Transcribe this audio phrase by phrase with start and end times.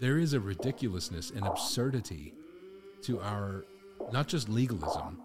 [0.00, 2.34] there is a ridiculousness and absurdity
[3.02, 3.64] to our
[4.12, 5.20] not just legalism,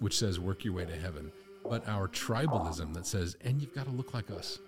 [0.00, 1.32] which says work your way to heaven,
[1.68, 4.58] but our tribalism that says, and you've got to look like us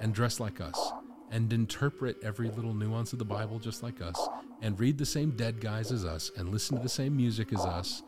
[0.00, 0.92] and dress like us
[1.30, 4.28] and interpret every little nuance of the Bible just like us
[4.62, 7.60] and read the same dead guys as us and listen to the same music as
[7.60, 8.02] us.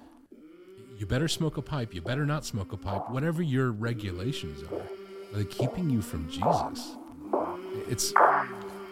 [0.99, 1.95] You better smoke a pipe.
[1.95, 3.11] You better not smoke a pipe.
[3.11, 6.97] Whatever your regulations are, are they keeping you from Jesus?
[7.89, 8.15] It's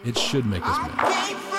[0.03, 1.54] it should make us mad.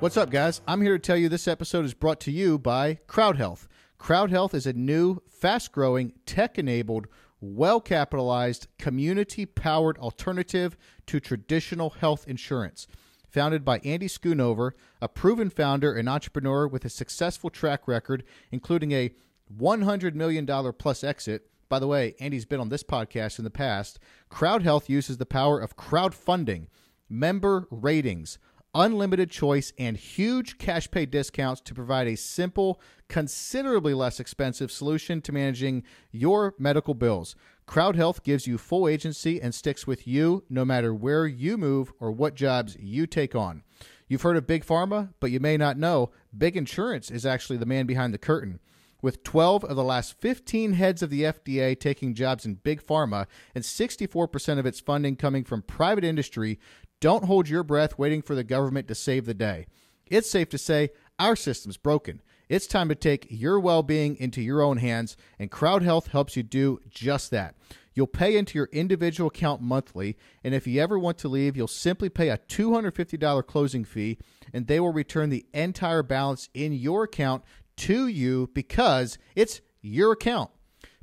[0.00, 0.62] What's up, guys?
[0.66, 3.68] I'm here to tell you this episode is brought to you by Crowd Health.
[3.98, 7.06] Crowd Health is a new, fast growing, tech enabled,
[7.44, 10.76] well capitalized, community powered alternative
[11.06, 12.86] to traditional health insurance.
[13.28, 18.92] Founded by Andy Schoonover, a proven founder and entrepreneur with a successful track record, including
[18.92, 19.12] a
[19.58, 20.46] $100 million
[20.78, 21.50] plus exit.
[21.68, 23.98] By the way, Andy's been on this podcast in the past.
[24.28, 26.68] Crowd Health uses the power of crowdfunding,
[27.08, 28.38] member ratings,
[28.74, 35.20] unlimited choice, and huge cash pay discounts to provide a simple, considerably less expensive solution
[35.22, 37.36] to managing your medical bills.
[37.66, 41.92] Crowd Health gives you full agency and sticks with you no matter where you move
[41.98, 43.62] or what jobs you take on.
[44.06, 47.66] You've heard of Big Pharma, but you may not know Big Insurance is actually the
[47.66, 48.60] man behind the curtain.
[49.00, 53.26] With 12 of the last 15 heads of the FDA taking jobs in Big Pharma
[53.54, 56.58] and 64% of its funding coming from private industry,
[57.00, 59.66] don't hold your breath waiting for the government to save the day.
[60.06, 62.22] It's safe to say our system's broken.
[62.48, 66.36] It's time to take your well being into your own hands, and Crowd Health helps
[66.36, 67.54] you do just that.
[67.94, 71.68] You'll pay into your individual account monthly, and if you ever want to leave, you'll
[71.68, 74.18] simply pay a $250 closing fee,
[74.52, 77.44] and they will return the entire balance in your account
[77.76, 80.50] to you because it's your account.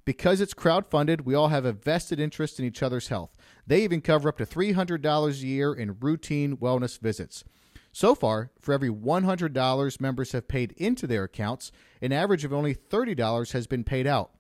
[0.04, 3.32] Because it's crowdfunded, we all have a vested interest in each other's health.
[3.72, 7.46] They even cover up to $300 a year in routine wellness visits.
[7.94, 11.72] So far, for every $100 members have paid into their accounts,
[12.02, 14.32] an average of only $30 has been paid out.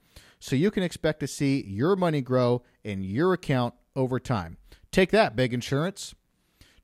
[0.41, 4.57] So you can expect to see your money grow in your account over time.
[4.91, 6.13] Take that, big insurance.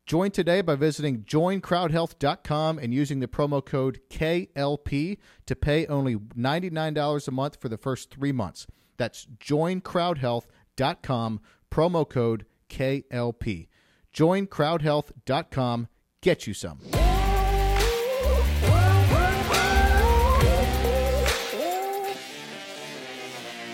[0.05, 7.27] Join today by visiting joincrowdhealth.com and using the promo code KLP to pay only $99
[7.27, 8.67] a month for the first three months.
[8.95, 11.41] That's joincrowdhealth.com,
[11.71, 13.67] promo code KLP.
[14.13, 15.87] Join Joincrowdhealth.com.
[16.21, 16.79] Get you some.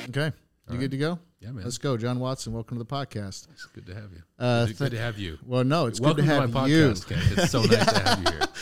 [0.09, 0.31] Okay.
[0.70, 1.20] You good to go?
[1.40, 1.64] Yeah, man.
[1.64, 1.98] Let's go.
[1.98, 3.48] Jon Watson, welcome to the podcast.
[3.52, 4.22] It's good to have you.
[4.40, 5.38] Uh, good, good to have you.
[5.46, 6.92] Well, no, it's Welcome good to have my you.
[6.92, 7.38] podcast.
[7.38, 8.48] It's so nice to have you here.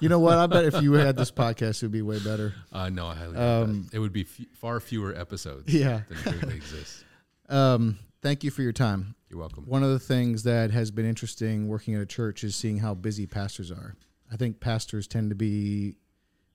[0.00, 0.36] You know what?
[0.36, 2.52] I bet if you had this podcast, it would be way better.
[2.70, 3.96] Uh, no, I highly doubt Um, that.
[3.96, 6.00] It would be f- far fewer episodes Yeah.
[6.08, 7.04] than currently exists.
[7.48, 9.14] Um, thank you for your time.
[9.28, 9.64] You're welcome.
[9.66, 12.94] One of the things that has been interesting working at a church is seeing how
[12.94, 13.94] busy pastors are.
[14.32, 15.96] I think pastors tend to be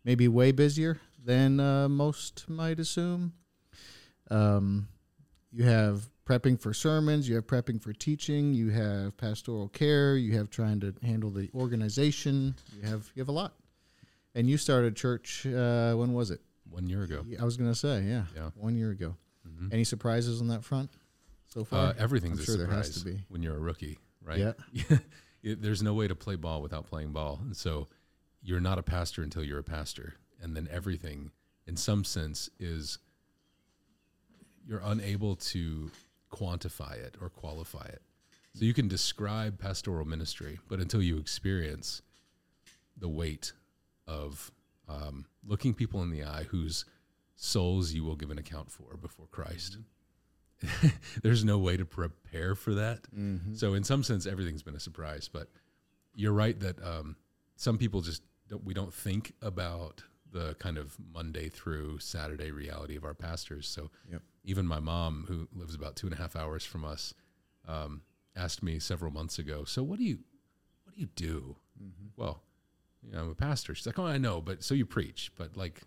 [0.03, 3.33] maybe way busier than uh, most might assume.
[4.31, 4.87] Um,
[5.51, 10.35] you have prepping for sermons, you have prepping for teaching, you have pastoral care, you
[10.37, 12.55] have trying to handle the organization.
[12.75, 13.53] You have you have a lot.
[14.33, 15.45] And you started church.
[15.45, 16.41] Uh, when was it?
[16.69, 17.25] One year ago.
[17.39, 18.49] I was going to say, yeah, Yeah.
[18.55, 19.15] one year ago.
[19.47, 19.73] Mhm.
[19.73, 20.91] Any surprises on that front
[21.49, 21.87] so far?
[21.89, 23.23] Uh, everything's I'm a sure there surprise has to be.
[23.29, 24.37] when you're a rookie, right?
[24.71, 24.97] Yeah.
[25.43, 27.39] It- There's no way to play ball without playing ball.
[27.41, 27.87] And so
[28.41, 30.15] you're not a pastor until you're a pastor.
[30.41, 31.31] And then everything,
[31.65, 32.97] in some sense, is
[34.67, 35.91] you're unable to
[36.31, 38.01] quantify it or qualify it.
[38.53, 42.01] So you can describe pastoral ministry, but until you experience
[42.97, 43.53] the weight
[44.07, 44.51] of
[44.89, 46.83] um, looking people in the eye whose
[47.35, 49.77] souls you will give an account for before Christ,
[51.23, 53.01] there's no way to prepare for that.
[53.55, 55.29] So in some sense, everything's been a surprise.
[55.31, 55.49] But
[56.13, 57.15] you're right that um,
[57.55, 62.95] some people just don't, we don't think about the kind of Monday through Saturday reality
[62.95, 63.67] of our pastors.
[63.67, 64.21] So Yep.
[64.43, 67.13] even my mom, who lives about two and a half hours from us,
[67.67, 68.01] um,
[68.35, 69.63] asked me several months ago.
[69.63, 70.19] So what do you
[70.83, 71.55] what do you do?
[72.17, 72.43] Well,
[73.01, 73.73] you know, I'm a pastor.
[73.73, 75.81] She's like, oh, I know, but so you preach, but like.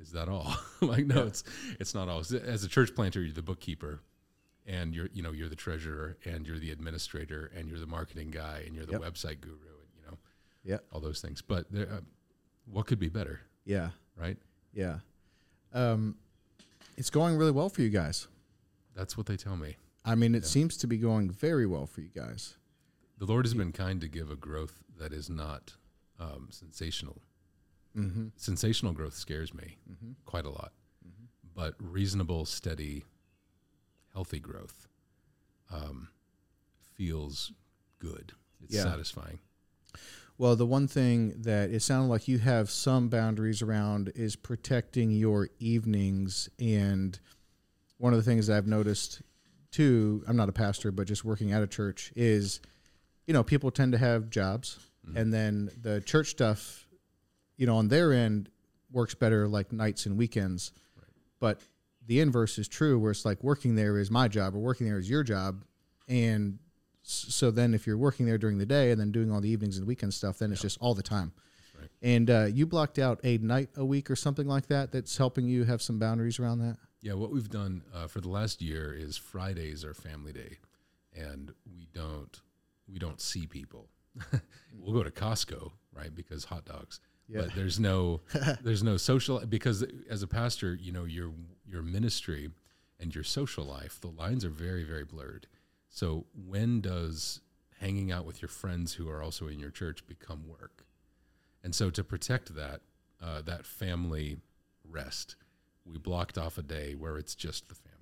[0.00, 0.54] Is that all?
[0.80, 1.44] like, no, it's
[1.78, 2.20] it's not all.
[2.20, 4.00] As a church planter, you're the bookkeeper,
[4.66, 8.30] and you're you know you're the treasurer and you're the administrator and you're the marketing
[8.30, 9.02] guy and you're the Yep.
[9.02, 10.18] website guru and you know
[10.64, 10.78] Yeah.
[10.92, 12.00] all those things but there, uh,
[12.66, 13.90] what could be better Yeah.
[14.16, 14.36] right
[14.72, 15.00] Yeah.
[15.72, 16.16] Um,
[16.96, 18.26] it's going really well for you guys.
[18.94, 19.76] That's what they tell me.
[20.04, 22.56] I mean, it seems to be going very well for you guys.
[23.18, 25.74] The Lord has been kind to give a growth that is not
[26.18, 27.22] um, sensational.
[27.96, 28.28] Mm-hmm.
[28.36, 30.12] Sensational growth scares me Mm-hmm.
[30.24, 30.72] quite a lot,
[31.54, 33.04] but reasonable, steady,
[34.12, 34.86] healthy growth
[35.72, 36.08] um,
[36.94, 37.52] feels
[37.98, 38.32] good.
[38.62, 38.84] It's Yeah.
[38.84, 39.38] satisfying.
[40.38, 45.10] Well, the one thing that it sounded like you have some boundaries around is protecting
[45.10, 46.48] your evenings.
[46.58, 47.18] And
[47.98, 49.20] one of the things that I've noticed
[49.70, 52.60] too, I'm not a pastor, but just working at a church is,
[53.26, 54.78] you know, people tend to have jobs
[55.14, 56.79] and then the church stuff,
[57.60, 58.48] you know, on their end
[58.90, 60.72] works better like nights and weekends.
[61.40, 61.60] But
[62.06, 64.98] the inverse is true where it's like working there is my job or working there
[64.98, 65.62] is your job.
[66.08, 66.58] And
[67.02, 69.76] so then if you're working there during the day and then doing all the evenings
[69.76, 71.32] and weekend stuff, then it's just all the time.
[71.78, 71.90] right.
[72.00, 74.90] And uh, you blocked out a night a week or something like that.
[74.90, 76.78] That's helping you have some boundaries around that.
[77.02, 80.58] Yeah, what we've done uh, for the last year is Fridays are family day,
[81.14, 82.40] and we don't
[82.90, 83.90] we don't see people.
[84.78, 86.14] we'll go to Costco, right?
[86.14, 87.00] Because hot dogs.
[87.30, 87.42] Yeah.
[87.42, 88.20] But there's no
[88.62, 91.30] there's no social because as a pastor, you know your
[91.66, 92.50] your ministry
[92.98, 95.46] and your social life, the lines are very very blurred.
[95.88, 97.40] So when does
[97.80, 100.84] hanging out with your friends who are also in your church become work?
[101.62, 102.80] And so to protect that
[103.22, 104.38] uh, that family
[104.88, 105.36] rest,
[105.84, 107.96] we blocked off a day where it's just the family.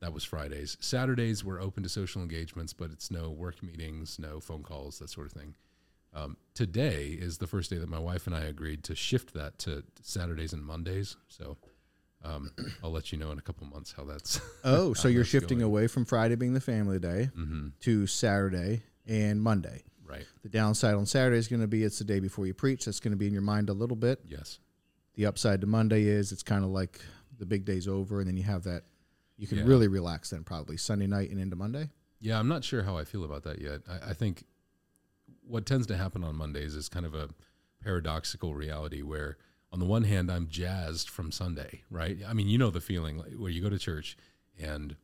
[0.00, 0.76] That was Fridays.
[0.80, 5.10] Saturdays we're open to social engagements, but it's no work meetings, no phone calls, that
[5.10, 5.54] sort of thing.
[6.14, 9.58] Um, today is the first day that my wife and I agreed to shift that
[9.60, 11.16] to Saturdays and Mondays.
[11.28, 11.56] So
[12.24, 12.52] um,
[12.82, 14.40] I'll let you know in a couple months how that's.
[14.64, 15.70] Oh, so you're shifting going.
[15.70, 19.82] away from Friday being the family day hmm to Saturday and Monday.
[20.06, 20.24] Right.
[20.42, 22.84] The downside on Saturday is going to be it's the day before you preach.
[22.84, 24.20] That's going to be in your mind a little bit.
[24.26, 24.58] Yes.
[25.16, 27.00] The upside to Monday is it's kind of like
[27.38, 28.84] the big day's over, and then you have that.
[29.36, 29.64] You can Yeah.
[29.64, 31.90] really relax then, probably Sunday night and into Monday.
[32.20, 33.80] Yeah, I'm not sure how I feel about that yet.
[33.88, 34.44] I, I think
[35.46, 37.28] what tends to happen on Mondays is kind of a
[37.82, 39.36] paradoxical reality where,
[39.72, 42.18] on the one hand, I'm jazzed from Sunday, right?
[42.26, 44.16] I mean, you know the feeling where you go to church
[44.58, 44.96] and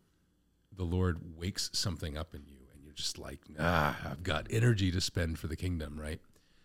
[0.76, 4.90] the Lord wakes something up in you, and you're just like, ah, I've got energy
[4.92, 6.20] to spend for the kingdom, right?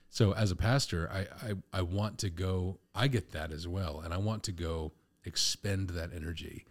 [0.10, 4.00] So, as a pastor, I, I, I want to go, I get that as well,
[4.00, 4.94] and I want to go
[5.26, 6.66] expend that energy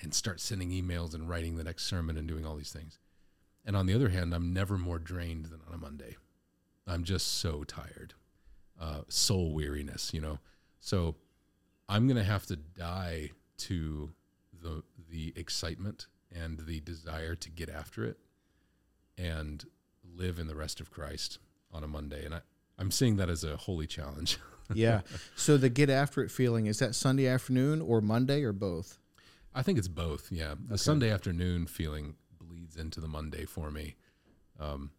[0.00, 2.98] and start sending emails and writing the next sermon and doing all these things.
[3.64, 6.16] And on the other hand, I'm never more drained than on a Monday.
[6.86, 8.14] I'm just so tired,
[8.80, 10.38] uh, soul weariness, you know.
[10.80, 11.16] So
[11.88, 14.10] I'm gonna have to die to
[14.62, 18.18] the the excitement and the desire to get after it,
[19.16, 19.64] and
[20.16, 21.38] live in the rest of Christ
[21.72, 22.24] on a Monday.
[22.24, 22.40] And I,
[22.78, 24.38] I'm seeing that as a holy challenge.
[24.72, 25.02] Yeah.
[25.36, 28.98] so the get after it feeling is that Sunday afternoon or Monday or both?
[29.54, 30.32] I think it's both.
[30.32, 33.96] Yeah, the Sunday afternoon feeling bleeds into the Monday for me.
[34.58, 34.92] Um,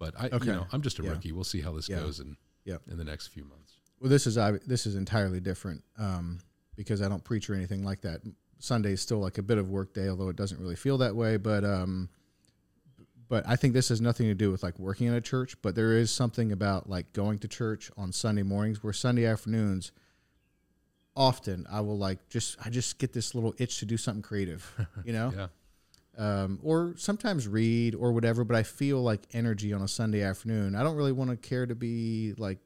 [0.00, 0.46] but I, Okay.
[0.46, 1.10] you know, I'm just a Yeah.
[1.10, 1.30] rookie.
[1.30, 2.00] We'll see how this Yeah.
[2.00, 2.78] goes in Yeah.
[2.88, 3.74] in the next few months.
[4.00, 4.34] Well, this is
[4.66, 6.40] this is entirely different um,
[6.74, 8.22] because I don't preach or anything like that.
[8.58, 11.14] Sunday is still like a bit of work day, although it doesn't really feel that
[11.14, 11.36] way.
[11.36, 12.08] But um,
[13.28, 15.60] but I think this has nothing to do with like working in a church.
[15.62, 19.92] But there is something about like going to church on Sunday mornings, where Sunday afternoons,
[21.14, 24.70] often I will like just I just get this little itch to do something creative,
[25.04, 25.48] you know, Yeah,
[26.18, 28.44] um, or sometimes read or whatever.
[28.44, 30.74] But I feel like energy on a Sunday afternoon.
[30.74, 32.58] I don't really want to care to be like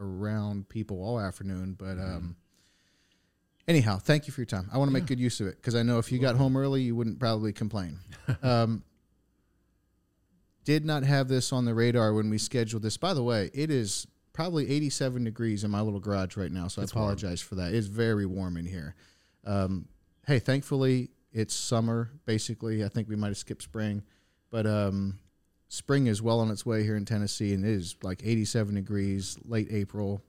[0.00, 1.74] around people all afternoon.
[1.78, 2.36] But um,
[3.66, 4.68] anyhow, thank you for your time.
[4.72, 6.56] I want to make good use of it because I know if you got home
[6.56, 7.98] early, you wouldn't probably complain.
[8.42, 8.82] um,
[10.64, 12.96] did not have this on the radar when we scheduled this.
[12.96, 16.82] By the way, it is probably 87 degrees in my little garage right now, so
[16.82, 17.08] It's I warm.
[17.08, 17.72] apologize for that.
[17.74, 18.94] It's very warm in here.
[19.44, 19.88] Um,
[20.26, 22.10] hey, thankfully it's summer.
[22.26, 24.02] Basically, I think we might have skipped spring,
[24.50, 25.18] but um,
[25.68, 29.38] spring is well on its way here in Tennessee, and it is like 87 degrees,
[29.44, 30.22] late April,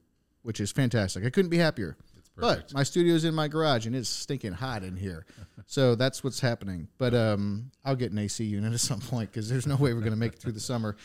[0.44, 1.26] which is fantastic.
[1.26, 1.98] I couldn't be happier.
[2.16, 2.68] it's perfect.
[2.70, 5.26] But my studio's in my garage and it's stinking hot in here.
[5.66, 6.88] so that's what's happening.
[7.00, 10.02] But um, I'll get an AC unit at some point because there's no way we're
[10.02, 10.96] going to make it through the summer.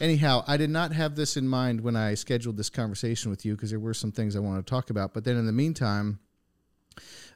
[0.00, 3.54] Anyhow, I did not have this in mind when I scheduled this conversation with you
[3.54, 5.14] because there were some things I wanted to talk about.
[5.14, 6.18] But then in the meantime,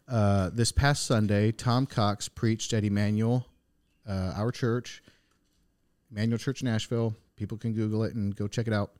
[0.08, 3.46] uh, this past Sunday, Tom Cox preached at Immanuel,
[4.08, 5.02] uh, our church,
[6.10, 7.14] Immanuel Church in Nashville.
[7.36, 8.92] People can Google it and go check it out.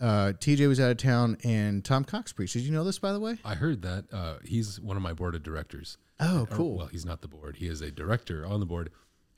[0.00, 2.52] Uh, TJ was out of town and Tom Cox preached.
[2.52, 3.38] Did you know this, by the way?
[3.44, 5.96] I heard that uh, he's one of my board of directors.
[6.20, 6.76] Oh, Or, cool.
[6.76, 7.56] well, he's not the board.
[7.56, 8.90] He is a director on the board.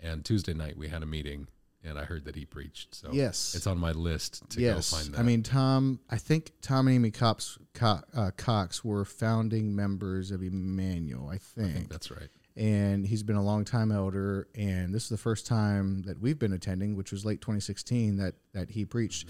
[0.03, 1.47] And Tuesday night we had a meeting,
[1.85, 2.95] and I heard that he preached.
[2.95, 3.55] So Yes.
[3.55, 4.91] it's on my list to yes.
[4.91, 5.19] go find that.
[5.21, 10.31] I mean, Tom, I think Tom and Amy Cox, Co- uh, Cox were founding members
[10.31, 11.71] of Immanuel, I think.
[11.71, 12.29] I think that's right.
[12.57, 14.49] and he's been a long time elder.
[14.55, 18.35] And this is the first time that we've been attending, which was late 2016 that
[18.53, 19.29] that he preached,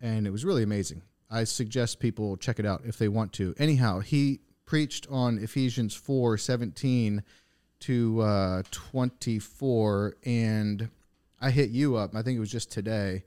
[0.00, 1.02] and it was really amazing.
[1.30, 3.54] I suggest people check it out if they want to.
[3.58, 7.22] Anyhow, he preached on Ephesians 4 17
[7.80, 10.88] to uh, 24, and
[11.42, 13.24] I hit you up, I think it was just today,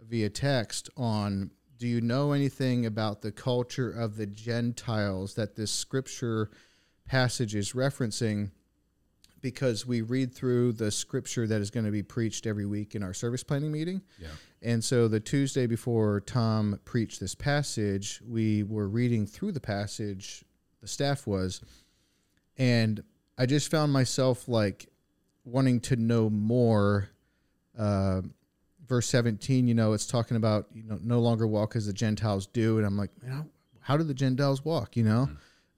[0.00, 5.70] via text on do you know anything about the culture of the Gentiles that this
[5.70, 6.50] scripture
[7.06, 8.50] passage is referencing?
[9.40, 13.04] Because we read through the scripture that is going to be preached every week in
[13.04, 14.02] our service planning meeting.
[14.18, 14.28] Yeah.
[14.60, 20.44] And so the Tuesday before Tom preached this passage, we were reading through the passage,
[20.80, 21.60] the staff was,
[22.56, 23.04] and
[23.36, 24.88] I just found myself like
[25.44, 27.10] wanting to know more.
[27.78, 28.22] Uh,
[28.88, 32.46] verse 17, you know, it's talking about, you know, no longer walk as the Gentiles
[32.46, 32.78] do.
[32.78, 33.46] And I'm like, you know,
[33.80, 35.28] how do the Gentiles walk, you know?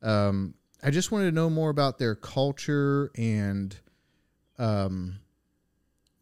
[0.03, 3.77] Um, I just wanted to know more about their culture and
[4.59, 5.19] um,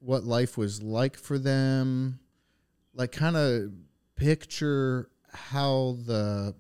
[0.01, 2.19] what life was like for them.
[2.95, 3.71] Like, kind of
[4.17, 6.55] picture how the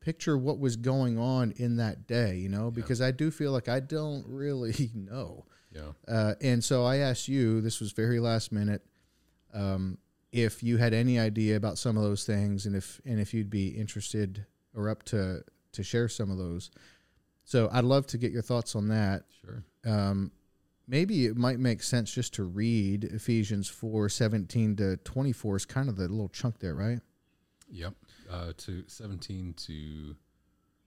[0.00, 3.68] picture what was going on in that day, you know, because I do feel like
[3.68, 5.44] I don't really know.
[5.74, 5.92] Yeah.
[6.06, 8.82] Uh, and so I asked you, this was very last minute,
[9.54, 9.98] um,
[10.32, 13.50] if you had any idea about some of those things and if and if you'd
[13.50, 16.70] be interested or up to to share some of those.
[17.44, 19.24] So I'd love to get your thoughts on that.
[19.40, 19.64] Sure.
[19.84, 20.32] Um,
[20.86, 25.88] maybe it might make sense just to read Ephesians 4 17 to 24 is kind
[25.88, 27.00] of the little chunk there, right?
[27.68, 27.94] Yep.
[28.30, 30.14] Uh, to 17 to,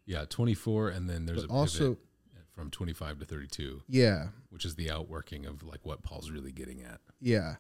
[0.06, 0.90] yeah, 24.
[0.90, 2.05] And then there's also, pivot
[2.56, 6.82] from 25 to 32, yeah, which is the outworking of like what Paul's really getting
[6.82, 7.00] at.
[7.20, 7.56] yeah.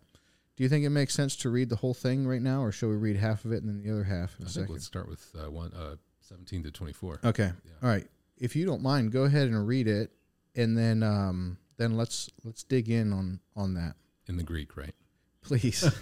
[0.58, 2.88] Do you think it makes sense to read the whole thing right now, or shall
[2.88, 4.72] we read half of it and then the other half in I a think second?
[4.74, 7.20] let's start with uh, one, uh, 17 to 24.
[7.26, 7.52] Okay.
[7.66, 7.72] Yeah.
[7.84, 8.08] All right.
[8.38, 10.12] If you don't mind, go ahead and read it,
[10.56, 13.96] and then um, then let's let's dig in on on that,
[14.30, 14.96] In the Greek, right?
[15.42, 15.84] please.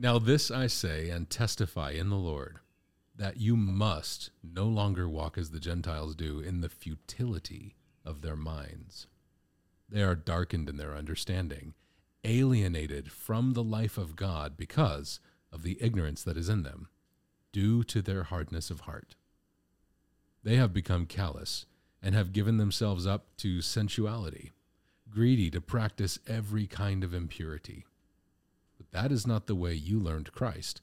[0.00, 2.58] Now, this I say and testify in the Lord
[3.18, 8.36] that you must no longer walk as the Gentiles do in the futility of their
[8.36, 9.08] minds.
[9.88, 11.74] They are darkened in their understanding,
[12.24, 15.18] alienated from the life of God because
[15.52, 16.88] of the ignorance that is in them,
[17.52, 19.16] due to their hardness of heart.
[20.44, 21.66] They have become callous
[22.00, 24.52] and have given themselves up to sensuality,
[25.10, 27.84] greedy to practice every kind of impurity.
[28.76, 30.82] But that is not the way you learned Christ,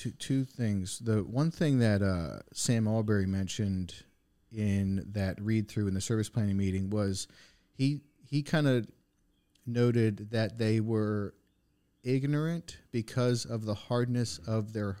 [0.00, 0.98] two two things.
[0.98, 3.94] The one thing that uh, Sam Allberry mentioned
[4.52, 7.28] in that read through in the service planning meeting was
[7.72, 8.88] he he kind of
[9.66, 11.34] noted that they were
[12.02, 14.96] ignorant because of the hardness of their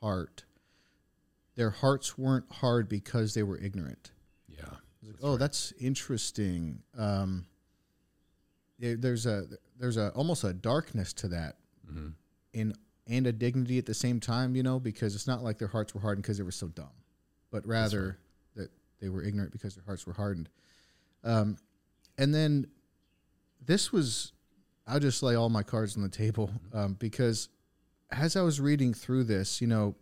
[0.00, 0.44] heart.
[1.54, 4.10] Their hearts weren't hard because they were ignorant.
[4.48, 4.64] Yeah.
[4.64, 5.38] Like, That's oh, right.
[5.38, 6.82] that's interesting.
[6.98, 7.46] Um,
[8.78, 9.46] there- there's a
[9.78, 11.56] there's a almost a darkness to that,
[11.88, 12.08] hmm
[12.54, 14.56] and and a dignity at the same time.
[14.56, 16.92] You know, because it's not like their hearts were hardened because they were so dumb,
[17.50, 18.18] but rather
[18.56, 20.48] that they were ignorant because their hearts were hardened.
[21.24, 21.56] Um,
[22.18, 22.66] and then
[23.64, 24.32] this was,
[24.86, 27.48] I'll just lay all my cards on the table um, because
[28.10, 29.94] as I was reading through this, you know,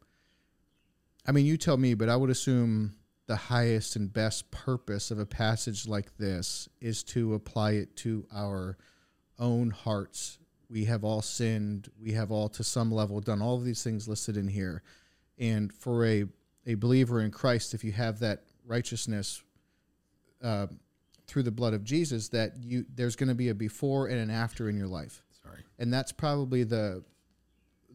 [1.27, 2.95] I mean, you tell me, but I would assume
[3.27, 8.27] the highest and best purpose of a passage like this is to apply it to
[8.35, 8.77] our
[9.39, 10.39] own hearts.
[10.71, 11.91] We have all sinned.
[12.01, 14.83] We have all, to some level, done all of these things listed in here.
[15.39, 16.27] And for a,
[16.67, 19.43] a believer in Christ, if you have that righteousness
[20.43, 20.69] uh,
[21.27, 24.31] through the blood of Jesus, that you there's going to be a before and an
[24.31, 25.61] after in your life Sorry.
[25.79, 27.05] and that's probably the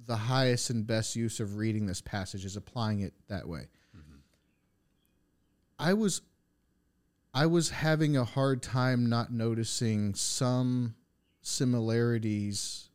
[0.05, 3.67] the highest and best use of reading this passage is applying it that way.
[5.77, 6.21] I was
[7.33, 10.95] I was having a hard time not noticing some
[11.45, 12.89] similarities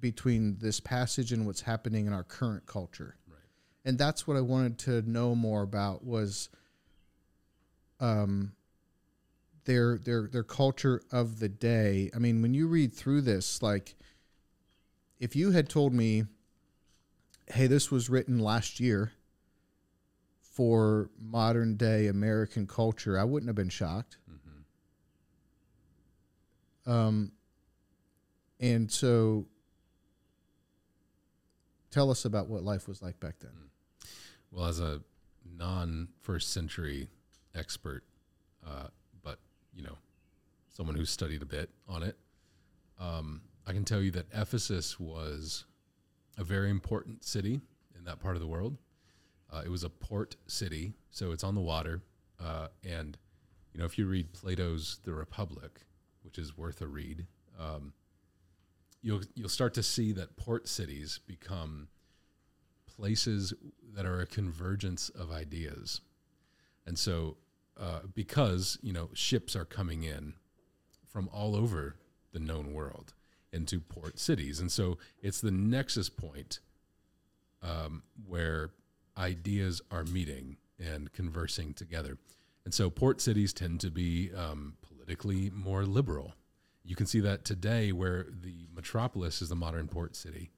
[0.00, 3.16] between this passage and what's happening in our current culture.
[3.28, 3.38] Right.
[3.84, 6.48] And that's what I wanted to know more about was
[8.00, 8.52] um
[9.64, 12.10] their their their culture of the day.
[12.14, 13.94] I mean, when you read through this like
[15.20, 16.24] if you had told me
[17.52, 19.12] hey, this was written last year
[20.40, 24.18] for modern day American culture, I wouldn't have been shocked.
[26.88, 27.32] Um,
[28.58, 29.46] and so,
[31.90, 33.52] tell us about what life was like back then.
[34.50, 35.02] Well, as a
[35.56, 37.08] non first century
[37.54, 38.04] expert,
[38.66, 38.88] uh,
[39.22, 39.38] but
[39.74, 39.98] you know,
[40.68, 42.16] someone who's studied a bit on it,
[42.98, 45.66] um, I can tell you that Ephesus was
[46.38, 47.60] a very important city
[47.96, 48.78] in that part of the world.
[49.52, 52.02] Uh, it was a port city, so it's on the water.
[52.40, 53.18] Uh, and
[53.74, 55.80] you know, if you read Plato's *The Republic*,
[56.28, 57.26] which is worth a read,
[57.58, 57.94] um,
[59.00, 61.88] you'll you'll start to see that port cities become
[62.86, 63.54] places
[63.94, 66.02] that are a convergence of ideas.
[66.86, 67.38] And so,
[67.80, 70.34] uh, because you know ships are coming in
[71.10, 71.96] from all over
[72.34, 73.14] the known world
[73.50, 76.60] into port cities, and so it's the nexus point
[77.62, 78.72] um, where
[79.16, 82.18] ideas are meeting and conversing together.
[82.66, 84.74] And so, port cities tend to be um,
[85.16, 86.34] politically more liberal.
[86.84, 90.50] You can see that today, where the metropolis is the modern port city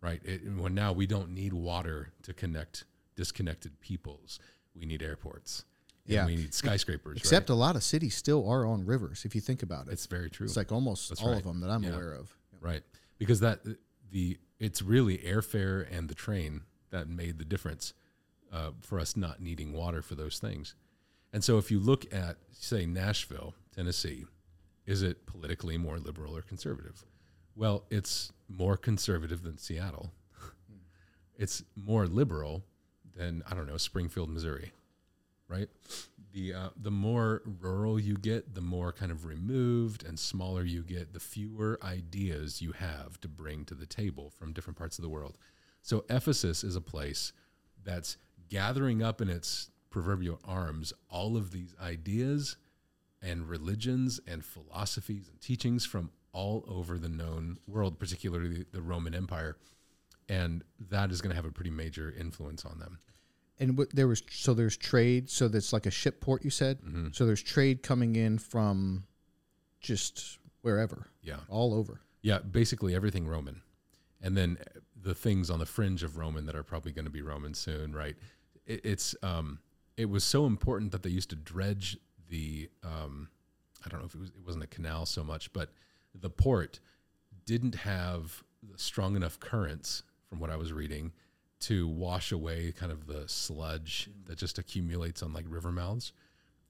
[0.00, 0.20] right?
[0.22, 2.84] It, when now we don't need water to connect
[3.16, 4.38] disconnected peoples.
[4.78, 5.64] We need airports.
[6.04, 6.26] and Yeah.
[6.26, 7.16] we need skyscrapers.
[7.16, 7.54] Except right?
[7.54, 9.92] a lot of cities still are on rivers, if you think about it.
[9.94, 10.44] it's very true.
[10.44, 11.38] It's like almost That's all right.
[11.38, 11.94] of them that I'm Yeah.
[11.94, 12.36] aware of.
[12.60, 12.82] right
[13.18, 13.60] because that
[14.10, 17.94] the it's really airfare and the train that made the difference
[18.52, 20.74] uh, for us not needing water for those things.
[21.34, 24.24] And so, if you look at say Nashville, Tennessee,
[24.86, 27.04] is it politically more liberal or conservative?
[27.56, 30.12] Well, it's more conservative than Seattle.
[31.36, 32.62] it's more liberal
[33.16, 34.70] than I don't know Springfield, Missouri,
[35.48, 35.68] right?
[36.32, 40.84] The uh, the more rural you get, the more kind of removed and smaller you
[40.84, 45.02] get, the fewer ideas you have to bring to the table from different parts of
[45.02, 45.36] the world.
[45.82, 47.32] So Ephesus is a place
[47.82, 52.56] that's gathering up in its proverbial arms all of these ideas
[53.22, 59.14] and religions and philosophies and teachings from all over the known world, particularly the Roman
[59.14, 59.56] Empire.
[60.28, 62.98] And that is going to have a pretty major influence on them.
[63.60, 65.30] And what, there was so there's trade.
[65.30, 66.42] So that's like a ship port.
[66.44, 66.78] You said.
[66.80, 67.08] Mm-hmm.
[67.12, 69.04] So there's trade coming in from
[69.80, 71.36] just wherever, Yeah.
[71.48, 72.00] all over.
[72.20, 73.62] Yeah, basically everything Roman.
[74.20, 74.58] And then
[75.00, 77.92] the things on the fringe of Roman that are probably going to be Roman soon,
[77.94, 78.16] right?
[78.66, 79.60] It, it's um,
[79.96, 81.96] it was so important that they used to dredge
[82.28, 83.28] the um,
[83.84, 85.70] I don't know if it was it wasn't a canal so much, but
[86.14, 86.80] the port
[87.44, 88.42] didn't have
[88.76, 91.12] strong enough currents from what I was reading
[91.60, 96.12] to wash away kind of the sludge that just accumulates on like river mouths.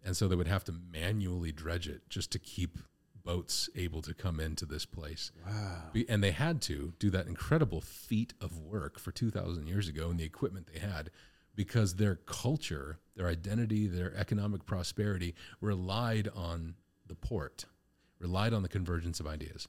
[0.04, 2.78] And so they would have to manually dredge it just to keep
[3.24, 5.32] boats able to come into this place.
[5.46, 5.82] Wow.
[6.08, 10.20] And they had to do that incredible feat of work for 2,000 years ago and
[10.20, 11.10] the equipment they had
[11.56, 16.74] because their culture, their identity, their economic prosperity relied on
[17.06, 17.64] the port,
[18.18, 19.68] relied on the convergence of ideas.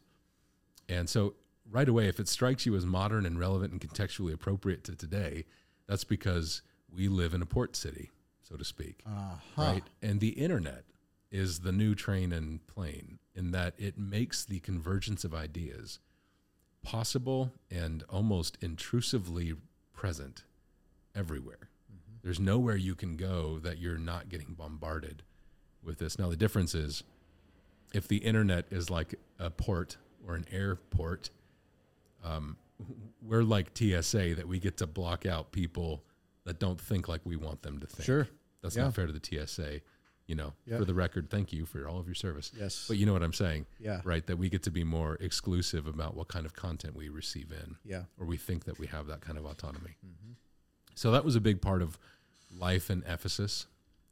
[0.89, 1.35] And so,
[1.69, 5.45] right away, if it strikes you as modern and relevant and contextually appropriate to today,
[5.87, 6.61] that's because
[6.95, 8.11] we live in a port city,
[8.43, 9.61] so to speak Uh-huh.
[9.61, 9.83] right?
[10.01, 10.85] And the internet
[11.31, 15.99] is the new train and plane in that it makes the convergence of ideas
[16.83, 19.53] possible and almost intrusively
[19.91, 20.43] present
[21.15, 21.69] everywhere.
[22.25, 25.21] There's nowhere you can go that you're not getting bombarded
[25.83, 26.17] with this.
[26.17, 27.03] Now, the difference is
[27.93, 31.29] if the internet is like a port or an airport,
[32.23, 32.57] um,
[33.21, 36.03] we're like TSA that we get to block out people
[36.45, 38.05] that don't think like we want them to think.
[38.07, 38.27] Sure.
[38.63, 38.85] That's Yeah.
[38.85, 39.81] not fair to the TSA.
[40.25, 40.79] You know, Yeah.
[40.79, 42.51] for the record, thank you for all of your service.
[42.57, 42.87] Yes.
[42.87, 44.01] But you know what I'm saying, yeah.
[44.03, 44.25] right?
[44.25, 47.75] That we get to be more exclusive about what kind of content we receive in,
[47.85, 48.05] Yeah.
[48.17, 49.97] or we think that we have that kind of autonomy.
[50.03, 50.31] Mm-hmm.
[50.95, 51.99] So that was a big part of
[52.57, 53.67] life in Ephesus.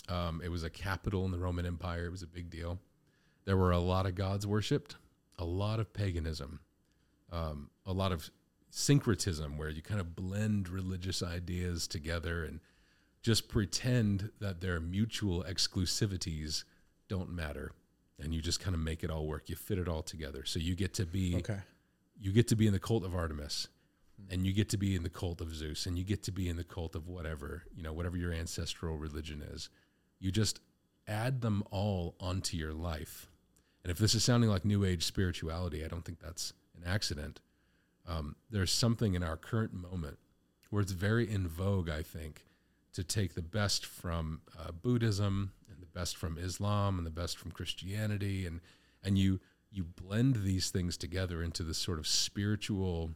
[0.10, 2.06] Um, it was a capital in the Roman Empire.
[2.06, 2.80] It was a big deal.
[3.46, 4.96] There were a lot of gods worshipped,
[5.38, 6.60] a lot of paganism,
[7.32, 8.30] um, a lot of
[8.70, 12.60] syncretism, where you kind of blend religious ideas together and
[13.22, 16.64] just pretend that their mutual exclusivities
[17.08, 17.72] don't matter,
[18.20, 19.50] and you just kind of make it all work.
[19.50, 21.60] You fit it all together, so you get to be Okay.
[22.20, 23.68] you get to be in the cult of Artemis
[24.30, 26.50] and you get to be in the cult of Zeus and you get to be
[26.50, 29.70] in the cult of whatever, you know, whatever your ancestral religion is.
[30.20, 30.60] You just
[31.08, 33.30] add them all onto your life.
[33.84, 37.42] And if this is sounding like new age spirituality, I don't think that's an accident.
[38.08, 40.18] Um, there's something in our current moment
[40.70, 42.46] where it's very in vogue, I think,
[42.94, 47.38] to take the best from uh, Buddhism and the best from Islam and the best
[47.38, 48.62] from Christianity, and
[49.04, 49.40] and you
[49.72, 53.12] you blend these things together into this sort of spiritual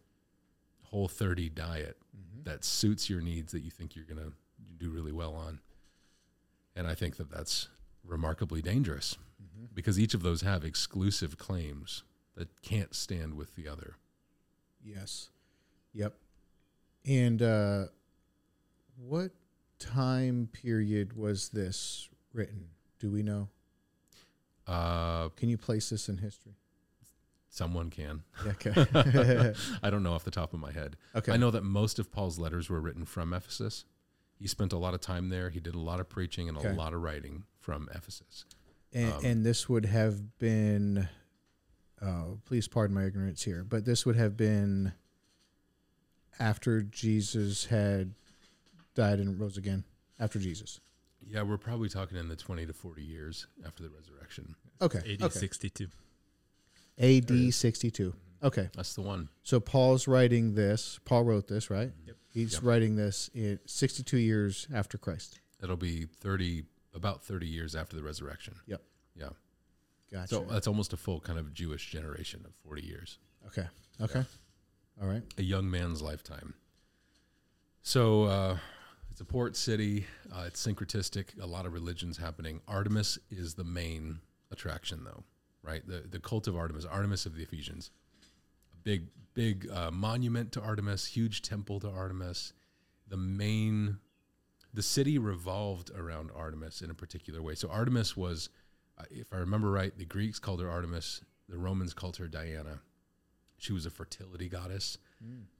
[0.89, 1.97] whole 30 diet
[2.43, 4.33] that suits your needs that you think you're going to
[4.77, 5.59] do really well on.
[6.75, 7.67] And I think that that's
[8.05, 9.17] remarkably dangerous
[9.73, 12.03] because each of those have exclusive claims
[12.35, 13.95] that can't stand with the other.
[14.83, 15.29] Yes.
[15.93, 16.13] Yep.
[17.05, 17.85] And uh,
[18.97, 19.31] what
[19.79, 22.67] time period was this written?
[22.99, 23.49] Do we know?
[24.67, 26.53] Uh, Can you place this in history?
[27.57, 28.23] Someone can.
[28.45, 29.53] Yeah, Okay.
[29.83, 30.95] I don't know off the top of my head.
[31.15, 31.33] okay.
[31.33, 33.85] I know that most of Paul's letters were written from Ephesus.
[34.39, 35.49] He spent a lot of time there.
[35.49, 36.69] He did a lot of preaching and Okay.
[36.69, 38.45] a lot of writing from Ephesus.
[38.93, 41.09] And, um, and this would have been,
[42.01, 44.93] oh, please pardon my ignorance here, but this would have been
[46.39, 48.13] after Jesus had
[48.95, 49.83] died and rose again.
[50.19, 50.79] After Jesus.
[51.27, 54.55] Yeah, we're probably talking in the 20 to 40 years after the resurrection.
[54.81, 54.99] Okay.
[54.99, 55.39] AD okay.
[55.39, 55.87] 62.
[56.99, 58.13] AD 62.
[58.43, 58.69] Okay.
[58.75, 59.29] That's the one.
[59.43, 60.99] So Paul's writing this.
[61.05, 61.91] Paul wrote this, right?
[62.05, 62.15] Yep.
[62.29, 62.63] He's Yep.
[62.63, 65.39] writing this in 62 years after Christ.
[65.61, 68.55] It'll be 30, about 30 years after the resurrection.
[68.67, 68.81] Yep.
[69.15, 69.29] Yeah.
[70.11, 70.27] Gotcha.
[70.27, 73.67] So that's almost a full kind of Jewish generation of 40 years, okay.
[73.99, 74.23] Okay.
[75.01, 75.23] All right.
[75.37, 76.53] a young man's lifetime.
[77.81, 78.57] So uh,
[79.11, 80.05] it's a port city.
[80.31, 81.39] Uh, it's syncretistic.
[81.41, 82.61] A lot of religions happening.
[82.67, 84.19] Artemis is the main
[84.51, 85.23] attraction, though,
[85.67, 85.85] right?
[85.85, 87.91] The the cult of Artemis, Artemis of the Ephesians,
[88.73, 92.53] a big big uh, monument to Artemis, huge temple to Artemis.
[93.07, 93.99] The main,
[94.73, 97.53] the city revolved around Artemis in a particular way.
[97.53, 98.49] So Artemis was,
[98.97, 101.21] uh, if I remember right, the Greeks called her Artemis.
[101.47, 102.79] The Romans called her Diana.
[103.57, 104.97] She was a fertility goddess,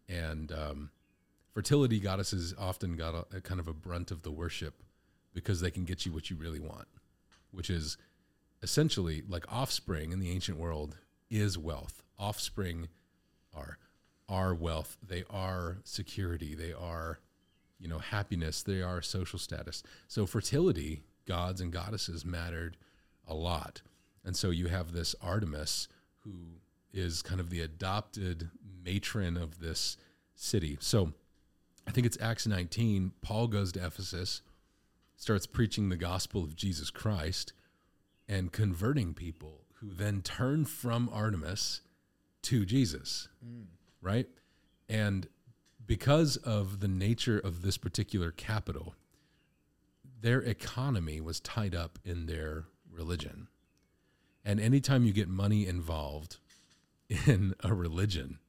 [0.09, 0.89] and um,
[1.53, 4.83] fertility goddesses often got a, a kind of a brunt of the worship
[5.33, 6.87] because they can get you what you really want,
[7.51, 7.97] which is
[8.61, 10.97] essentially like offspring in the ancient world
[11.29, 12.03] is wealth.
[12.17, 12.87] Offspring
[13.55, 13.77] are
[14.29, 14.97] are wealth.
[15.05, 16.53] They are security.
[16.53, 17.19] They are,
[17.79, 18.61] you know, happiness.
[18.61, 19.83] They are social status.
[20.07, 22.77] So fertility, gods and goddesses mattered
[23.27, 23.81] a lot.
[24.25, 25.87] And so you have this Artemis
[26.23, 26.33] who
[26.93, 28.49] is kind of the adopted
[28.83, 29.95] matron of this
[30.35, 30.77] city.
[30.81, 31.13] So
[31.87, 33.13] I think it's Acts 19.
[33.21, 34.41] Paul goes to Ephesus,
[35.15, 37.53] starts preaching the gospel of Jesus Christ
[38.27, 41.81] and converting people who then turn from Artemis
[42.43, 43.27] to Jesus,
[44.01, 44.27] right?
[44.89, 45.27] And
[45.85, 48.95] because of the nature of this particular capital,
[50.21, 53.47] their economy was tied up in their religion.
[54.43, 56.37] And anytime you get money involved
[57.27, 58.39] in a religion,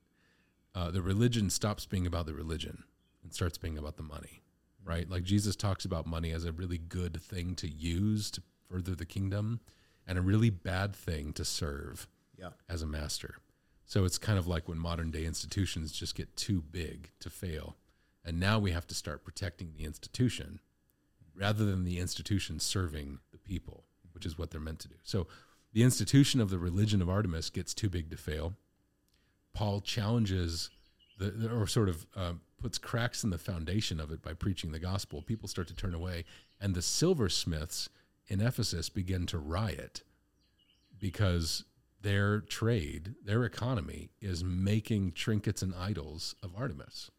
[0.74, 2.84] uh, the religion stops being about the religion
[3.22, 4.42] and starts being about the money,
[4.84, 5.08] right?
[5.08, 9.06] Like Jesus talks about money as a really good thing to use to further the
[9.06, 9.60] kingdom
[10.06, 12.50] and a really bad thing to serve Yeah.
[12.68, 13.36] as a master.
[13.84, 17.76] So it's kind of like when modern day institutions just get too big to fail.
[18.24, 20.60] And now we have to start protecting the institution
[21.34, 24.96] rather than the institution serving the people, which is what they're meant to do.
[25.04, 25.26] So
[25.72, 28.56] the institution of the religion of Artemis gets too big to fail.
[29.54, 30.70] Paul challenges
[31.18, 34.78] the, or sort of uh, puts cracks in the foundation of it by preaching the
[34.78, 35.22] gospel.
[35.22, 36.24] People start to turn away,
[36.60, 37.88] and the silversmiths
[38.28, 40.02] in Ephesus begin to riot
[40.98, 41.64] because
[42.00, 47.10] their trade, their economy is making trinkets and idols of Artemis.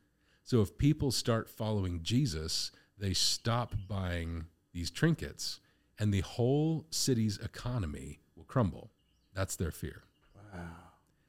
[0.44, 5.60] So if people start following Jesus, they stop buying these trinkets
[6.00, 8.92] and the whole city's economy will crumble.
[9.34, 10.04] That's their fear.
[10.36, 10.62] Wow.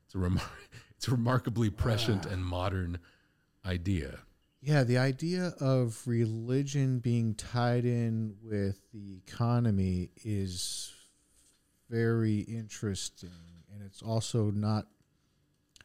[0.06, 0.50] It's a, remar-
[0.96, 2.98] it's a remarkably prescient and modern
[3.66, 4.20] idea.
[4.62, 10.92] Yeah, the idea of religion being tied in with the economy is
[11.88, 13.30] very interesting
[13.72, 14.86] and it's also not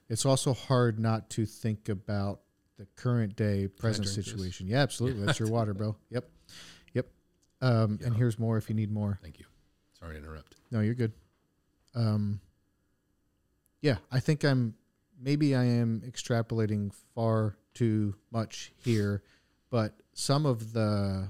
[0.09, 2.41] it's also hard not to think about
[2.77, 4.25] the current day present drink this?
[4.25, 4.67] situation.
[4.67, 5.25] Yeah, absolutely.
[5.25, 5.95] That's your water, bro.
[6.09, 6.29] Yep.
[6.93, 7.07] Yep.
[7.61, 9.17] Um, and here's more if you need more.
[9.23, 9.45] Thank you.
[9.99, 10.57] Sorry to interrupt.
[10.69, 11.13] No, you're good.
[11.95, 12.39] Um,
[13.81, 14.75] yeah, I think I'm
[15.19, 19.21] maybe I am extrapolating far too much here,
[19.69, 21.27] but some of the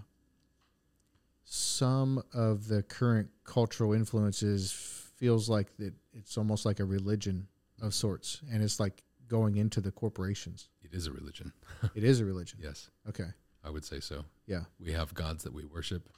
[1.44, 7.48] some of the current cultural influences feels like that it's almost like a religion
[7.82, 10.70] of sorts, and it's like going into the corporations.
[10.84, 11.52] It is a religion.
[11.94, 12.60] It is a religion.
[12.64, 13.30] Yes, Okay.
[13.64, 14.26] I would say so.
[14.46, 14.62] Yeah.
[14.80, 16.10] We have gods that we worship.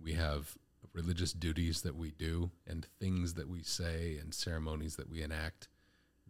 [0.00, 0.56] We have
[0.92, 5.66] religious duties that we do and things that we say and ceremonies that we enact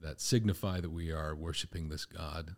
[0.00, 2.56] that signify that we are worshiping this God.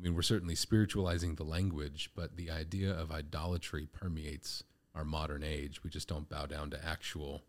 [0.00, 5.42] I mean, we're certainly spiritualizing the language, but the idea of idolatry permeates our modern
[5.42, 5.84] age.
[5.84, 7.42] We just don't bow down to actual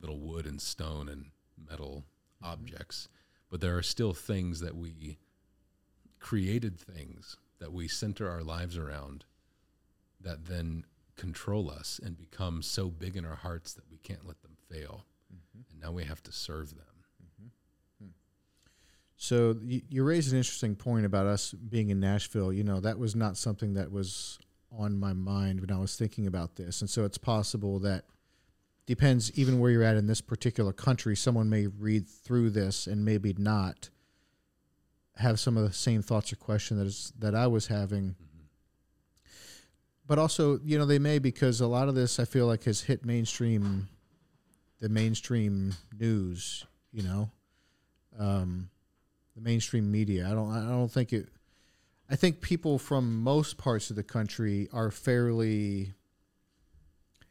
[0.00, 1.26] little wood and stone and
[1.70, 2.06] metal
[2.42, 2.52] mm-hmm.
[2.52, 3.08] objects.
[3.50, 5.18] But there are still things that we
[6.20, 9.26] created things that we center our lives around
[10.20, 10.84] that then
[11.16, 15.04] control us and become so big in our hearts that we can't let them fail.
[15.32, 15.70] Mm-hmm.
[15.70, 16.93] And now we have to serve them.
[19.24, 22.52] So you, you raised an interesting point about us being in Nashville.
[22.52, 24.38] You know, that was not something that was
[24.70, 28.04] on my mind when I was thinking about this, and so it's possible that
[28.84, 31.16] depends even where you're at in this particular country.
[31.16, 33.88] Someone may read through this and maybe not
[35.16, 38.16] have some of the same thoughts or questions that is that I was having.
[40.06, 42.82] But also, you know, they may because a lot of this I feel like has
[42.82, 43.88] hit mainstream,
[44.80, 46.66] the mainstream news.
[46.92, 47.30] You know,
[48.18, 48.68] um,
[49.34, 50.26] the mainstream media.
[50.28, 50.50] I don't.
[50.52, 51.28] I don't think it.
[52.08, 55.92] I think people from most parts of the country are fairly.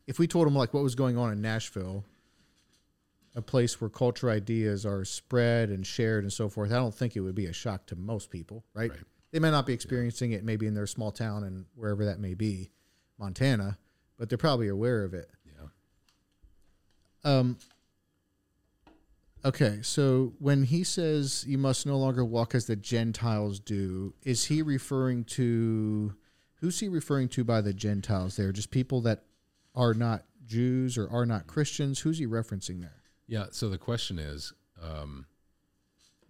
[0.06, 2.04] If we told them like what was going on in Nashville,
[3.36, 7.16] a place where culture ideas are spread and shared and so forth, I don't think
[7.16, 8.92] it would be a shock to most people, right?
[8.92, 9.00] Right.
[9.32, 12.36] They may not be experiencing it maybe in their small town and wherever that may
[12.36, 12.70] be,
[13.18, 13.80] Montana,
[14.18, 15.30] but they're probably aware of it.
[15.46, 15.70] Yeah.
[17.24, 17.58] Um,
[19.46, 24.46] okay, so when he says you must no longer walk as the Gentiles do, is
[24.46, 26.16] he referring to
[26.56, 28.52] who's he referring to by the Gentiles there?
[28.52, 29.24] Just people that
[29.76, 32.00] are not Jews or are not Christians?
[32.00, 33.02] Who's he referencing there?
[33.28, 33.46] Yeah.
[33.52, 35.26] So the question is, um,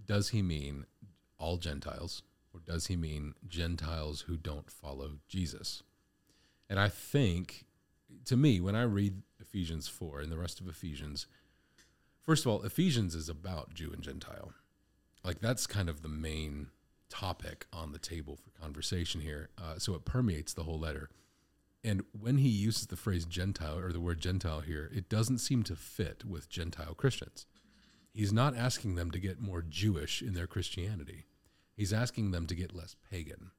[0.05, 0.85] does he mean
[1.37, 2.23] all Gentiles,
[2.53, 5.83] or does he mean Gentiles who don't follow Jesus?
[6.69, 7.65] And I think,
[8.25, 11.27] to me, when I read Ephesians four and the rest of Ephesians,
[12.23, 14.53] first of all, Ephesians is about Jew and Gentile.
[15.23, 16.67] Like that's kind of the main
[17.09, 19.49] topic on the table for conversation here.
[19.57, 21.09] Uh, so it permeates the whole letter.
[21.83, 25.63] And when he uses the phrase Gentile or the word Gentile here, it doesn't seem
[25.63, 27.45] to fit with Gentile Christians.
[28.13, 31.25] He's not asking them to get more Jewish in their Christianity.
[31.75, 33.51] He's asking them to get less pagan.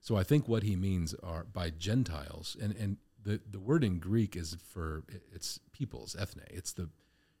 [0.00, 3.98] So I think what he means are by Gentiles, and, and the, the word in
[3.98, 5.02] Greek is for
[5.34, 6.44] it's peoples, ethne.
[6.48, 6.90] It's the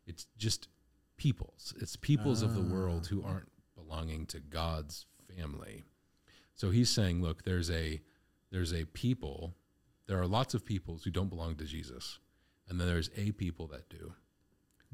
[0.06, 0.68] it's just
[1.16, 1.74] peoples.
[1.80, 2.72] It's peoples of the ah.
[2.72, 5.84] world who aren't belonging to God's family.
[6.54, 8.00] So he's saying, look, there's a
[8.50, 9.54] there's a people,
[10.06, 12.18] there are lots of peoples who don't belong to Jesus,
[12.68, 14.14] and then there's a people that do.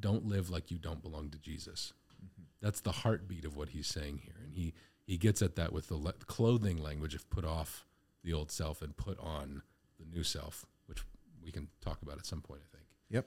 [0.01, 1.93] Don't live like you don't belong to Jesus.
[2.17, 2.43] Mm-hmm.
[2.61, 5.89] That's the heartbeat of what he's saying here, and he he gets at that with
[5.89, 7.85] the le- clothing language of put off
[8.25, 9.63] the old self and put on
[9.99, 11.05] the new self, which
[11.45, 12.63] we can talk about at some point.
[12.65, 12.87] I think.
[13.11, 13.27] Yep.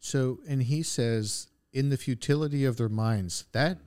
[0.00, 0.06] Yeah.
[0.10, 3.78] So, and he says, in the futility of their minds, that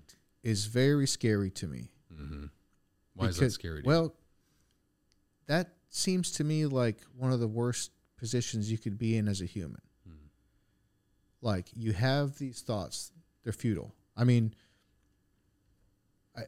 [0.43, 1.89] is very scary to me.
[2.15, 2.45] hmm
[3.15, 3.81] Why is that scary?
[3.81, 3.87] to you?
[3.87, 4.15] Well,
[5.47, 9.41] that seems to me like one of the worst positions you could be in as
[9.41, 9.81] a human.
[10.07, 10.13] Hmm.
[11.41, 13.11] Like you have these thoughts,
[13.43, 13.93] they're futile.
[14.15, 14.53] I mean,
[16.37, 16.43] I,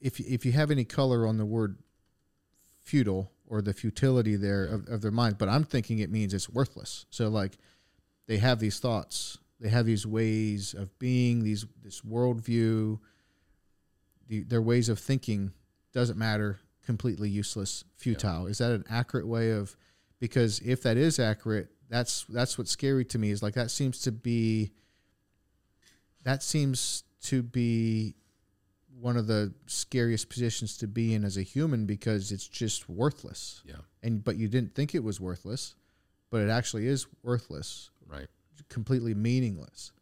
[0.00, 1.78] if you- if you have any color on the word
[2.80, 6.48] futile or the futility there of, of their mind, but I'm thinking it means it's
[6.50, 7.06] worthless.
[7.10, 7.56] So like
[8.28, 13.00] they have these thoughts, they have these ways of being, these this worldview,
[14.28, 15.52] the, their ways of thinking
[15.92, 18.46] doesn't matter, completely useless, futile.
[18.46, 19.74] Is that an accurate way of?
[20.20, 23.30] Because if that is accurate, that's that's what's scary to me.
[23.30, 24.70] Is like that seems to be.
[26.24, 28.14] That seems to be
[29.00, 33.62] one of the scariest positions to be in as a human because it's just worthless.
[33.64, 35.76] yeah, And but you didn't think it was worthless,
[36.30, 38.26] but it actually is worthless, right.
[38.68, 39.92] completely meaningless.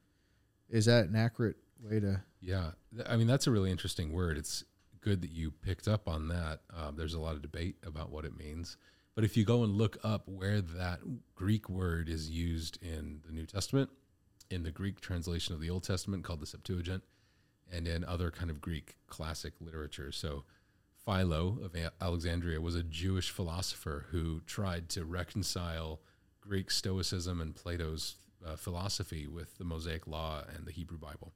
[0.69, 2.23] Is that an accurate way to?
[2.41, 2.71] Yeah,
[3.07, 4.37] I mean that's a really interesting word.
[4.37, 4.65] It's
[5.01, 6.61] good that you picked up on that.
[6.77, 8.77] Um, there's a lot of debate about what it means,
[9.15, 11.01] but if you go and look up where that
[11.35, 13.91] Greek word is used in the New Testament,
[14.51, 17.03] in the Greek translation of the Old Testament called the Septuagint,
[17.73, 20.45] and in other kind of Greek classic literature, so
[21.05, 26.01] Philo of Alexandria was a Jewish philosopher who tried to reconcile
[26.47, 31.33] Greek Stoicism and Plato's uh, philosophy with the Mosaic Law and the Hebrew Bible.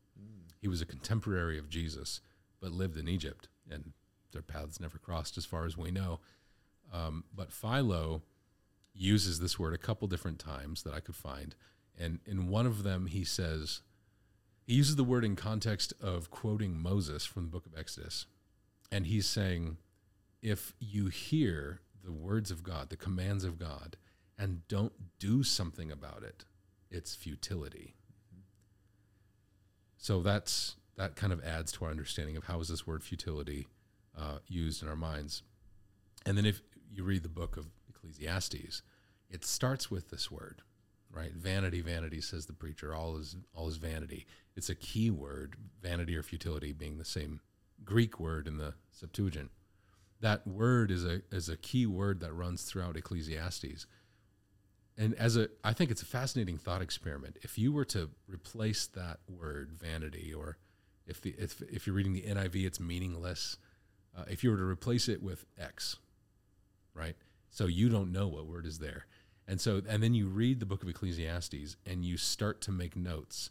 [0.60, 2.20] He was a contemporary of Jesus,
[2.60, 3.92] but lived in Egypt, and
[4.32, 6.20] their paths never crossed, as far as we know.
[6.92, 8.22] Um, but Philo
[8.94, 11.54] uses this word a couple different times that I could find,
[11.98, 13.80] and in one of them he says
[14.62, 18.26] he uses the word in context of quoting Moses from the book of Exodus,
[18.92, 19.78] and he's saying,
[20.42, 23.96] if you hear the words of God, the commands of God,
[24.40, 26.44] and don't do something about it,
[26.90, 27.94] it's futility.
[29.98, 33.68] So that's that kind of adds to our understanding of how is this word futility
[34.18, 35.42] uh, used in our minds.
[36.26, 38.82] And then if you read the book of Ecclesiastes,
[39.30, 40.62] it starts with this word,
[41.12, 41.32] right?
[41.32, 42.94] Vanity, vanity, says the preacher.
[42.94, 44.26] All is all is vanity.
[44.56, 47.40] It's a key word, vanity or futility being the same
[47.84, 49.50] Greek word in the Septuagint.
[50.20, 53.86] That word is a is a key word that runs throughout Ecclesiastes.
[55.00, 57.38] And as a I think it's a fascinating thought experiment.
[57.40, 60.58] If you were to replace that word vanity or
[61.06, 63.56] If the if if you're reading the NIV, it's meaningless.
[64.16, 65.96] Uh, if you were to replace it with X,
[66.94, 67.16] right?
[67.48, 69.06] So you don't know what word is there,
[69.48, 72.94] and so and then you read the book of Ecclesiastes and you start to make
[72.94, 73.50] notes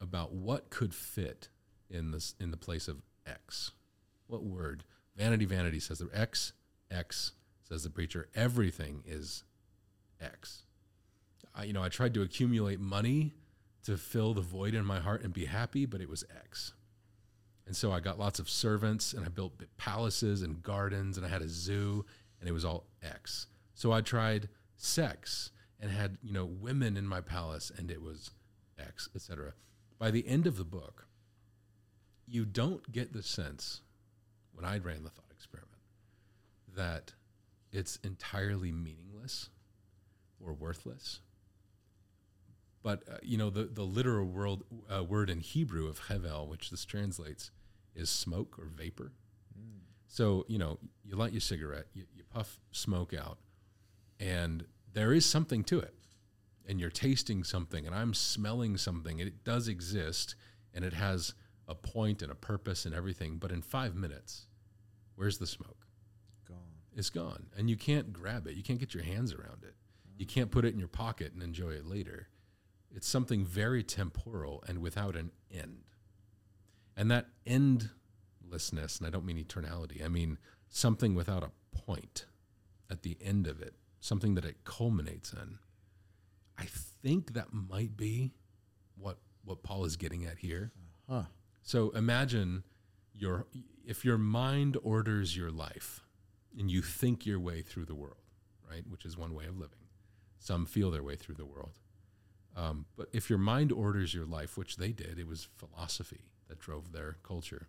[0.00, 1.48] about what could fit
[1.90, 3.72] in this in the place of X.
[4.28, 4.84] What word?
[5.16, 6.52] Vanity, vanity says the X,
[6.88, 7.32] X
[7.68, 8.28] says the preacher.
[8.36, 9.42] Everything is
[10.20, 10.62] X.
[11.58, 13.34] I, you know, I tried to accumulate money
[13.84, 16.72] to fill the void in my heart and be happy, but it was X.
[17.66, 21.28] And so I got lots of servants and I built palaces and gardens and I
[21.28, 22.06] had a zoo
[22.40, 23.48] and it was all X.
[23.74, 28.30] So I tried sex and had, you know, women in my palace and it was
[28.78, 29.52] X, etc.
[29.98, 31.08] By the end of the book,
[32.26, 33.82] you don't get the sense
[34.52, 35.82] when I ran the thought experiment
[36.74, 37.12] that
[37.72, 39.50] it's entirely meaningless
[40.44, 41.20] or worthless.
[42.82, 44.64] But uh, you know the the literal world,
[44.94, 47.50] uh, word in Hebrew of hevel, which this translates,
[47.94, 49.12] is smoke or vapor.
[49.58, 49.80] Mm.
[50.06, 53.38] So you know you light your cigarette, you, you puff smoke out,
[54.20, 55.94] and there is something to it,
[56.68, 60.34] and you're tasting something, and I'm smelling something, and it does exist,
[60.72, 61.34] and it has
[61.66, 63.38] a point and a purpose and everything.
[63.38, 64.46] But in five minutes,
[65.16, 65.86] where's the smoke?
[66.46, 66.56] Gone.
[66.94, 68.54] It's gone, and you can't grab it.
[68.54, 69.74] You can't get your hands around it.
[70.16, 72.28] You can't put it in your pocket and enjoy it later.
[72.98, 75.84] It's something very temporal and without an end.
[76.96, 80.36] And that endlessness, and I don't mean eternality, I mean
[80.68, 82.26] something without a point
[82.90, 85.60] at the end of it, something that it culminates in.
[86.58, 88.32] I think that might be
[88.96, 90.72] what what Paul is getting at here.
[91.08, 91.26] Huh.
[91.62, 92.64] So imagine
[93.14, 93.46] your
[93.86, 96.00] if your mind orders your life
[96.58, 98.24] and you think your way through the world,
[98.68, 99.86] right, which is one way of living.
[100.40, 101.78] Some feel their way through the world.
[102.56, 106.58] Um, but if your mind orders your life, which they did, it was philosophy that
[106.58, 107.68] drove their culture.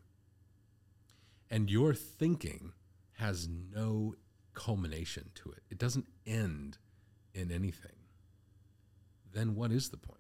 [1.50, 2.74] And your thinking
[3.14, 4.16] has no
[4.54, 6.78] culmination to it, it doesn't end
[7.34, 7.92] in anything.
[9.32, 10.20] Then what is the point?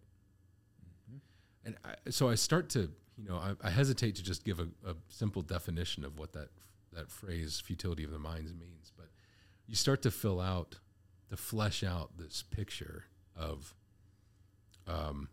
[0.85, 1.17] Mm-hmm.
[1.65, 4.67] And I, so I start to, you know, I, I hesitate to just give a,
[4.87, 6.49] a simple definition of what that
[6.93, 9.07] that phrase "futility of the minds" means, but
[9.67, 10.79] you start to fill out
[11.29, 13.75] to flesh out this picture of
[14.89, 15.29] um,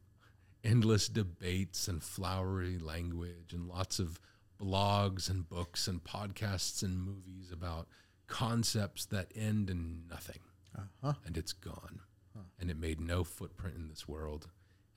[0.63, 4.21] endless debates and flowery language and lots of
[4.61, 7.89] blogs and books and podcasts and movies about
[8.27, 10.41] concepts that end in nothing.
[10.77, 11.15] Uh-huh.
[11.25, 12.01] And it's gone.
[12.35, 12.43] Huh.
[12.61, 14.49] And it made no footprint in this world.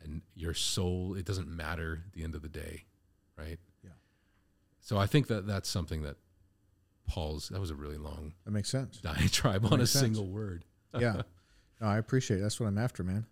[0.02, 2.86] And your soul, it doesn't matter at the end of the day,
[3.38, 3.60] right?
[3.84, 3.92] Yeah.
[4.82, 6.18] So I think that that's something that
[7.08, 8.98] Paul's, that was a really long that makes sense.
[9.02, 10.02] diatribe that on a sense.
[10.02, 10.64] single word
[10.98, 11.22] yeah.
[11.82, 12.42] No, I appreciate it.
[12.42, 13.26] That's what I'm after, man.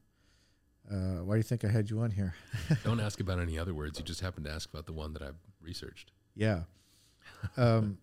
[0.89, 2.33] Uh, why do you think I had you on here?
[2.83, 3.99] Don't ask about any other words.
[3.99, 6.11] You just happen to ask about the one that I've researched.
[6.35, 6.61] Yeah.
[7.57, 7.97] Um,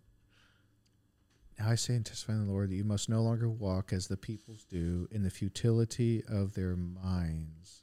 [1.59, 4.09] now I say and testify in the Lord that you must no longer walk as
[4.09, 7.83] the peoples do in the futility of their minds.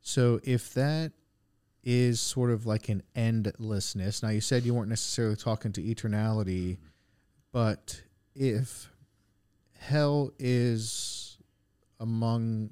[0.00, 1.12] So if that
[1.84, 6.72] is sort of like an endlessness, now you said you weren't necessarily talking to eternality,
[6.72, 6.86] mm-hmm.
[7.52, 8.02] but
[8.34, 8.90] if
[9.78, 11.38] hell is
[12.00, 12.70] among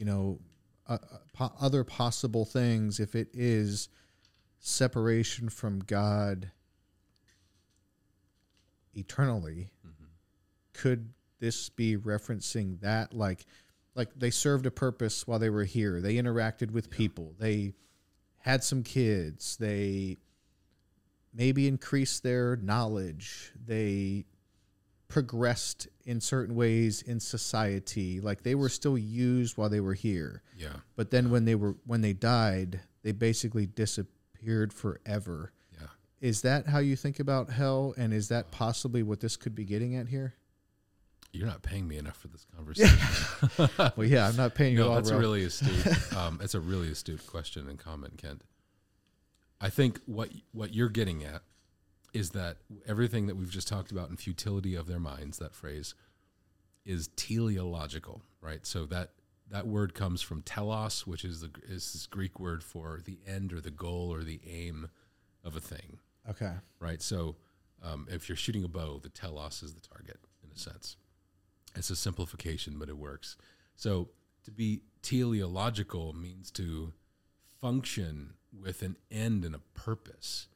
[0.00, 0.38] you know
[0.88, 0.96] uh,
[1.34, 3.90] po- other possible things if it is
[4.58, 6.50] separation from god
[8.94, 9.70] eternally.
[9.86, 10.04] Mm-hmm.
[10.72, 13.14] could this be referencing that?
[13.14, 13.44] Like
[13.94, 16.00] like they served a purpose while they were here.
[16.00, 16.96] They interacted with yeah.
[16.96, 17.34] people.
[17.38, 17.74] They
[18.38, 19.56] had some kids.
[19.58, 20.18] They
[21.34, 23.52] maybe increased their knowledge.
[23.66, 24.24] They
[25.10, 28.20] progressed in certain ways in society.
[28.20, 30.42] Like they were still used while they were here.
[30.56, 30.76] Yeah.
[30.96, 35.52] But then when they were when they died, they basically disappeared forever.
[35.78, 35.88] Yeah.
[36.20, 39.64] Is that how you think about hell and is that possibly what this could be
[39.64, 40.34] getting at here?
[41.32, 42.98] You're not paying me enough for this conversation.
[43.96, 44.80] well, yeah, I'm not paying you.
[44.80, 45.96] No, that's really astute.
[46.16, 48.42] Um, it's a really astute question and comment, Kent.
[49.60, 51.42] I think what what you're getting at
[52.12, 55.94] is that everything that we've just talked about in futility of their minds, that phrase,
[56.84, 58.66] is teleological, right?
[58.66, 59.10] So that
[59.50, 63.52] that word comes from telos, which is the is this Greek word for the end
[63.52, 64.88] or the goal or the aim
[65.44, 65.98] of a thing.
[66.28, 66.52] Okay.
[66.78, 67.02] Right.
[67.02, 67.36] So
[67.82, 70.96] um, if you're shooting a bow, the telos is the target in a sense.
[71.74, 73.36] It's a simplification, but it works.
[73.76, 74.10] So
[74.44, 76.92] to be teleological means to
[77.60, 80.48] function with an end and a purpose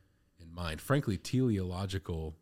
[0.45, 0.81] in mind.
[0.81, 2.37] Frankly, teleological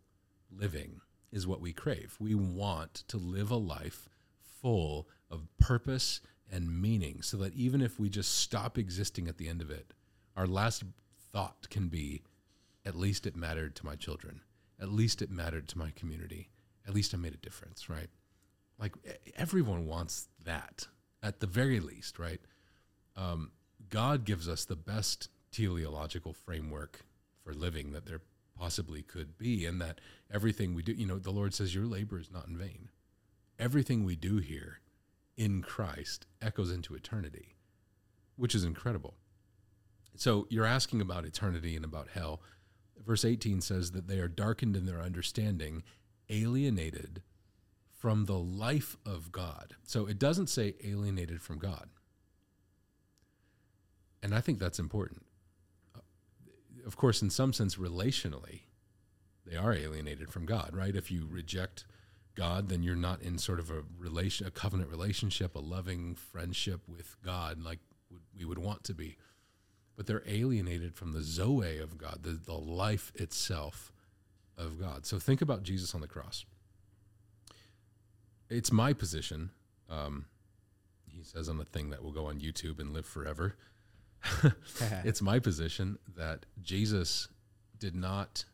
[0.50, 1.00] living
[1.30, 2.16] is what we crave.
[2.20, 4.09] We want to live a life
[4.61, 9.48] full of purpose and meaning so that even if we just stop existing at the
[9.48, 9.94] end of it,
[10.36, 10.84] Our last
[11.32, 12.22] thought can be,
[12.84, 14.40] at least it mattered to my children.
[14.80, 16.48] At least it mattered to my community.
[16.86, 18.09] At least I made a difference, right?
[18.78, 18.94] Like
[19.36, 20.88] everyone wants that
[21.22, 22.40] at the very least, right?
[23.16, 23.53] Um,
[23.88, 27.05] God gives us the best teleological framework
[27.45, 28.20] for living that there
[28.59, 30.01] possibly could be, and that
[30.32, 32.90] everything we do, you know, the Lord says, Your labor is not in vain.
[33.59, 34.80] Everything we do here
[35.36, 37.57] in Christ echoes into eternity,
[38.36, 39.14] which is incredible.
[40.16, 42.43] So you're asking about eternity and about hell.
[43.05, 45.82] Verse 18 says that they are darkened in their understanding,
[46.28, 47.22] alienated
[47.93, 49.74] from the life of God.
[49.84, 51.88] So it doesn't say alienated from God.
[54.22, 55.24] And I think that's important.
[56.86, 58.60] Of course, in some sense, relationally,
[59.46, 60.94] they are alienated from God, right?
[60.94, 61.84] If you reject
[62.34, 66.80] God, then you're not in sort of a relation, a covenant relationship, a loving friendship
[66.88, 67.80] with God, like
[68.36, 69.16] we would want to be.
[69.96, 73.92] But they're alienated from the Zoe of God, the, the life itself
[74.56, 75.04] of God.
[75.04, 76.44] So think about Jesus on the cross.
[78.48, 79.50] It's my position.
[79.88, 80.26] Um,
[81.06, 83.56] he says on the thing that will go on YouTube and live forever.
[85.04, 87.28] it's my position that Jesus
[87.78, 88.44] did not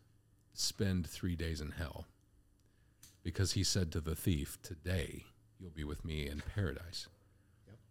[0.54, 2.06] spend three days in hell
[3.22, 5.24] because he said to the thief, Today
[5.58, 7.06] you'll be with me in paradise.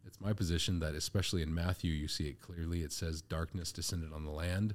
[0.05, 2.81] It's my position that, especially in Matthew, you see it clearly.
[2.81, 4.73] It says, Darkness descended on the land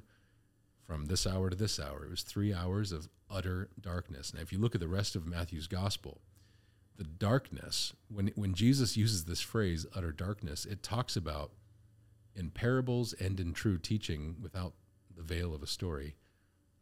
[0.85, 2.05] from this hour to this hour.
[2.05, 4.33] It was three hours of utter darkness.
[4.33, 6.21] Now, if you look at the rest of Matthew's gospel,
[6.97, 11.51] the darkness, when, when Jesus uses this phrase, utter darkness, it talks about
[12.35, 14.73] in parables and in true teaching without
[15.15, 16.15] the veil of a story,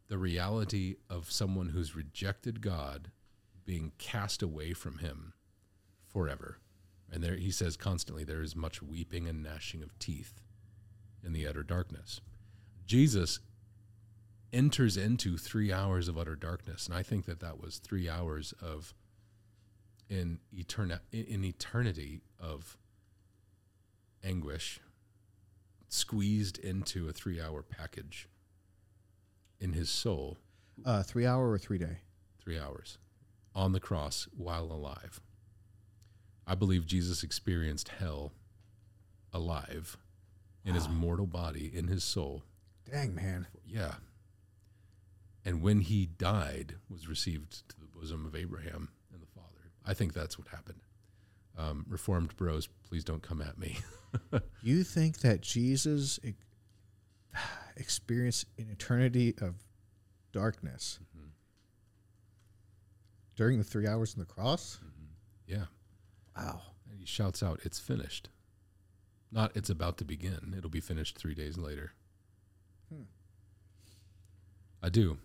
[0.08, 3.10] the reality of someone who's rejected God
[3.64, 5.34] being cast away from him
[6.06, 6.58] forever.
[7.10, 10.40] And there he says constantly there is much weeping and gnashing of teeth
[11.24, 12.20] in the utter darkness.
[12.86, 13.40] Jesus
[14.52, 18.52] enters into 3 hours of utter darkness, and I think that that was 3 hours
[18.60, 18.94] of
[20.08, 22.76] in eterna- in eternity of
[24.22, 24.80] anguish
[25.92, 28.28] squeezed into a 3-hour package
[29.60, 30.38] in his soul
[30.84, 31.98] Uh, three hour or three day?
[32.38, 32.98] three hours
[33.54, 35.20] on the cross while alive.
[36.46, 38.32] I believe Jesus experienced hell
[39.32, 39.96] alive
[40.64, 42.42] in his mortal body, in his soul.
[42.90, 43.46] Dang, man.
[43.66, 43.94] Yeah.
[45.44, 49.70] And when he died, was received to the bosom of Abraham and the Father.
[49.86, 50.80] I think that's what happened.
[51.58, 53.78] Um, Reformed bros, please don't come at me.
[54.62, 56.34] You think that Jesus e-
[57.76, 59.54] experienced an eternity of
[60.32, 60.98] darkness
[63.36, 64.78] during the three hours on the cross?
[65.46, 65.64] yeah.
[66.36, 66.60] Wow.
[66.90, 68.28] And he shouts out, It's finished.
[69.30, 70.54] Not, it's about to begin.
[70.56, 71.92] It'll be finished three days later.
[72.92, 73.04] Hmm.
[74.82, 75.16] I do.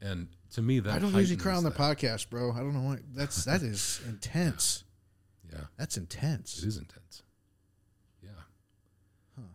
[0.00, 1.78] And to me, that I don't usually cry on the that.
[1.78, 2.52] podcast, bro.
[2.52, 2.98] I don't know why.
[3.12, 4.84] That's that is intense.
[5.52, 5.64] Yeah.
[5.76, 6.58] That's intense.
[6.58, 7.22] It is intense.
[8.22, 8.30] Yeah.
[9.36, 9.52] Huh.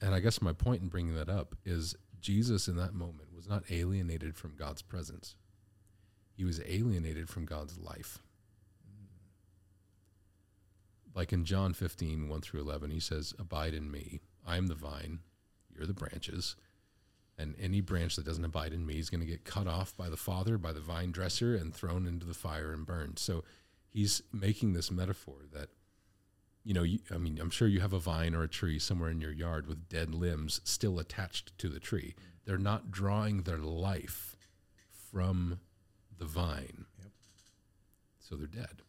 [0.00, 3.48] And I guess my point in bringing that up is Jesus in that moment was
[3.48, 5.36] not alienated from God's presence.
[6.36, 8.18] He was alienated from God's life.
[8.86, 9.06] Hmm.
[11.14, 14.20] Like in John 15, 1 through 11, he says, Abide in me.
[14.46, 15.20] I am the vine,
[15.74, 16.56] you're the branches.
[17.36, 20.08] And any branch that doesn't abide in me is going to get cut off by
[20.08, 23.18] the Father, by the vine dresser, and thrown into the fire and burned.
[23.18, 23.42] So
[23.94, 25.70] he's making this metaphor that
[26.66, 29.10] you know, you, I mean, I'm sure you have a vine or a tree somewhere
[29.10, 32.14] in your yard with dead limbs still attached to the tree.
[32.46, 34.34] They're not drawing their life
[34.90, 35.60] from
[36.18, 36.86] the vine.
[36.98, 37.10] Yep.
[38.18, 38.80] So they're dead.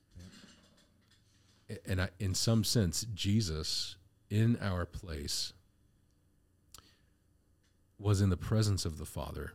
[1.69, 3.97] A- And I, in some sense, Jesus
[4.29, 5.51] in our place
[7.99, 9.51] was in the presence of the Father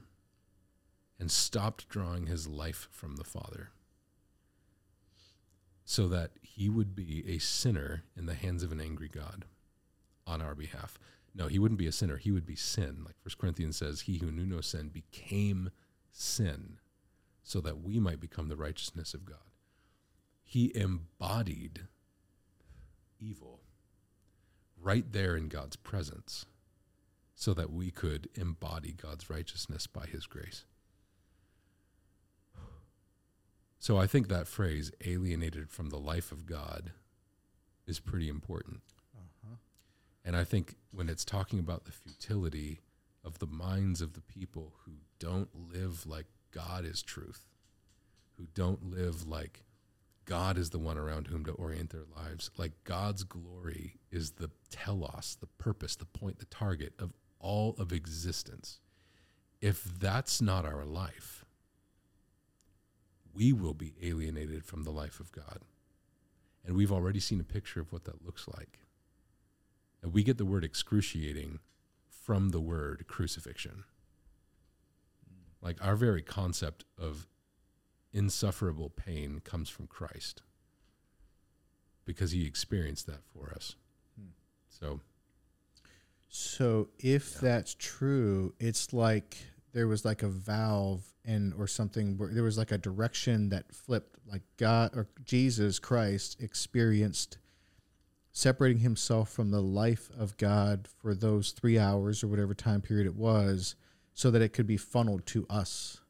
[1.19, 3.71] and stopped drawing his life from the Father
[5.91, 9.45] so that he would be a sinner in the hands of an angry God
[10.25, 11.01] on our behalf.
[11.35, 12.17] No, he wouldn't be a sinner.
[12.17, 13.03] He would be sin.
[13.05, 15.71] Like First Corinthians says, he who knew no sin became
[16.13, 16.79] sin
[17.43, 19.39] so that we might become the righteousness of God.
[20.45, 21.89] He embodied
[23.19, 23.59] evil
[24.81, 26.47] right there in God's presence
[27.35, 30.67] so that we could embody God's righteousness by his grace.
[33.81, 36.93] So I think that phrase, alienated from the life of God,
[37.87, 38.83] is pretty important.
[39.17, 39.57] Uh-huh.
[40.23, 42.81] And I think when it's talking about the futility
[43.25, 47.47] of the minds of the people who don't live like God is truth,
[48.37, 49.65] who don't live like
[50.27, 54.51] God is the one around whom to orient their lives, like God's glory is the
[54.71, 58.81] telos, the purpose, the point, the target of all of existence.
[59.63, 61.40] If that's not our life,
[63.35, 65.61] we will be alienated from the life of God.
[66.65, 68.81] And we've already seen a picture of what that looks like.
[70.03, 71.59] And we get the word excruciating
[72.09, 73.85] from the word crucifixion.
[75.63, 77.27] Like our very concept of
[78.13, 80.43] insufferable pain comes from Christ
[82.05, 83.77] because he experienced that for us.
[84.19, 84.29] Hmm.
[84.69, 85.01] So,
[86.33, 87.41] So if Yeah.
[87.41, 89.37] that's true, it's like
[89.73, 93.73] there was like a valve and or something where there was like a direction that
[93.75, 97.39] flipped like God or Jesus Christ experienced
[98.33, 103.07] separating himself from the life of God for those 3 hours or whatever time period
[103.07, 103.75] it was
[104.15, 106.01] so that it could be funneled to us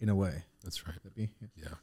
[0.00, 0.44] in a way.
[0.64, 0.96] that's right.
[1.04, 1.30] That be?
[1.40, 1.48] Yeah.
[1.56, 1.74] Yeah.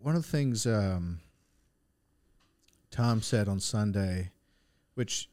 [0.00, 1.20] one of the things um,
[2.90, 4.30] Tom said on Sunday,
[4.94, 5.28] which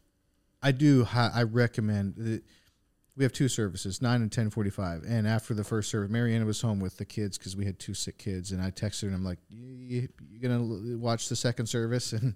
[0.64, 2.16] I do, I recommend.
[2.16, 2.44] That
[3.18, 6.62] we have two services, nine and ten forty-five, and after the first service, Mariana was
[6.62, 9.16] home with the kids because we had two sick kids, and I texted her and
[9.18, 12.34] I'm like, "You are gonna l- watch the second service?" And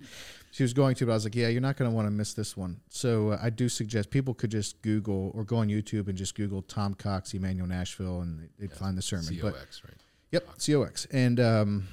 [0.51, 2.33] she was going to, but I was like, "Yeah, you're not gonna want to miss
[2.33, 6.07] this one." So uh, I do suggest people could just Google or go on YouTube
[6.09, 8.75] and just Google Tom Cox Immanuel Nashville, and they'd Yeah.
[8.75, 9.37] find the sermon.
[9.41, 9.97] But COX, right?
[10.31, 11.05] Yep, COX.
[11.11, 11.87] And um,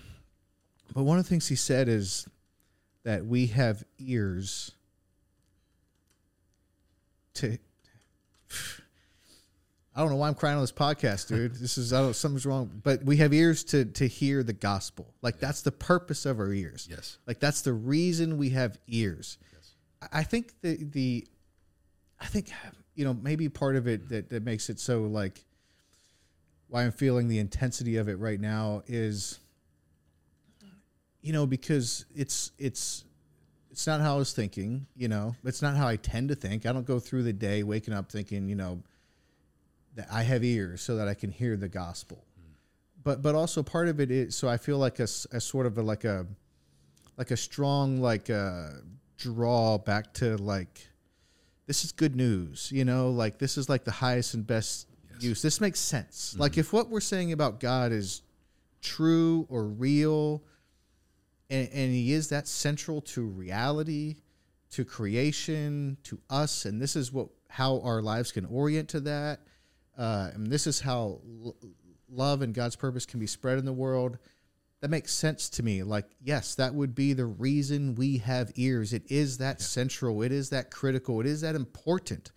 [0.93, 2.27] but one of the things he said is
[3.05, 4.73] that we have ears
[7.35, 7.59] to.
[9.95, 11.55] I don't know why I'm crying on this podcast, dude.
[11.57, 15.13] This is I don't, something's wrong, but we have ears to to hear the gospel.
[15.21, 16.89] Like that's the purpose of our ears.
[16.91, 17.19] Yes.
[17.27, 19.37] Like that's the reason we have ears.
[19.53, 19.75] Yes.
[20.01, 21.27] I- I think the the
[22.19, 22.51] I think
[22.95, 24.15] you know maybe part of it mm-hmm.
[24.15, 25.45] that that makes it so like
[26.69, 29.41] why I'm feeling the intensity of it right now is
[31.21, 33.05] you know because it's it's
[33.73, 35.35] it's not how I was thinking, you know.
[35.45, 36.67] It's not how I tend to think.
[36.67, 38.83] I don't go through the day waking up thinking, you know,
[39.95, 42.25] that I have ears so that I can hear the gospel.
[42.37, 42.53] Hmm.
[43.03, 45.83] But but also part of it is so I feel like a sort of a,
[45.83, 46.27] like a
[47.17, 48.83] like a strong like a
[49.17, 50.87] draw back to like
[51.67, 55.23] this is good news, you know, like this is like the highest and best Yes.
[55.29, 55.43] use.
[55.43, 56.35] This makes sense.
[56.39, 56.61] Like mm-hmm.
[56.61, 58.23] if what we're saying about God is
[58.81, 60.43] true or real
[61.53, 64.17] and, and he is that central to reality,
[64.71, 69.41] to creation, to us, and this is what how our lives can orient to that.
[69.99, 71.55] Uh, and this is how l-
[72.09, 74.17] love and God's purpose can be spread in the world.
[74.81, 75.83] That makes sense to me.
[75.83, 78.95] Like, yes, that would be the reason we have ears.
[78.95, 80.23] It is that central.
[80.23, 81.21] It is that critical.
[81.21, 82.33] It is that important.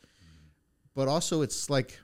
[0.93, 1.97] But also, it's like,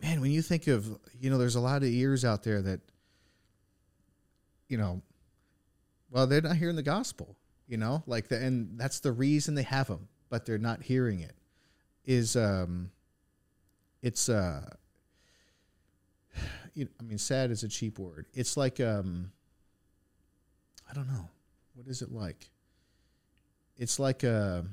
[0.00, 2.80] man, when you think of, you know, there's a lot of ears out there that,
[4.68, 5.02] you know,
[6.10, 7.36] well, they're not hearing the gospel,
[7.66, 11.20] you know, like the, and that's the reason they have them, but they're not hearing
[11.20, 11.34] it.
[12.04, 12.90] Is um,
[14.02, 14.68] it's uh,
[16.74, 18.26] you know, I mean, sad is a cheap word.
[18.34, 19.32] It's like um,
[20.88, 21.28] I don't know,
[21.74, 22.50] what is it like?
[23.76, 24.64] It's like a,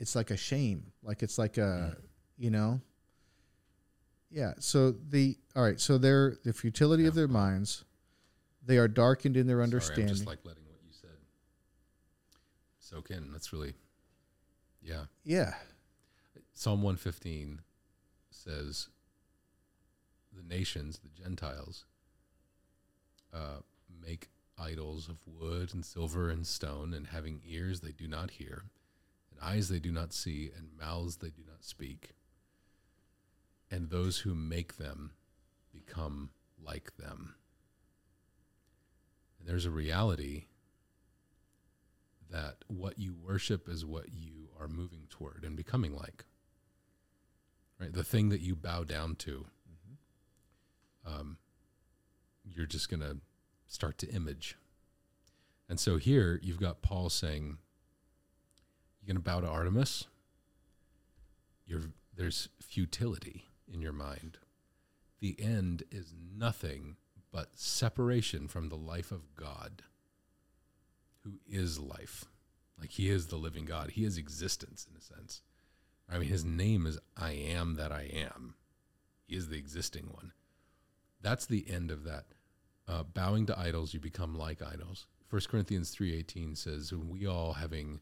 [0.00, 1.96] it's like a shame, like it's like a,
[2.38, 2.80] you know.
[4.30, 4.54] Yeah.
[4.58, 5.80] So the all right.
[5.80, 7.84] So they're the futility of their minds.
[8.64, 10.08] They are darkened in their Sorry, understanding.
[10.08, 11.10] I'm just like letting what you said
[12.88, 13.32] soak in.
[13.32, 13.74] That's really,
[14.82, 15.04] yeah.
[15.24, 15.54] yeah.
[16.54, 17.60] Psalm 115
[18.30, 18.88] says,
[20.34, 21.84] The nations, the Gentiles,
[23.32, 23.60] uh,
[24.04, 24.28] make
[24.58, 28.64] idols of wood and silver and stone, and having ears they do not hear,
[29.30, 32.14] and eyes they do not see, and mouths they do not speak.
[33.70, 35.12] And those who make them
[35.72, 36.30] become
[36.60, 37.34] like them.
[39.38, 40.46] And there's a reality
[42.30, 46.24] that what you worship is what you are moving toward and becoming like.
[47.80, 47.92] Right?
[47.92, 49.46] The thing that you bow down to,
[51.06, 51.38] um,
[52.44, 53.18] you're just going to
[53.66, 54.56] start to image.
[55.68, 57.58] And so here you've got Paul saying,
[59.00, 60.06] You're going to bow to Artemis?
[61.66, 64.38] You're, there's futility in your mind.
[65.20, 66.96] The end is nothing
[67.32, 69.82] but separation from the life of God
[71.24, 72.24] who is life.
[72.78, 73.90] Like he is the living God.
[73.90, 75.42] He is existence in a sense.
[76.08, 78.54] I mean, his name is I am that I am.
[79.26, 80.32] He is the existing one.
[81.20, 82.26] That's the end of that.
[82.86, 85.06] Uh, bowing to idols, you become like idols.
[85.28, 88.00] 1 Corinthians 3.18 says, we all having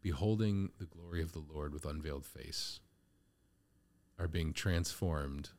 [0.00, 2.80] beholding the glory of the Lord with unveiled face
[4.18, 5.50] are being transformed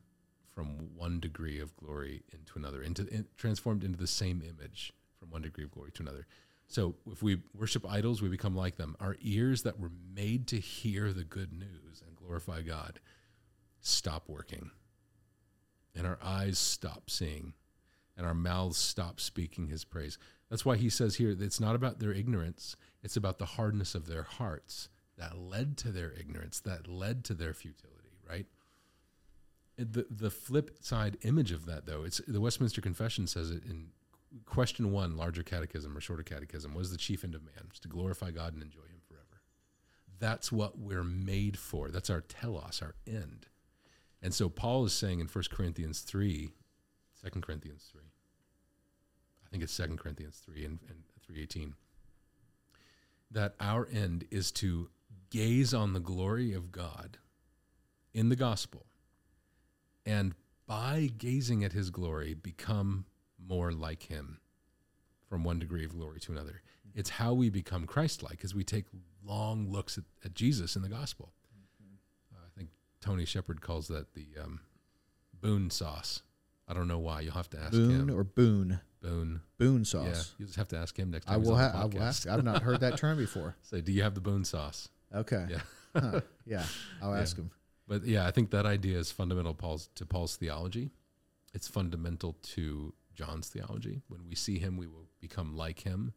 [0.54, 5.30] from one degree of glory into another, into in, transformed into the same image from
[5.30, 6.26] one degree of glory to another.
[6.68, 8.96] So if we worship idols, we become like them.
[9.00, 13.00] Our ears that were made to hear the good news and glorify God
[13.82, 14.72] stop working.
[15.96, 17.54] And our eyes stop seeing.
[18.16, 20.18] And our mouths stop speaking his praise.
[20.50, 23.96] That's why he says here that it's not about their ignorance, it's about the hardness
[23.96, 28.46] of their hearts that led to their ignorance, that led to their futility, right?
[29.92, 33.90] The the flip side image of that though, it's the Westminster Confession says it in
[34.46, 37.66] question one, larger catechism or shorter catechism, what is the chief end of man?
[37.70, 39.42] It's to glorify God and enjoy him forever.
[40.20, 41.90] That's what we're made for.
[41.90, 43.48] That's our telos, our end.
[44.22, 46.52] And so Paul is saying in 1 Corinthians 3,
[47.24, 48.02] 2 Corinthians 3,
[49.46, 51.76] I think it's 2 Corinthians 3 and, and 318,
[53.32, 54.90] that our end is to
[55.30, 57.18] gaze on the glory of God
[58.14, 58.86] in the gospel
[60.06, 60.34] and
[60.68, 63.06] by gazing at his glory become
[63.38, 64.40] more like him
[65.28, 66.62] from one degree of glory to another.
[66.96, 68.86] It's how we become Christ like as we take
[69.26, 71.34] long looks at, at Jesus in the gospel.
[72.32, 72.70] Uh, I think
[73.02, 74.60] Tony Shepard calls that the um,
[75.42, 76.22] boon sauce.
[76.68, 77.22] I don't know why.
[77.22, 78.16] You'll have to ask Boone him.
[78.18, 78.80] or boon?
[79.02, 79.42] boon.
[79.58, 80.34] Boon Yeah, sauce.
[80.38, 81.34] you just have to ask him next time.
[81.36, 81.54] I will.
[81.56, 82.28] on Ha- the I will ask.
[82.28, 83.56] I've not heard that term before.
[83.64, 84.88] Say, do you have the boon sauce?
[85.14, 85.46] Okay.
[85.50, 85.60] Yeah.
[85.96, 86.22] Huh.
[86.46, 86.64] Yeah.
[87.02, 87.20] I'll Yeah.
[87.22, 87.52] ask him.
[87.88, 90.92] But yeah, I think that idea is fundamental Paul's, to Paul's theology.
[91.54, 94.02] It's fundamental to John's theology.
[94.08, 96.14] When we see him, we will become like him,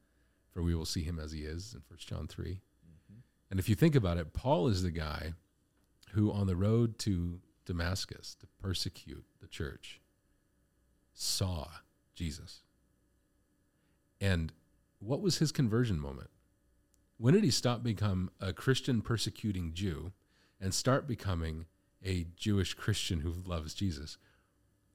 [0.52, 2.52] for we will see him as he is in 1 John 3.
[2.52, 3.18] Mm-hmm.
[3.50, 5.34] And if you think about it, Paul is the guy
[6.12, 10.00] who, on the road to Damascus to persecute the church,
[11.12, 11.68] saw
[12.14, 12.62] Jesus.
[14.20, 14.52] And
[14.98, 16.30] what was his conversion moment?
[17.18, 20.12] When did he stop become a Christian persecuting Jew
[20.60, 21.66] and start becoming
[22.04, 24.18] a Jewish Christian who loves Jesus?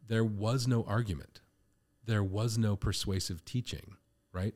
[0.07, 1.41] There was no argument.
[2.05, 3.95] There was no persuasive teaching,
[4.33, 4.55] right?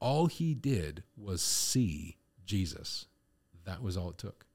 [0.00, 3.06] All he did was see Jesus.
[3.64, 4.46] That was all it took.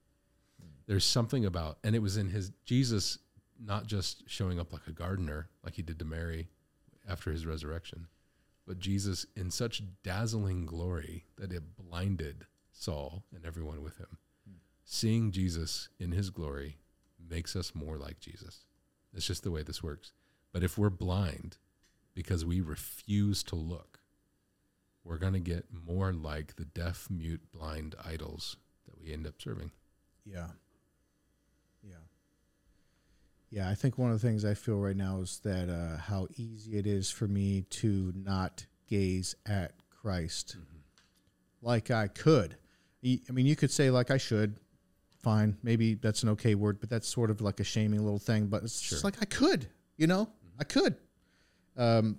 [0.86, 3.18] There's something about, and it was in his Jesus
[3.64, 6.48] not just showing up like a gardener, like he did to Mary
[7.08, 8.06] after his resurrection,
[8.66, 14.18] but Jesus in such dazzling glory that it blinded Saul and everyone with him.
[14.92, 16.78] Seeing Jesus in his glory
[17.30, 18.64] makes us more like Jesus.
[19.14, 20.12] It's just the way this works.
[20.52, 21.58] But if we're blind
[22.12, 24.00] because we refuse to look,
[25.04, 29.40] we're going to get more like the deaf, mute, blind idols that we end up
[29.40, 29.70] serving.
[30.26, 30.48] Yeah.
[31.84, 31.94] Yeah.
[33.48, 36.26] Yeah, I think one of the things I feel right now is that uh, how
[36.34, 40.56] easy it is for me to not gaze at Christ
[41.62, 42.56] like I could.
[43.04, 44.56] I mean, you could say like I should.
[45.22, 48.46] Fine, maybe that's an okay word, but that's sort of like a shaming little thing.
[48.46, 49.66] But it's just like I could,
[49.98, 50.96] you know, I could.
[51.76, 52.18] Um,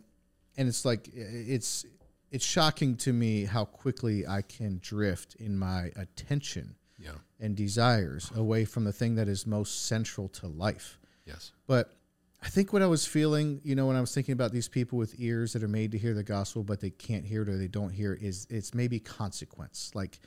[0.58, 1.86] and it's like it's
[2.32, 7.12] it's shocking to me how quickly I can drift in my attention Yeah.
[7.40, 10.98] and desires away from the thing that is most central to life.
[11.26, 11.52] Yes.
[11.68, 11.94] But
[12.42, 14.98] I think what I was feeling, you know, when I was thinking about these people
[14.98, 17.58] with ears that are made to hear the gospel, but they can't hear it or
[17.58, 19.92] they don't hear it, is it's maybe consequence.
[19.94, 20.20] Like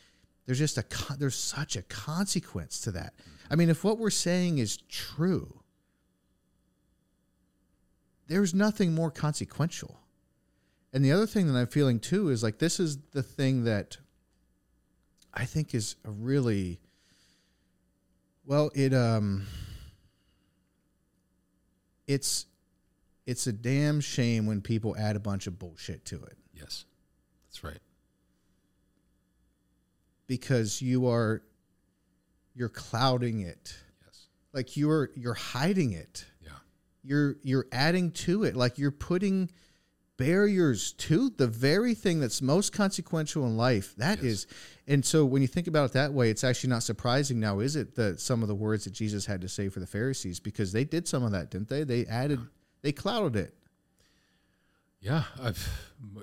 [0.46, 0.84] there's just a
[1.18, 3.14] there's such a consequence to that.
[3.50, 5.60] I mean, if what we're saying is true,
[8.26, 10.00] there's nothing more consequential.
[10.92, 13.98] And the other thing that I'm feeling too is like this is the thing that
[15.32, 16.80] I think is a really
[18.46, 19.46] well, it um
[22.06, 22.46] it's
[23.26, 26.84] it's a damn shame when people add a bunch of bullshit to it Yes.
[27.46, 27.78] That's right.
[30.26, 31.42] Because you are
[32.54, 33.76] you're clouding it.
[34.06, 34.26] Yes.
[34.52, 36.24] Like you're you're hiding it.
[36.40, 36.50] Yeah.
[37.02, 38.56] You're you're adding to it.
[38.56, 39.50] Like you're putting
[40.16, 43.96] barriers to the very thing that's most consequential in life.
[43.96, 44.24] That Yes.
[44.26, 44.46] is,
[44.86, 47.74] and so when you think about it that way, it's actually not surprising now, is
[47.74, 47.96] it?
[47.96, 50.84] That some of the words that Jesus had to say for the Pharisees because they
[50.84, 51.82] did some of that, didn't they?
[51.82, 52.38] They added,
[52.82, 53.54] they clouded it.
[55.00, 55.68] Yeah, I've,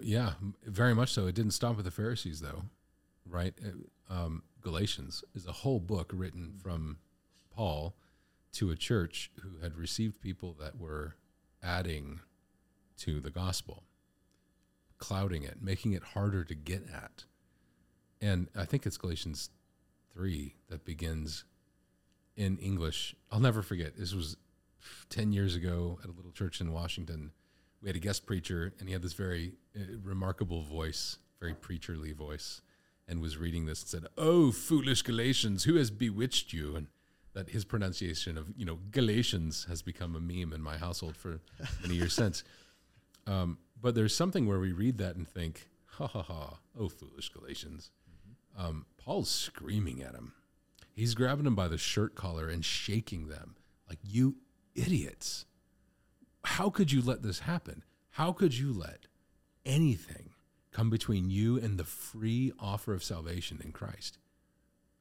[0.02, 0.34] yeah,
[0.66, 1.28] very much so.
[1.28, 2.64] It didn't stop with the Pharisees, though,
[3.28, 3.54] right?
[3.64, 3.72] Uh,
[4.12, 6.98] Um, Galatians is a whole book written from
[7.56, 7.96] Paul
[8.54, 11.16] to a church who had received people that were
[11.64, 12.20] adding
[12.98, 13.84] to the gospel,
[14.98, 17.24] clouding it, making it harder to get at.
[18.20, 19.50] And I think it's Galatians
[20.14, 21.46] 3 that begins
[22.36, 23.16] in English.
[23.32, 23.98] I'll never forget.
[23.98, 24.36] This was
[25.10, 27.32] 10 years ago at a little church in Washington
[27.82, 32.16] we had a guest preacher and he had this very uh, remarkable voice, very preacherly
[32.16, 32.62] voice,
[33.12, 36.88] and was reading this and said, "Oh, foolish Galatians, who has bewitched you?" And
[37.34, 41.42] that his pronunciation of you know Galatians has become a meme in my household for
[41.82, 42.44] many years since.
[43.28, 47.30] Um, but there's something where we read that and think, ha ha ha, oh foolish
[47.30, 47.92] Galatians.
[48.58, 50.34] Um, Paul's screaming at him.
[50.94, 53.56] He's grabbing them by the shirt collar and shaking them
[53.92, 54.38] like, you
[54.74, 55.46] idiots.
[56.46, 57.84] How could you let this happen?
[58.12, 59.08] How could you let
[59.66, 60.31] anything
[60.72, 64.18] come between you and the free offer of salvation in Christ?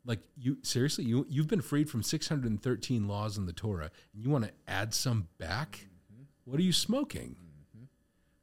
[0.05, 4.31] Like you seriously, you you've been freed from 613 laws in the Torah and you
[4.31, 5.89] want to add some back?
[6.13, 6.23] Mm-hmm.
[6.45, 7.37] What are you smoking?
[7.37, 7.85] Mm-hmm.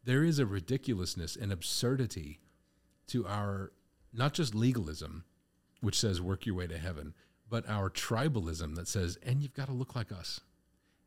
[0.04, 2.40] There is a ridiculousness and absurdity
[3.08, 3.72] to our
[4.14, 5.26] not just legalism,
[5.82, 7.14] which says work your way to heaven,
[7.50, 10.42] but our tribalism that says, and you've got to look like us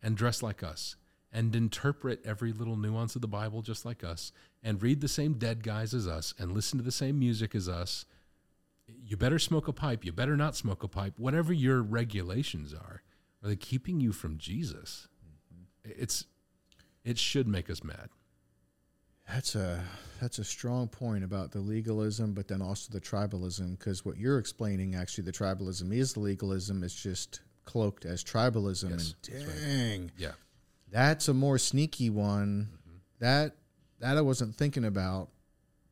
[0.02, 0.96] and dress like us
[1.32, 5.34] and interpret every little nuance of the Bible just like us and read the same
[5.34, 8.04] dead guys as us and listen to the same music as us.
[9.04, 10.04] You better smoke a pipe.
[10.04, 11.14] You better not smoke a pipe.
[11.16, 13.02] Whatever your regulations are,
[13.42, 15.06] are they keeping you from Jesus?
[15.54, 16.02] Mm-hmm.
[16.02, 16.24] It's
[17.04, 18.10] it should make us mad.
[19.28, 19.82] That's a
[20.20, 23.78] that's a strong point about the legalism, but then also the tribalism.
[23.78, 26.82] Because what you're explaining, actually, the tribalism is legalism.
[26.82, 28.90] It's just cloaked as tribalism.
[28.90, 29.66] Yes, and that's right.
[29.66, 30.32] dang, Yeah.
[30.90, 32.68] That's a more sneaky one.
[33.18, 33.56] That
[34.00, 35.28] that I wasn't thinking about,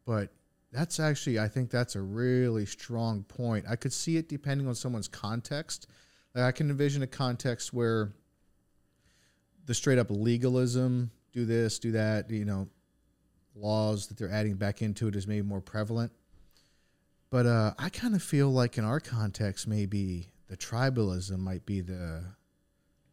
[0.04, 0.30] but
[0.72, 3.66] that's actually I think that's a really strong point.
[3.68, 5.86] I could see it depending on someone's context.
[6.34, 8.12] Like I can envision a context where
[9.66, 12.68] the straight up legalism, do this, do that, you know,
[13.54, 16.12] laws that they're adding back into it is maybe more prevalent.
[17.30, 21.80] But uh, I kind of feel like in our context, maybe the tribalism might be
[21.80, 22.24] the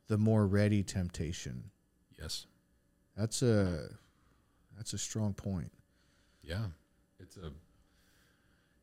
[0.08, 1.72] the more ready temptation.
[2.20, 2.46] Yes.
[3.16, 3.90] That's a
[4.76, 5.72] that's a strong point.
[6.42, 6.66] Yeah,
[7.20, 7.52] it's a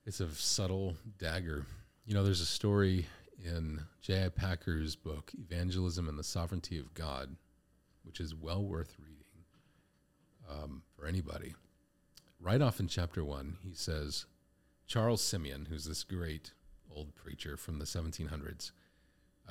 [0.07, 1.67] it's a subtle dagger.
[2.07, 3.07] You know, there's a story
[3.45, 4.31] in J.I.
[4.31, 7.37] Packer's book Evangelism and the Sovereignty of God,
[8.05, 9.23] which is well worth reading
[10.51, 11.55] um, for anybody.
[12.41, 14.27] Right off in chapter one, he says
[14.87, 16.53] Charles Simeon, who's this great
[16.95, 18.73] old preacher from the 1700s,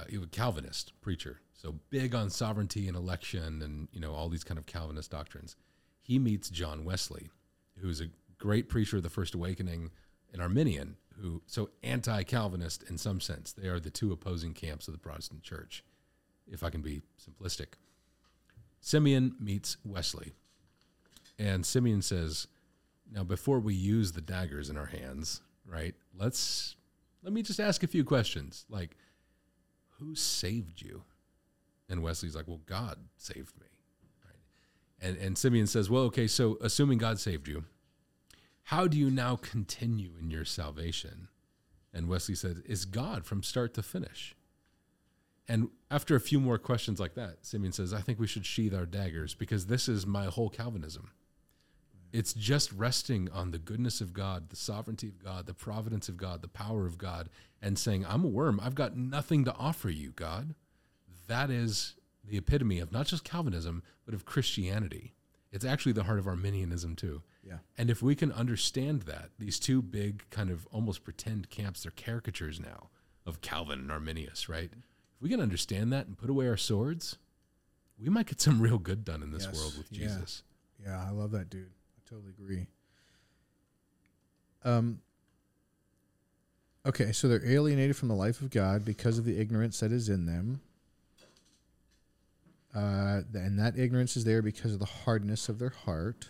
[0.01, 4.13] uh, he was a Calvinist preacher, so big on sovereignty and election, and you know
[4.13, 5.55] all these kind of Calvinist doctrines.
[6.01, 7.29] He meets John Wesley,
[7.79, 9.91] who's a great preacher of the First Awakening,
[10.33, 13.53] an Arminian, who so anti-Calvinist in some sense.
[13.53, 15.83] They are the two opposing camps of the Protestant Church,
[16.47, 17.73] if I can be simplistic.
[18.79, 20.33] Simeon meets Wesley,
[21.37, 22.47] and Simeon says,
[23.11, 25.95] "Now, before we use the daggers in our hands, right?
[26.17, 26.75] Let's
[27.23, 28.97] let me just ask a few questions, like."
[30.01, 31.03] Who saved you?
[31.89, 33.67] And Wesley's like, well, God saved me.
[34.25, 34.39] Right?
[34.99, 37.65] And, and Simeon says, well, okay, so assuming God saved you,
[38.63, 41.27] how do you now continue in your salvation?
[41.93, 44.35] And Wesley says, is God from start to finish?
[45.47, 48.73] And after a few more questions like that, Simeon says, I think we should sheathe
[48.73, 51.11] our daggers because this is my whole Calvinism.
[52.13, 56.17] It's just resting on the goodness of God, the sovereignty of God, the providence of
[56.17, 57.29] God, the power of God,
[57.61, 58.59] and saying, I'm a worm.
[58.61, 60.53] I've got nothing to offer you, God.
[61.27, 61.95] That is
[62.27, 65.13] the epitome of not just Calvinism, but of Christianity.
[65.51, 67.21] It's actually the heart of Arminianism, too.
[67.43, 67.57] Yeah.
[67.77, 71.91] And if we can understand that, these two big kind of almost pretend camps, they're
[71.91, 72.89] caricatures now
[73.25, 74.69] of Calvin and Arminius, right?
[74.69, 74.79] Mm-hmm.
[75.15, 77.17] If we can understand that and put away our swords,
[77.99, 79.55] we might get some real good done in this Yes.
[79.55, 80.07] world with Yeah.
[80.07, 80.43] Jesus.
[80.83, 81.71] Yeah, I love that dude.
[82.11, 82.67] Totally agree.
[84.65, 84.99] Um
[86.85, 90.09] Okay, so they're alienated from the life of God because of the ignorance that is
[90.09, 90.61] in them.
[92.73, 96.29] Uh, and that ignorance is there because of the hardness of their heart.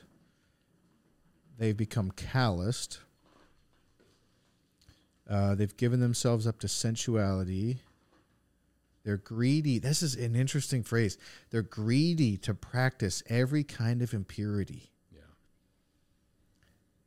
[1.57, 2.99] They've become calloused.
[5.29, 7.77] Uh, they've given themselves up to sensuality.
[9.05, 9.79] They're greedy.
[9.79, 11.17] This is an interesting phrase.
[11.49, 14.90] They're greedy to practice every kind of impurity.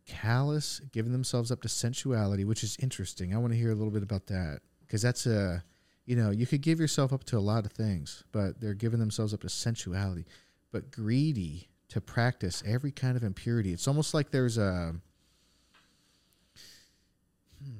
[0.07, 3.35] Callous, giving themselves up to sensuality, which is interesting.
[3.35, 5.65] I want to hear a little bit about that because that's a,
[6.05, 9.01] you know, you could give yourself up to a lot of things, but they're giving
[9.01, 10.27] themselves up to sensuality.
[10.73, 13.73] But greedy to practice every kind of impurity.
[13.73, 14.95] It's almost like there's a,
[17.63, 17.73] I feel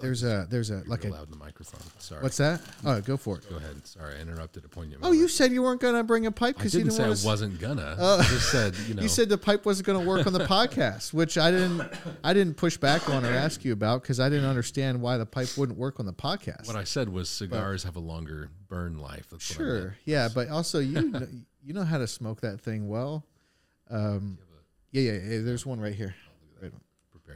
[0.00, 1.80] there's like a, there's a, like a, loud in the microphone.
[1.98, 2.22] Sorry.
[2.22, 2.62] what's that?
[2.84, 3.48] Oh, go for it.
[3.50, 3.86] Go ahead.
[3.86, 4.94] Sorry, I interrupted a point.
[5.02, 7.08] Oh, you said you weren't going to bring a pipe because you didn't say I
[7.08, 7.96] wasn't gonna.
[7.98, 8.20] Oh.
[8.20, 9.02] I just said, you know.
[9.02, 11.82] You said the pipe wasn't going to work on the podcast, which I didn't.
[12.24, 15.26] I didn't push back on or ask you about because I didn't understand why the
[15.26, 16.66] pipe wouldn't work on the podcast.
[16.66, 19.28] what I said was cigars have a longer burn life.
[19.30, 21.26] That's sure, yeah, but also you know,
[21.62, 23.26] you know how to smoke that thing well.
[23.90, 24.38] Um,
[24.90, 25.42] yeah, yeah, yeah.
[25.42, 26.14] There's one right here.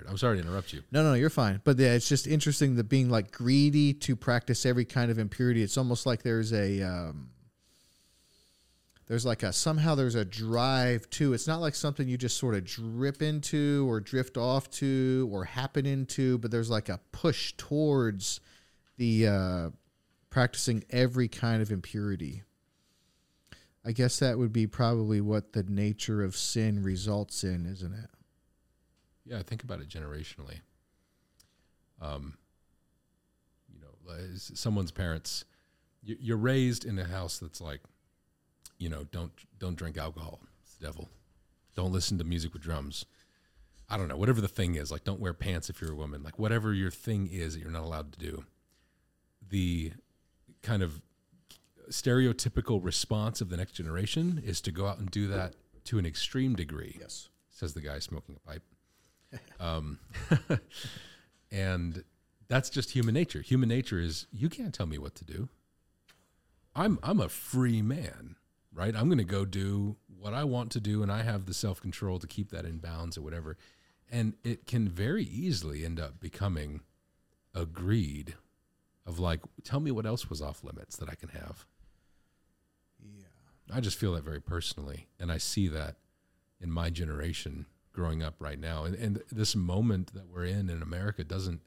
[0.09, 0.83] I'm sorry to interrupt you.
[0.91, 1.61] No, no, you're fine.
[1.65, 5.63] But yeah, it's just interesting that being like greedy to practice every kind of impurity.
[5.63, 7.31] It's almost like there's a um,
[9.07, 12.55] there's like a somehow there's a drive to it's not like something you just sort
[12.55, 17.53] of drip into or drift off to or happen into but there's like a push
[17.57, 18.41] towards
[18.97, 19.71] the uh,
[20.31, 22.43] practicing every kind of impurity
[23.85, 28.11] i guess that would be probably what the nature of sin results in isn't it
[29.27, 30.61] Yeah, think about it generationally.
[32.01, 32.39] Um,
[33.69, 35.45] you know, someone's parents,
[36.03, 37.81] you- you're raised in a house that's like,
[38.79, 40.41] you know, don't don't drink alcohol.
[40.63, 41.11] It's the devil.
[41.75, 43.05] Don't listen to music with drums.
[43.89, 46.23] I don't know, whatever the thing is, like don't wear pants if you're a woman.
[46.23, 48.45] Like whatever your thing is that you're not allowed to do.
[49.49, 49.93] The
[50.63, 51.01] kind of
[51.91, 55.55] stereotypical response of the next generation is to go out and do that
[55.85, 58.63] to an extreme degree yes says the guy smoking a pipe.
[59.61, 59.99] Um,
[61.51, 62.05] and
[62.49, 63.41] that's just human nature.
[63.41, 65.49] Human nature is you can't tell me what to do.
[66.75, 68.37] I'm I'm a free man,
[68.73, 68.95] right?
[68.95, 71.81] I'm going to go do what I want to do, and I have the self
[71.81, 73.57] control to keep that in bounds or whatever.
[74.11, 76.83] And it can very easily end up becoming
[77.55, 78.35] a greed
[79.05, 81.65] of like, tell me what else was off limits that I can have.
[83.03, 83.25] yeah
[83.73, 85.97] I just feel that very personally, and I see that
[86.61, 87.67] in my generation
[87.97, 91.63] growing up right now, and and this moment that we're in in America doesn't.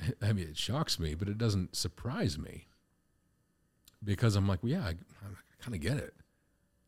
[0.22, 2.68] I mean, it shocks me, but it doesn't surprise me
[4.02, 6.14] because I'm like, well, yeah, I, I kind of get it,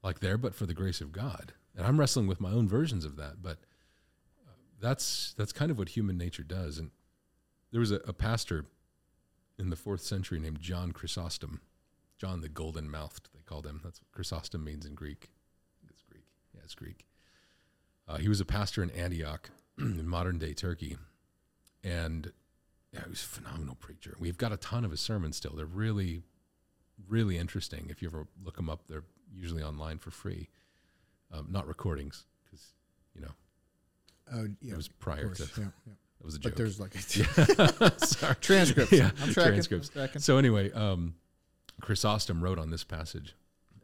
[0.03, 3.05] like there, but for the grace of God, and I'm wrestling with my own versions
[3.05, 3.59] of that, but
[4.47, 6.79] uh, that's that's kind of what human nature does.
[6.79, 6.93] And
[7.73, 8.67] there was a, a pastor
[9.59, 11.61] in the fourth century named John Chrysostom.
[12.19, 13.81] John the Golden Mouthed, they called him.
[13.83, 15.31] That's what Chrysostom means in Greek.
[15.91, 16.23] It's Greek.
[16.55, 17.05] Yeah, it's Greek.
[18.09, 20.97] Uh, he was a pastor in Antioch in modern day Turkey.
[21.85, 22.33] And
[22.93, 24.17] yeah, he was a phenomenal preacher.
[24.19, 25.53] We've got a ton of his sermons still.
[25.57, 26.23] They're really,
[27.09, 27.87] really interesting.
[27.91, 30.49] If you ever look them up, they're usually online for free.
[31.33, 32.75] Um, not recordings, because,
[33.15, 33.31] you know,
[34.35, 35.49] oh yeah it was prior to, yeah,
[35.87, 35.93] yeah.
[36.19, 36.53] that was a joke.
[36.53, 36.93] but there's like
[37.99, 38.35] Sorry.
[38.41, 39.89] transcripts Yeah, i'm tracking transcripts.
[39.89, 40.21] I'm tracking.
[40.21, 41.15] So anyway, um,
[41.81, 43.35] Chrysostom wrote on this passage,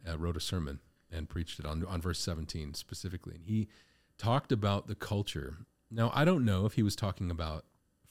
[0.07, 0.79] uh, wrote a sermon
[1.11, 3.67] and preached it on on verse 17 specifically, and he
[4.19, 5.57] talked about the culture.
[5.89, 7.65] Now I don't know if he was talking about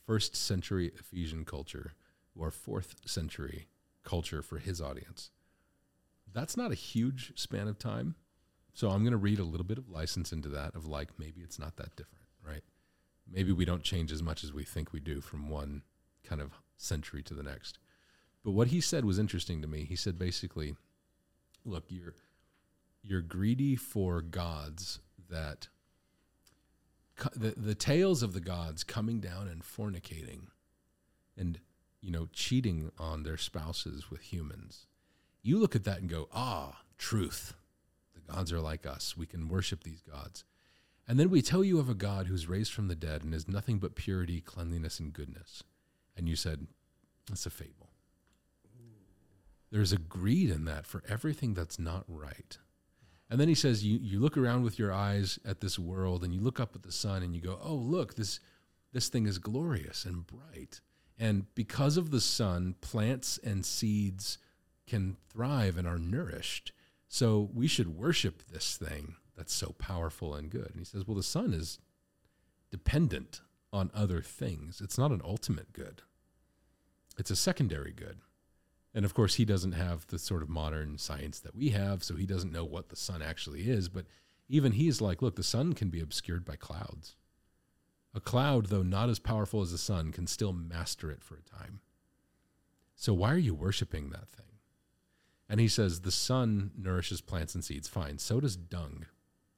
[0.04, 1.92] first century Ephesian culture
[2.34, 3.68] or fourth century
[4.02, 5.30] culture for his audience.
[6.32, 8.16] That's not a huge span of time,
[8.72, 11.42] so I'm going to read a little bit of license into that of like maybe
[11.42, 12.62] it's not that different, right?
[13.30, 15.82] Maybe we don't change as much as we think we do from one
[16.24, 17.78] kind of century to the next.
[18.44, 19.84] But what he said was interesting to me.
[19.84, 20.74] He said basically,
[21.64, 22.14] look, you're
[23.02, 25.68] you're greedy for gods that
[27.34, 30.48] the the tales of the gods coming down and fornicating
[31.36, 31.60] and
[32.00, 34.86] you know cheating on their spouses with humans.
[35.42, 37.54] You look at that and go, "Ah, truth.
[38.14, 39.16] The gods are like us.
[39.16, 40.44] We can worship these gods."
[41.06, 43.48] And then we tell you of a God who's raised from the dead and is
[43.48, 45.62] nothing but purity, cleanliness, and goodness.
[46.14, 46.66] And you said,
[47.28, 47.90] that's a fable.
[49.70, 52.58] There's a greed in that for everything that's not right.
[53.30, 56.32] And then he says, you, you look around with your eyes at this world and
[56.32, 58.40] you look up at the sun and you go, oh, look, this,
[58.92, 60.80] this thing is glorious and bright.
[61.18, 64.38] And because of the sun, plants and seeds
[64.86, 66.72] can thrive and are nourished.
[67.08, 70.70] So we should worship this thing that's so powerful and good.
[70.70, 71.78] And he says, well, the sun is
[72.70, 73.40] dependent
[73.72, 74.80] on other things.
[74.80, 76.02] It's not an ultimate good,
[77.18, 78.18] it's a secondary good.
[78.94, 82.16] And of course, he doesn't have the sort of modern science that we have, so
[82.16, 83.88] he doesn't know what the sun actually is.
[83.88, 84.06] But
[84.48, 87.16] even he's like, look, the sun can be obscured by clouds.
[88.14, 91.42] A cloud, though not as powerful as the sun, can still master it for a
[91.42, 91.80] time.
[92.94, 94.46] So why are you worshiping that thing?
[95.48, 97.88] And he says, the sun nourishes plants and seeds.
[97.88, 98.18] Fine.
[98.18, 99.06] So does dung.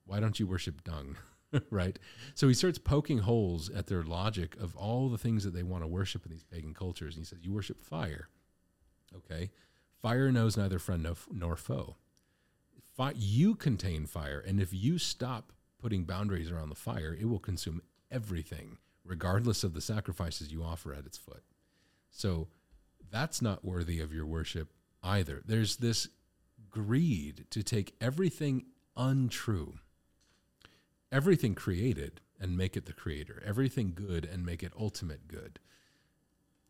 [0.04, 1.16] Why don't you worship dung?
[1.70, 1.98] right?
[2.34, 5.82] So he starts poking holes at their logic of all the things that they want
[5.82, 7.16] to worship in these pagan cultures.
[7.16, 8.28] And he says, You worship fire.
[9.16, 9.50] Okay.
[10.00, 11.96] Fire knows neither friend nor, foe.
[13.14, 14.42] You contain fire.
[14.46, 17.80] And if you stop putting boundaries around the fire, it will consume
[18.10, 21.42] everything, regardless of the sacrifices you offer at its foot.
[22.10, 22.48] So
[23.10, 25.42] that's not worthy of your worship either.
[25.44, 26.08] There's this
[26.70, 29.78] greed to take everything untrue,
[31.10, 35.58] everything created and make it the creator, everything good and make it ultimate good.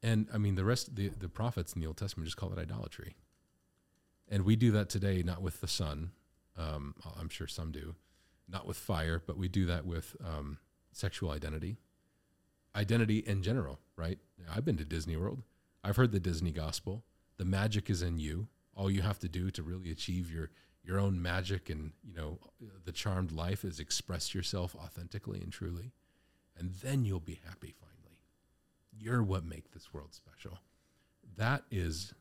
[0.03, 2.59] And I mean, the rest, the, the prophets in the Old Testament just call it
[2.59, 3.17] idolatry.
[4.29, 6.13] And we do that today, not with the sun.
[6.57, 7.95] Um, I'm sure some do,
[8.49, 10.59] not with fire, but we do that with um,
[10.93, 11.79] sexual identity,
[12.75, 14.19] identity in general, right?
[14.51, 15.43] I've been to Disney World.
[15.83, 17.05] I've heard the Disney gospel.
[17.39, 18.49] The magic is in you.
[18.75, 20.51] All you have to do to really achieve your
[20.83, 22.39] your own magic and you know
[22.87, 25.93] the charmed life is express yourself authentically and truly,
[26.57, 27.90] and then you'll be happy finally.
[28.99, 30.59] You're what make this world special.
[31.37, 32.13] That is,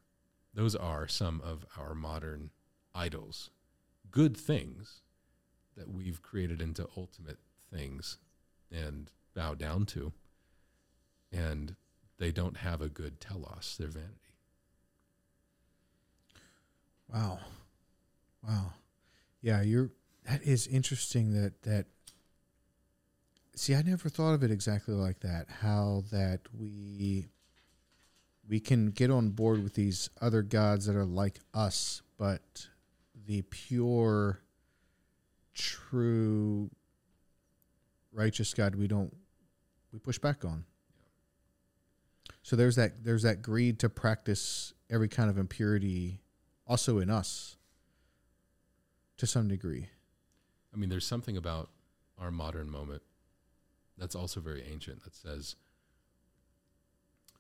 [0.54, 2.52] those are some of our modern
[2.96, 3.50] idols,
[4.12, 5.02] good things
[5.76, 7.40] that we've created into ultimate
[7.74, 8.18] things
[8.72, 10.14] and bow down to.
[11.32, 11.76] And
[12.18, 14.36] they don't have a good telos, their vanity.
[17.12, 17.40] Wow.
[18.48, 18.74] Wow.
[19.42, 19.92] Yeah, you're
[20.26, 21.88] that is interesting that that
[23.60, 25.48] See, I never thought of it exactly like that.
[25.60, 27.28] How that we
[28.48, 32.70] we can get on board with these other gods that are like us, but
[33.26, 34.40] the pure
[35.54, 36.70] true
[38.14, 39.14] righteous God we don't
[39.92, 40.64] we push back on.
[42.42, 46.22] So there's that there's that greed to practice every kind of impurity
[46.66, 47.58] also in us
[49.18, 49.90] to some degree.
[50.74, 51.72] I mean, there's something about
[52.18, 53.02] our modern moment
[54.00, 55.56] that's also very ancient that says,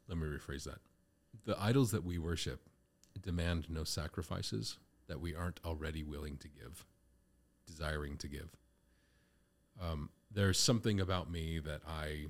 [0.08, 0.80] let me rephrase that.
[1.46, 2.62] The idols that we worship
[3.22, 6.86] demand no sacrifices that we aren't already willing to give,
[7.66, 8.50] desiring to give.
[9.82, 12.28] Um, there's something about me that I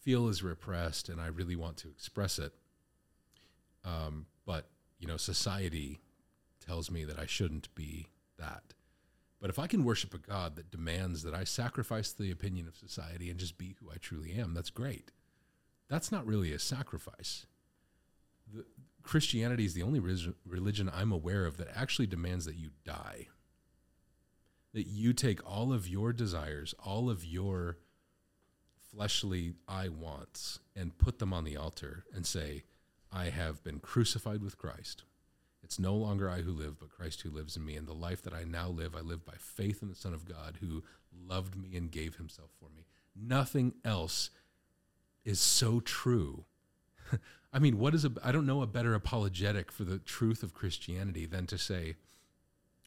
[0.00, 2.52] feel is repressed and I really want to express it.
[3.84, 6.00] Um, but, you know, society
[6.64, 8.08] tells me that I shouldn't be
[8.38, 8.74] that.
[9.46, 12.74] But if I can worship a God that demands that I sacrifice the opinion of
[12.74, 15.12] society and just be who I truly am, that's great.
[15.88, 17.46] That's not really a sacrifice.
[18.52, 18.64] The,
[19.04, 20.00] Christianity is the only
[20.44, 23.28] religion I'm aware of that actually demands that you die.
[24.74, 27.78] That you take all of your desires, all of your
[28.90, 32.64] fleshly I wants, and put them on the altar and say,
[33.12, 35.04] I have been crucified with Christ.
[35.66, 37.74] It's no longer I who live, but Christ who lives in me.
[37.74, 40.24] And the life that I now live, I live by faith in the Son of
[40.24, 42.86] God who loved me and gave himself for me.
[43.16, 44.30] Nothing else
[45.24, 46.44] is so true.
[47.52, 50.54] I mean, what is a, I don't know a better apologetic for the truth of
[50.54, 51.96] Christianity than to say,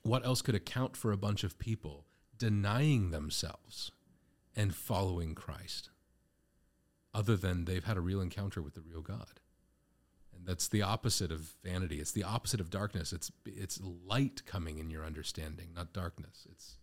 [0.03, 2.05] what else could account for a bunch of people
[2.37, 3.91] denying themselves
[4.55, 5.89] and following Christ
[7.13, 9.38] other than they've had a real encounter with the real God?
[10.39, 11.99] And that's the opposite of vanity.
[11.99, 13.13] It's the opposite of darkness.
[13.13, 16.47] It's it's light coming in your understanding, not darkness.
[16.49, 16.77] It's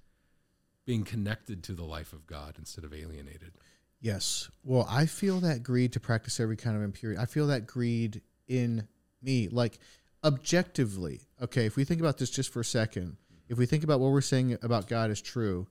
[0.84, 3.52] being connected to the life of God instead of alienated.
[4.00, 4.50] Yes.
[4.62, 7.20] Well, I feel that greed to practice every kind of impurity.
[7.20, 8.86] I feel that greed in
[9.22, 9.48] me.
[9.48, 9.78] Like
[10.22, 13.16] objectively, okay, if we think about this just for a second,
[13.48, 15.66] if we think about what we're saying about God is true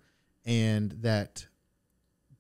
[0.46, 1.46] and that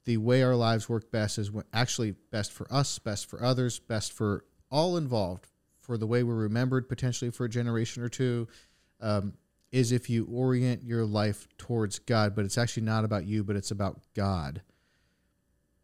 [0.05, 4.13] the way our lives work best is actually best for us, best for others, best
[4.13, 5.47] for all involved
[5.79, 8.45] for the way we're remembered potentially for a generation or two
[8.99, 9.33] um,
[9.71, 13.55] is if you orient your life towards God, but it's actually not about you, but
[13.55, 14.61] it's about God.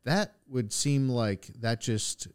[0.03, 2.27] That would seem like that just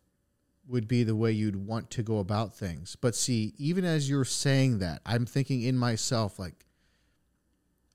[0.66, 2.96] would be the way you'd want to go about things.
[2.98, 6.64] But see, even as you're saying that, I'm thinking in myself, like,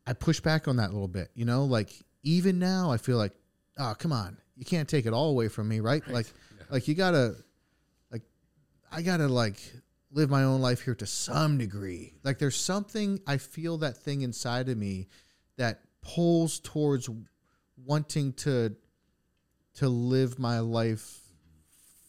[0.05, 1.91] I push back on that a little bit, you know, like
[2.21, 3.33] even now I feel like,
[3.79, 6.05] oh, come on, you can't take it all away from me, right?
[6.05, 6.13] right.
[6.13, 6.65] Like, yeah.
[6.69, 7.35] like you gotta,
[8.91, 9.59] I gotta like
[10.11, 12.13] live my own life here to some degree.
[12.23, 15.07] Like there's something I feel that thing inside of me
[15.57, 17.09] that pulls towards
[17.77, 18.75] wanting to
[19.75, 21.19] to live my life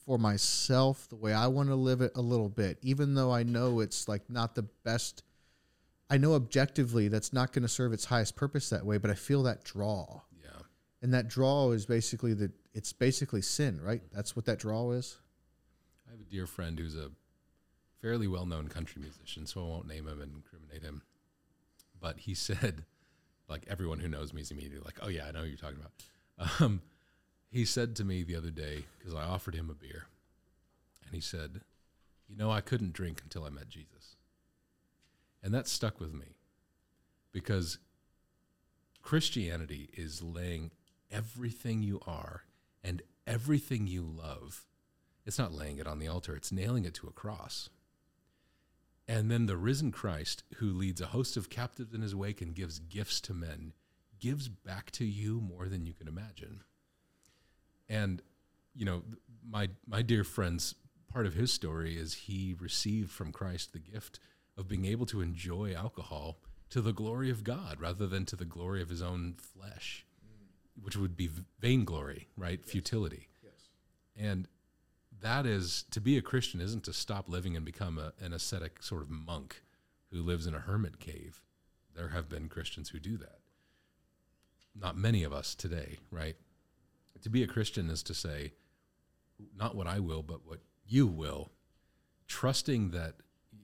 [0.05, 3.45] for myself the way I want to live it a little bit, even though I
[3.45, 5.23] know it's like not the best.
[6.11, 9.15] I know objectively that's not going to serve its highest purpose that way, but I
[9.15, 10.23] feel that draw.
[10.43, 10.61] Yeah.
[11.01, 14.03] And that draw is basically the it's basically sin, right?
[14.13, 15.19] That's what that draw is.
[16.13, 17.11] I have a dear friend who's a
[18.03, 21.01] fairly well known country musician, so I won't name him and incriminate him.
[21.99, 22.85] But he said,
[23.49, 26.61] like everyone who knows me is immediately like, oh yeah, I know you're talking about.
[26.61, 26.83] Um,
[27.51, 30.07] he said to me the other day, because I offered him a beer,
[31.07, 31.63] and he said,
[32.29, 34.17] you know, I couldn't drink until I met Jesus.
[35.43, 36.37] And that stuck with me
[37.33, 37.79] because
[39.01, 40.73] Christianity is laying
[41.11, 42.43] everything you are
[42.85, 44.67] and everything you love
[45.25, 47.69] it's not laying it on the altar, it's nailing it to a cross.
[49.09, 52.55] And then the risen Christ, who leads a host of captives in his wake and
[52.55, 53.73] gives gifts to men,
[54.21, 56.63] gives back to you more than you can imagine.
[57.89, 58.23] And,
[58.75, 59.03] you know,
[59.47, 60.77] my, my dear friend's
[61.13, 64.21] part of his story is he received from Christ the gift
[64.57, 66.39] of being able to enjoy alcohol
[66.71, 70.83] to the glory of God rather than to the glory of his own flesh, mm.
[70.83, 71.29] which would be
[71.61, 72.61] vainglory, right?
[72.63, 72.71] Yes.
[72.71, 73.29] Futility.
[73.43, 73.53] Yes.
[74.17, 74.49] And
[75.23, 78.83] that is to be a Christian isn't to stop living and become a, an ascetic
[78.83, 79.63] sort of monk
[80.11, 81.41] who lives in a hermit cave.
[81.95, 83.39] There have been Christians who do that.
[84.79, 86.37] Not many of us today, right?
[87.23, 88.53] To be a Christian is to say,
[89.57, 91.51] not what I will, but what you will.
[92.27, 93.17] Trusting that,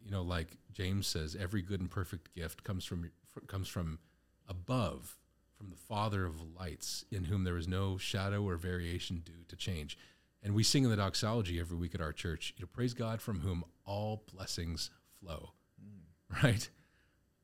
[0.05, 3.11] you know, like James says, every good and perfect gift comes from
[3.47, 3.99] comes from
[4.49, 5.17] above,
[5.57, 9.57] from the Father of lights, in whom there is no shadow or variation due to
[9.57, 9.97] change.
[10.43, 13.21] And we sing in the doxology every week at our church, you know, praise God
[13.21, 15.51] from whom all blessings flow.
[15.83, 16.43] Mm.
[16.43, 16.71] Right?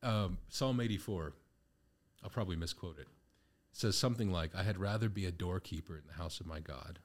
[0.03, 1.33] Um, Psalm 84,
[2.23, 3.07] I'll probably misquote it,
[3.71, 6.99] says something like, I had rather be a doorkeeper in the house of my God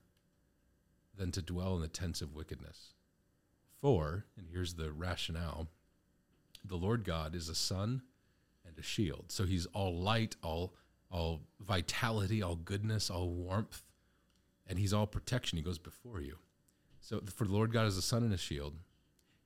[1.16, 2.95] than to dwell in the tents of wickedness.
[3.80, 5.68] For, and here's the rationale
[6.62, 8.03] the Lord God is a sun
[8.66, 9.26] and a shield.
[9.28, 10.74] So he's all light, all
[11.11, 13.82] all vitality, all goodness, all warmth,
[14.71, 15.59] and he's all protection.
[15.59, 16.37] He goes before you.
[17.01, 18.79] So for the Lord God is a sun and a shield.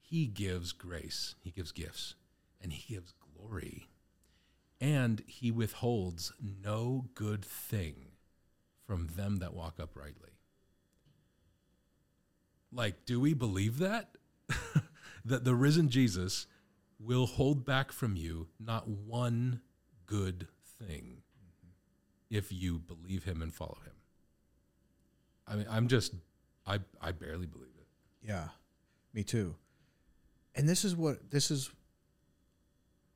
[0.03, 2.15] He gives grace, he gives gifts,
[2.61, 3.89] and he gives glory.
[4.81, 6.31] And he withholds
[6.63, 8.11] no good thing
[8.87, 10.33] from them that walk uprightly.
[12.71, 14.11] Like, do we believe that?
[15.25, 16.47] that the risen Jesus
[17.01, 19.63] will hold back from you not one
[20.05, 20.49] good
[20.79, 21.23] thing
[22.29, 23.94] if you believe him and follow him.
[25.47, 26.15] I mean, I'm just,
[26.67, 27.87] I, I barely believe it.
[28.27, 28.49] Yeah,
[29.13, 29.55] me too.
[30.55, 31.71] And this is what, this is,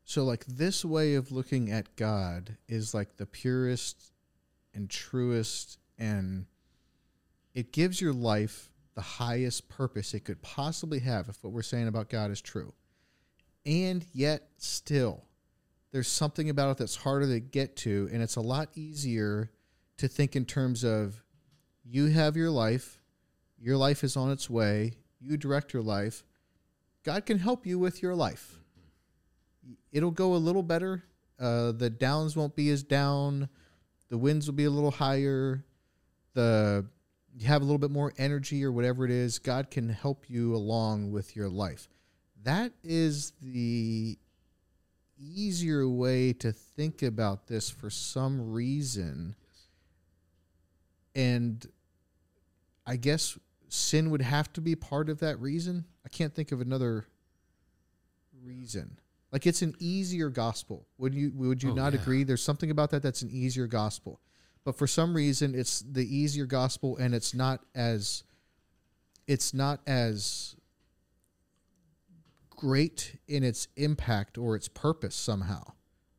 [0.04, 4.12] so like this way of looking at God is like the purest
[4.74, 6.46] and truest, and
[7.54, 11.88] it gives your life the highest purpose it could possibly have if what we're saying
[11.88, 12.74] about God is true.
[13.64, 15.24] And yet, still,
[15.92, 19.50] there's something about it that's harder to get to, and it's a lot easier
[19.98, 21.22] to think in terms of
[21.90, 23.00] you have your life,
[23.58, 26.24] your life is on its way, you direct your life.
[27.02, 28.58] God can help you with your life.
[29.92, 31.04] It'll go a little better.
[31.40, 33.48] Uh, the downs won't be as down.
[34.10, 35.64] The winds will be a little higher.
[36.34, 36.86] The
[37.34, 40.56] you have a little bit more energy or whatever it is, God can help you
[40.56, 41.88] along with your life.
[42.42, 44.18] That is the
[45.16, 49.36] easier way to think about this for some reason.
[51.14, 51.64] And
[52.88, 55.84] I guess sin would have to be part of that reason.
[56.04, 57.06] I can't think of another
[58.42, 58.98] reason.
[59.30, 60.86] Like it's an easier gospel.
[60.96, 62.00] Would you would you oh, not yeah.
[62.00, 62.24] agree?
[62.24, 64.20] There's something about that that's an easier gospel
[64.68, 68.22] but for some reason it's the easier gospel and it's not as
[69.26, 70.56] it's not as
[72.50, 75.62] great in its impact or its purpose somehow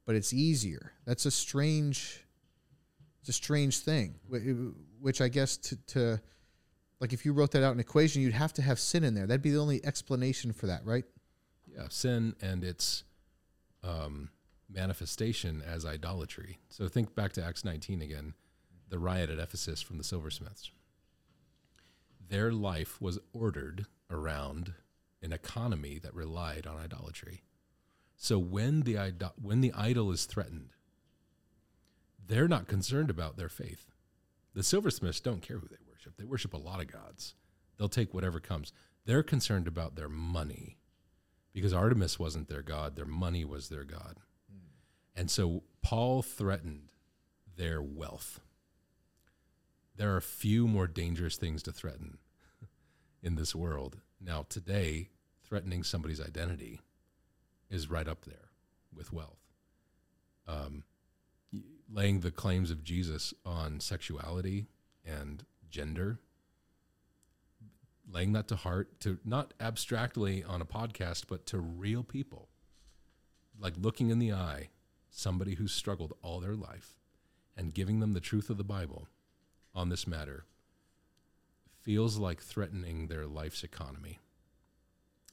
[0.08, 2.26] but it's easier that's a strange
[3.20, 4.16] it's a strange thing
[5.00, 6.20] which i guess to, to
[7.00, 9.14] like if you wrote that out in an equation you'd have to have sin in
[9.14, 11.06] there that'd be the only explanation for that right
[11.68, 13.04] yeah sin and its
[13.84, 14.30] um
[14.70, 16.60] manifestation as idolatry.
[16.70, 18.34] So think back to Acts 19 again,
[18.90, 20.72] the riot at Ephesus from the silversmiths.
[22.30, 24.74] Their life was ordered around
[25.22, 27.44] an economy that relied on idolatry.
[28.16, 30.70] So when the when the idol is threatened,
[32.26, 33.92] they're not concerned about their faith.
[34.54, 35.78] The silversmiths don't care who they
[36.10, 36.18] worship.
[36.18, 37.36] They worship a lot of gods.
[37.78, 38.74] They'll take whatever comes.
[39.06, 40.78] They're concerned about their money
[41.54, 44.18] because Artemis wasn't their god, their money was their god.
[45.16, 46.92] And so Paul threatened
[47.58, 48.40] their wealth.
[49.96, 52.20] There are few more dangerous things to threaten
[53.24, 53.98] in this world.
[54.22, 55.10] Now, today,
[55.44, 56.80] threatening somebody's identity
[57.70, 58.52] is right up there
[58.96, 59.40] with wealth.
[60.48, 60.84] Um,
[61.92, 64.68] laying the claims of Jesus on sexuality
[65.06, 66.20] and gender,
[68.12, 72.50] laying that to heart, to not abstractly on a podcast, but to real people,
[73.60, 74.70] like looking in the eye
[75.10, 76.98] somebody who's struggled all their life
[77.58, 79.08] and giving them the truth of the Bible
[79.76, 80.46] on this matter
[81.82, 84.20] feels like threatening their life's economy.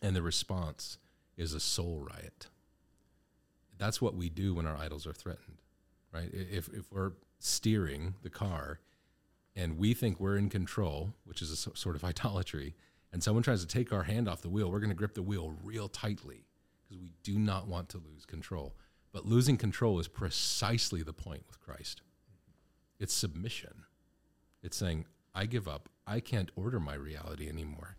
[0.00, 0.98] And the response
[1.36, 2.46] is a soul riot.
[3.78, 5.58] That's what we do when our idols are threatened,
[6.12, 6.30] right?
[6.32, 8.80] If, if we're steering the car
[9.56, 12.74] and we think we're in control, which is a sort of idolatry,
[13.12, 15.22] and someone tries to take our hand off the wheel, we're going to grip the
[15.22, 16.44] wheel real tightly
[16.82, 18.76] because we do not want to lose control.
[19.12, 22.02] But losing control is precisely the point with Christ.
[23.00, 23.84] It's submission.
[24.62, 25.88] It's saying, I give up.
[26.06, 27.96] I can't order my reality anymore.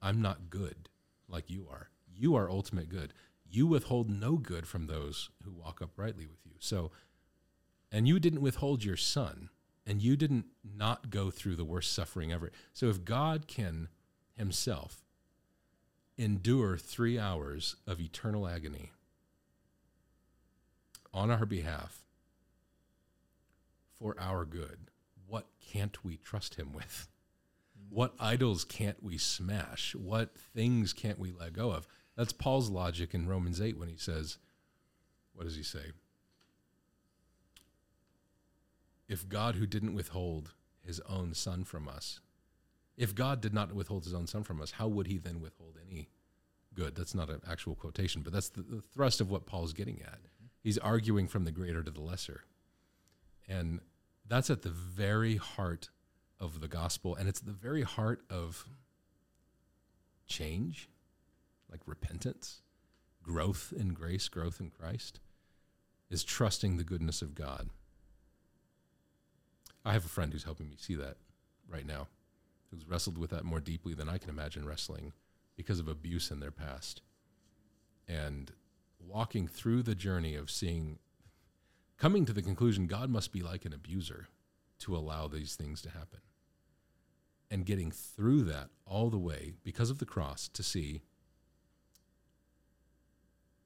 [0.00, 0.88] I'm not good
[1.28, 1.90] like you are.
[2.14, 3.12] You are ultimate good.
[3.50, 6.52] You withhold no good from those who walk uprightly with you.
[6.58, 6.90] So,
[7.92, 9.50] and you didn't withhold your son,
[9.88, 10.44] and you didn't
[10.76, 12.52] not go through the worst suffering ever.
[12.74, 13.88] So, if God can
[14.36, 15.02] himself
[16.18, 18.92] endure three hours of eternal agony
[21.14, 22.04] on our behalf
[23.98, 24.90] for our good,
[25.26, 27.08] what can't we trust him with?
[27.88, 29.94] What idols can't we smash?
[29.94, 31.88] What things can't we let go of?
[32.14, 34.36] That's Paul's logic in Romans 8 when he says,
[35.32, 35.92] what does he say?
[39.08, 40.52] If God, who didn't withhold
[40.84, 42.20] his own son from us,
[42.96, 45.78] if God did not withhold his own son from us, how would he then withhold
[45.88, 46.08] any
[46.74, 46.96] good?
[46.96, 50.18] That's not an actual quotation, but that's the, the thrust of what Paul's getting at.
[50.62, 52.42] He's arguing from the greater to the lesser.
[53.48, 53.80] And
[54.26, 55.90] that's at the very heart
[56.40, 58.68] of the gospel, and it's the very heart of
[60.26, 60.88] change,
[61.70, 62.62] like repentance,
[63.22, 65.20] growth in grace, growth in Christ,
[66.10, 67.70] is trusting the goodness of God.
[69.88, 71.16] I have a friend who's helping me see that
[71.66, 72.08] right now,
[72.70, 75.14] who's wrestled with that more deeply than I can imagine wrestling
[75.56, 77.00] because of abuse in their past.
[78.06, 78.52] And
[79.00, 80.98] walking through the journey of seeing,
[81.96, 84.28] coming to the conclusion God must be like an abuser
[84.80, 86.20] to allow these things to happen.
[87.50, 91.00] And getting through that all the way because of the cross to see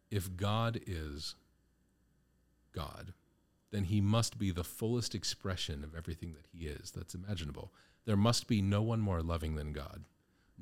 [0.08, 1.34] if God is
[2.72, 3.12] God,
[3.72, 7.72] then he must be the fullest expression of everything that he is that's imaginable.
[8.04, 10.04] There must be no one more loving than God,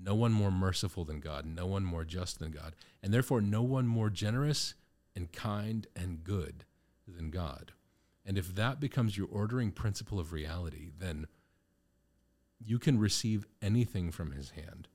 [0.01, 3.63] no one more merciful than God, no one more just than God, and therefore no
[3.63, 4.75] one more generous
[5.17, 6.65] and kind and good
[7.07, 7.73] than God.
[8.25, 11.27] And if that becomes your ordering principle of reality, then
[12.65, 14.87] you can receive anything from his hand.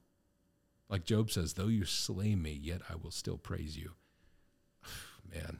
[0.87, 3.91] Like Job says, though you slay me, yet I will still praise you.
[5.33, 5.59] Man,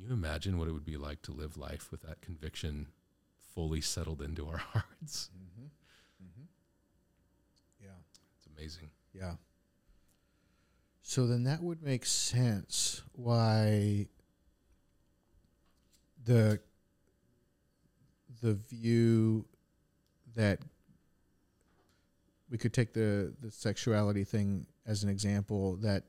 [0.00, 2.86] can you imagine what it would be like to live life with that conviction
[3.54, 5.28] fully settled into our hearts?
[5.36, 5.66] Mm-hmm.
[6.24, 6.44] Mm-hmm.
[7.82, 7.90] Yeah.
[8.38, 8.90] It's amazing.
[9.12, 9.34] Yeah.
[11.02, 14.06] So then that would make sense why
[16.24, 16.60] the
[18.40, 19.44] the view
[20.34, 20.60] that
[22.48, 26.04] we could take the the sexuality thing as an example that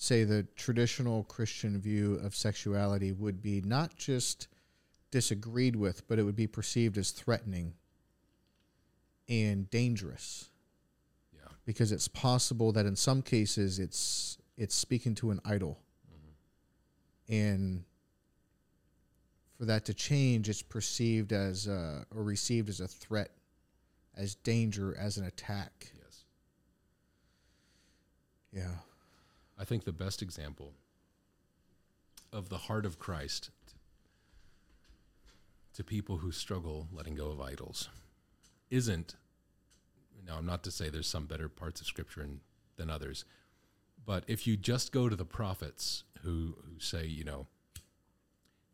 [0.00, 4.46] say the traditional Christian view of sexuality would be not just
[5.10, 7.74] disagreed with, but it would be perceived as threatening
[9.28, 10.50] and dangerous.
[11.34, 11.52] Yeah.
[11.66, 15.78] because it's possible that in some cases it's it's speaking to an idol.
[17.28, 17.84] And
[19.58, 23.32] for that to change it's perceived as uh, or received as a threat
[24.16, 25.90] as danger as an attack.
[25.96, 26.24] Yes.
[28.52, 28.87] yeah
[29.58, 30.72] I think the best example
[32.32, 33.50] of the heart of Christ
[35.74, 37.88] to people who struggle letting go of idols
[38.70, 39.16] isn't
[40.26, 42.40] now I'm not to say there's some better parts of scripture in,
[42.76, 43.24] than others
[44.04, 47.46] but if you just go to the prophets who who say you know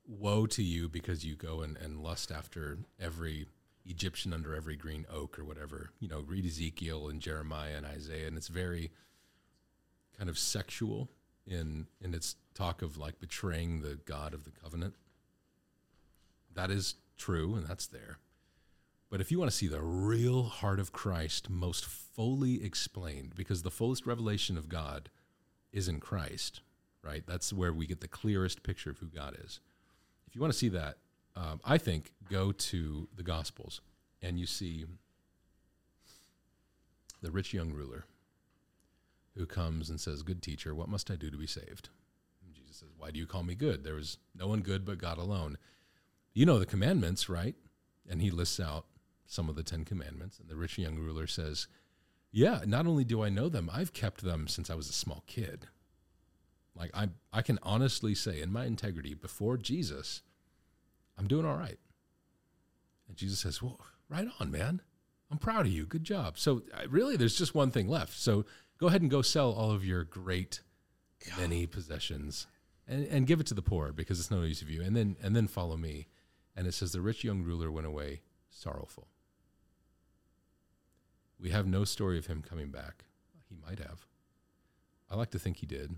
[0.06, 3.46] woe to you because you go and, and lust after every
[3.86, 8.26] Egyptian under every green oak or whatever you know read Ezekiel and Jeremiah and Isaiah
[8.26, 8.90] and it's very
[10.16, 11.08] kind of sexual
[11.46, 14.94] in in its talk of like betraying the God of the covenant.
[16.54, 18.18] That is true and that's there.
[19.10, 23.62] But if you want to see the real heart of Christ most fully explained, because
[23.62, 25.08] the fullest revelation of God
[25.72, 26.62] is in Christ,
[27.02, 27.22] right?
[27.26, 29.60] That's where we get the clearest picture of who God is.
[30.26, 30.96] If you want to see that,
[31.36, 33.80] um, I think go to the Gospels
[34.22, 34.84] and you see
[37.22, 38.04] the rich young ruler
[39.36, 41.88] who comes and says, Good teacher, what must I do to be saved?
[42.44, 43.84] And Jesus says, Why do you call me good?
[43.84, 45.58] There was no one good but God alone.
[46.32, 47.54] You know the commandments, right?
[48.08, 48.86] And he lists out
[49.26, 50.38] some of the Ten Commandments.
[50.38, 51.66] And the rich young ruler says,
[52.32, 55.24] Yeah, not only do I know them, I've kept them since I was a small
[55.26, 55.66] kid.
[56.76, 60.22] Like I I can honestly say in my integrity before Jesus,
[61.18, 61.78] I'm doing all right.
[63.08, 64.80] And Jesus says, Well, right on, man.
[65.30, 65.86] I'm proud of you.
[65.86, 66.38] Good job.
[66.38, 68.16] So uh, really there's just one thing left.
[68.16, 68.44] So
[68.78, 70.60] go ahead and go sell all of your great
[71.38, 72.46] many possessions
[72.86, 74.82] and, and give it to the poor because it's no use of you.
[74.82, 76.08] And then and then follow me.
[76.56, 78.20] And it says the rich young ruler went away
[78.50, 79.08] sorrowful.
[81.40, 83.04] We have no story of him coming back.
[83.48, 84.06] He might have.
[85.10, 85.96] I like to think he did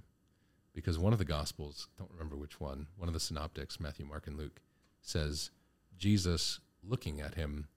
[0.74, 4.26] because one of the gospels, don't remember which one, one of the synoptics, Matthew, Mark,
[4.26, 4.60] and Luke,
[5.00, 5.50] says
[5.96, 7.68] Jesus looking at him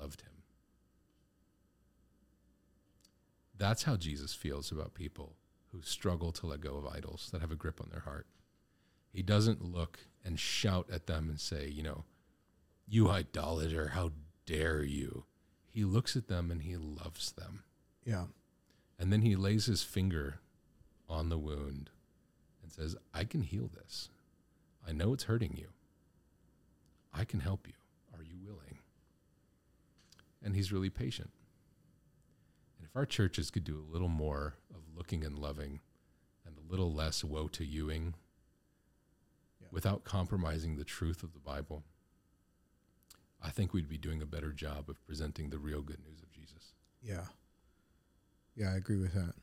[0.00, 0.39] loved him.
[3.60, 5.36] That's how Jesus feels about people
[5.70, 8.26] who struggle to let go of idols that have a grip on their heart.
[9.12, 12.04] He doesn't look and shout at them and say, you know,
[12.88, 14.12] you idolater, how
[14.46, 15.24] dare you?
[15.68, 17.64] He looks at them and he loves them.
[18.02, 18.24] yeah
[18.98, 20.40] And then he lays his finger
[21.06, 21.90] on the wound
[22.62, 24.08] and says, I can heal this.
[24.88, 25.68] I know it's hurting you.
[27.12, 27.74] I can help you.
[28.16, 28.78] Are you willing?
[30.42, 31.30] And he's really patient.
[32.90, 35.78] If our churches could do a little more of looking and loving
[36.44, 38.14] and a little less woe to youing
[39.60, 39.68] Yeah.
[39.70, 41.84] without compromising the truth of the Bible,
[43.40, 46.30] I think we'd be doing a better job of presenting the real good news of
[46.32, 46.74] Jesus.
[47.00, 47.28] Yeah.
[48.56, 49.36] Yeah, I agree with that.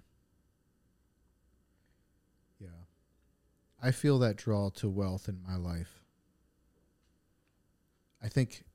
[2.60, 2.84] Yeah.
[3.82, 6.04] I feel that draw to wealth in my life.
[8.22, 8.66] I think,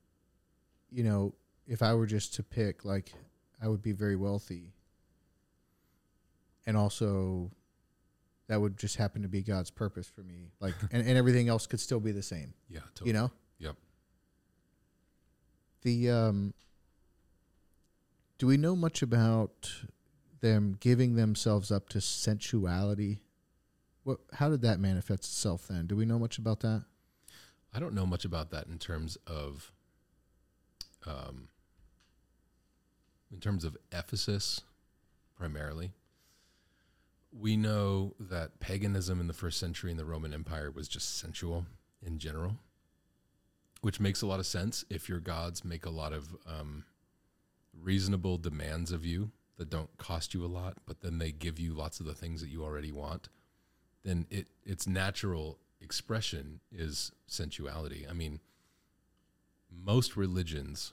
[0.91, 1.35] you know,
[1.67, 3.13] if I were just to pick, like,
[3.63, 4.73] I would be very wealthy.
[6.67, 7.51] And also,
[8.49, 10.51] that would just happen to be God's purpose for me.
[10.61, 13.09] Like, and, and everything else could still be the same, Yeah, totally.
[13.09, 13.31] you know?
[13.59, 13.77] Yep.
[15.83, 16.55] The, um,
[18.39, 19.71] do we know much about
[20.41, 23.23] them giving themselves up to sensuality?
[24.05, 24.19] What?
[24.33, 25.87] How did that manifest itself then?
[25.87, 26.85] Do we know much about that?
[27.73, 29.73] I don't know much about that in terms of,
[31.07, 31.49] um,
[33.33, 34.61] in terms of Ephesus,
[35.37, 35.93] primarily.
[37.33, 41.65] We know that paganism in the first century in the Roman Empire was just sensual
[42.05, 42.57] in general,
[43.81, 46.85] which makes a lot of sense if your gods make a lot of um,
[47.81, 51.73] reasonable demands of you that don't cost you a lot, but then they give you
[51.73, 53.29] lots of the things that you already want.
[54.05, 58.07] Then it its natural expression is sensuality.
[58.09, 58.41] I mean,
[59.71, 60.93] most religions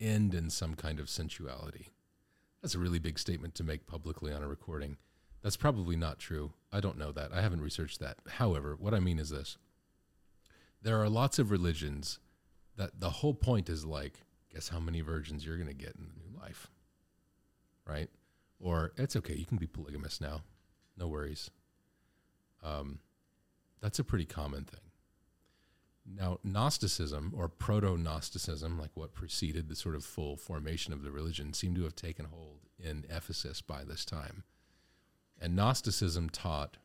[0.00, 1.90] end in some kind of sensuality.
[2.62, 4.96] That's a really big statement to make publicly on a recording.
[5.42, 6.52] That's probably not true.
[6.72, 7.32] I don't know that.
[7.32, 8.18] I haven't researched that.
[8.28, 9.58] However, what I mean is this
[10.82, 12.18] there are lots of religions
[12.76, 14.20] that the whole point is like,
[14.52, 16.70] guess how many virgins you're going to get in the new life?
[17.86, 18.10] Right?
[18.60, 20.42] Or it's okay, you can be polygamous now.
[20.96, 21.50] No worries.
[22.62, 23.00] Um,
[23.80, 24.80] that's a pretty common thing.
[26.08, 31.10] Now, Gnosticism or proto Gnosticism, like what preceded the sort of full formation of the
[31.10, 34.44] religion, seemed to have taken hold in Ephesus by this time.
[35.40, 36.76] And Gnosticism taught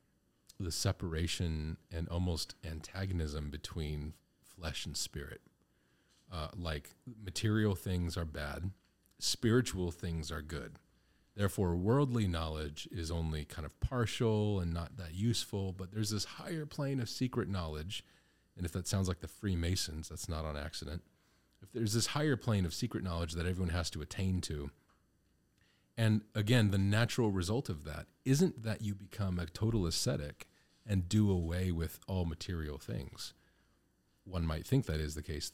[0.59, 5.41] the separation and almost antagonism between flesh and spirit.
[6.31, 6.91] Uh, like
[7.23, 8.71] material things are bad,
[9.19, 10.77] spiritual things are good.
[11.35, 16.25] Therefore, worldly knowledge is only kind of partial and not that useful, but there's this
[16.25, 18.03] higher plane of secret knowledge.
[18.61, 21.01] And if that sounds like the Freemasons, that's not on accident.
[21.63, 24.69] If there's this higher plane of secret knowledge that everyone has to attain to,
[25.97, 30.47] and again, the natural result of that isn't that you become a total ascetic
[30.87, 33.33] and do away with all material things.
[34.25, 35.51] One might think that is the case,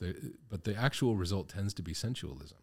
[0.49, 2.57] but the actual result tends to be sensualism.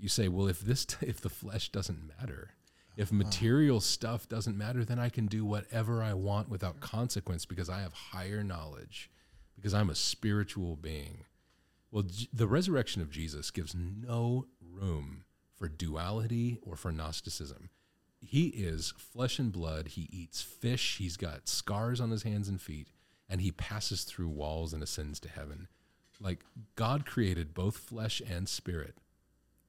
[0.00, 2.52] You say, well, if this, if the flesh doesn't matter,
[2.96, 3.18] if uh-huh.
[3.18, 7.80] material stuff doesn't matter, then I can do whatever I want without consequence because I
[7.80, 9.10] have higher knowledge,
[9.58, 11.24] because I'm a spiritual being.
[11.90, 15.24] Well, the resurrection of Jesus gives no room
[15.56, 17.70] for duality or for Gnosticism.
[18.20, 19.88] He is flesh and blood.
[19.88, 20.98] He eats fish.
[20.98, 22.88] He's got scars on his hands and feet,
[23.28, 25.68] and he passes through walls and ascends to heaven.
[26.20, 26.44] Like
[26.76, 28.96] God created both flesh and spirit.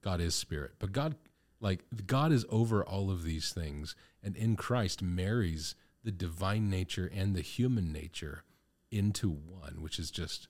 [0.04, 1.16] God is spirit, but God,
[1.60, 7.12] like God, is over all of these things, and in Christ marries the divine nature
[7.14, 8.44] and the human nature
[8.92, 10.48] into one, which is just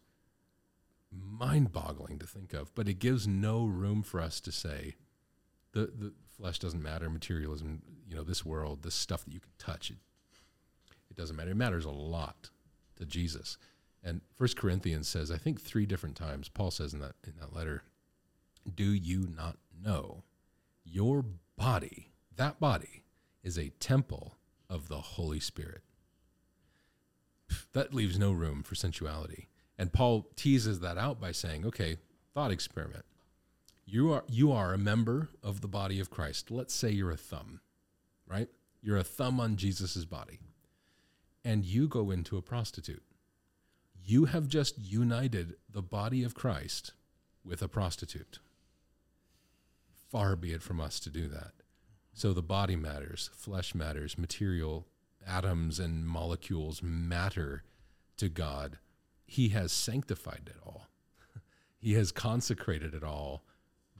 [1.11, 2.73] mind-boggling to think of.
[2.75, 4.95] But it gives no room for us to say
[5.71, 9.51] the the flesh doesn't matter, materialism, you know, this world, this stuff that you can
[9.57, 9.97] touch, it
[11.09, 11.51] it doesn't matter.
[11.51, 12.49] It matters a lot
[12.97, 13.57] to Jesus.
[14.03, 17.53] And First Corinthians says, I think three different times, Paul says in that in that
[17.53, 17.83] letter,
[18.73, 20.23] do you not know
[20.85, 21.25] your
[21.57, 23.03] body, that body,
[23.43, 24.35] is a temple
[24.69, 25.81] of the Holy Spirit?
[27.73, 29.47] That leaves no room for sensuality.
[29.77, 31.97] And Paul teases that out by saying, okay,
[32.33, 33.05] thought experiment.
[33.85, 36.51] You are you are a member of the body of Christ.
[36.51, 37.61] Let's say you're a thumb,
[38.27, 38.47] right?
[38.81, 40.39] You're a thumb on Jesus' body.
[41.43, 43.03] And you go into a prostitute.
[44.03, 46.93] You have just united the body of Christ
[47.43, 48.39] with a prostitute.
[50.11, 51.53] Far be it from us to do that.
[52.13, 54.87] So the body matters, flesh matters, material
[55.29, 57.63] atoms and molecules matter
[58.17, 58.79] to God.
[59.25, 60.87] He has sanctified it all.
[61.81, 63.45] He has consecrated it all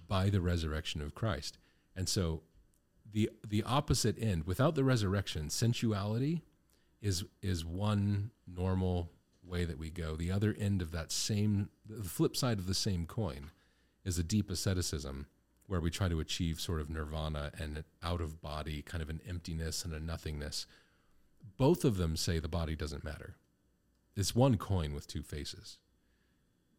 [0.08, 1.58] by the resurrection of Christ.
[1.96, 2.42] And so
[3.12, 6.44] the the opposite end, without the resurrection, sensuality
[7.02, 9.10] is is one normal
[9.44, 10.16] way that we go.
[10.16, 13.52] The other end of that same the flip side of the same coin
[14.04, 15.28] is a deep asceticism
[15.68, 19.10] where we try to achieve sort of nirvana and an out of body kind of
[19.10, 20.66] an emptiness and a nothingness.
[21.58, 23.36] Both of them say the body doesn't matter.
[24.16, 25.78] it's one coin with two faces.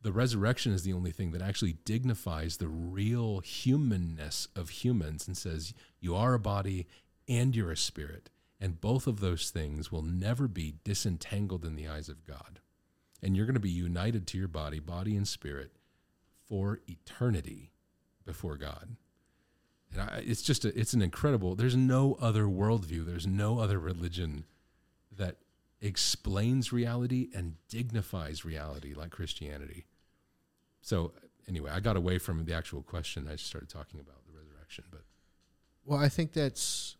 [0.02, 5.36] The resurrection is the only thing that actually dignifies the real humanness of humans and
[5.36, 6.86] says, you are a body
[7.28, 8.30] and you're a spirit.
[8.58, 12.60] And both of those things will never be disentangled in the eyes of God.
[13.22, 15.76] And you're going to be united to your body, body and spirit,
[16.46, 17.72] for eternity
[18.24, 18.96] before God.
[19.92, 21.54] And I, it's just a, it's an incredible.
[21.54, 23.04] There's no other worldview.
[23.04, 24.44] There's no other religion
[25.16, 25.36] that
[25.80, 29.86] explains reality and dignifies reality like Christianity.
[30.82, 31.12] So
[31.48, 33.28] anyway, I got away from the actual question.
[33.30, 35.02] I started talking about the resurrection, but
[35.84, 36.96] Well, I think that's.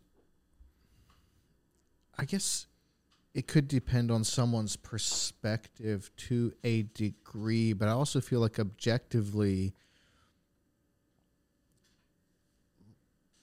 [2.17, 2.67] I guess
[3.33, 9.73] it could depend on someone's perspective to a degree, but I also feel like objectively,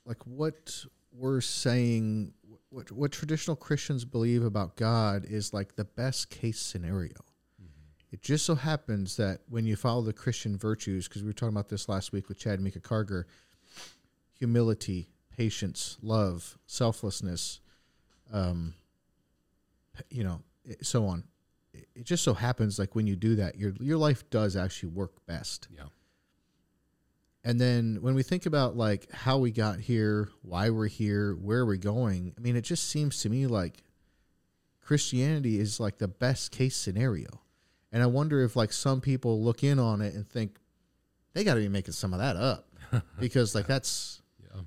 [0.09, 2.33] like what we're saying,
[2.71, 7.15] what what traditional Christians believe about God is like the best case scenario.
[8.11, 11.55] It just so happens that when you follow the Christian virtues, because we were talking
[11.55, 13.25] about this last week with Chad Mika Karger,
[14.33, 17.61] humility, patience, love, selflessness,
[18.33, 18.73] um,
[20.09, 20.41] you know,
[20.81, 21.25] so on.
[21.75, 24.89] It it just so happens like when you do that, your your life does actually
[24.91, 25.69] work best.
[25.71, 25.85] yeah,
[27.45, 31.65] And then when we think about like how we got here, why we're here, where
[31.65, 33.83] we're going, I mean, it just seems to me like
[34.81, 37.29] Christianity is like the best case scenario.
[37.93, 40.59] And I wonder if like some people look in on it and think
[41.33, 42.69] they got to be making some of that up
[43.21, 44.63] because like that's yeah,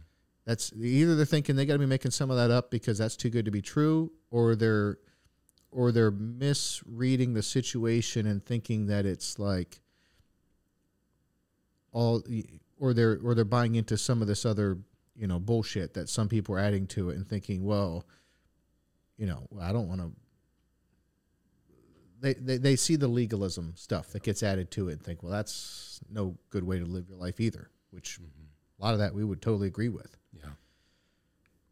[0.45, 3.15] that's either they're thinking they got to be making some of that up because that's
[3.15, 4.97] too good to be true, or they're
[5.71, 9.81] or they're misreading the situation and thinking that it's like
[11.91, 12.23] all
[12.79, 14.77] or they're or they're buying into some of this other
[15.15, 18.05] you know bullshit that some people are adding to it and thinking well
[19.17, 20.11] you know i don't want to
[22.21, 25.31] they, they they see the legalism stuff that gets added to it and think well
[25.31, 28.19] that's no good way to live your life either which
[28.79, 30.49] a lot of that we would totally agree with yeah.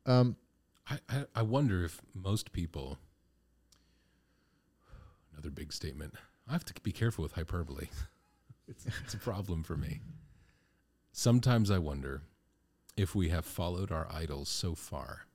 [0.05, 0.35] um
[0.89, 2.97] I, I, I wonder if most people,
[5.31, 6.15] another big statement,
[6.47, 7.87] I have to be careful with hyperbole.
[8.69, 10.01] it's, it's a problem for me.
[11.11, 12.21] Sometimes I wonder
[12.95, 15.25] if we have followed our idols so far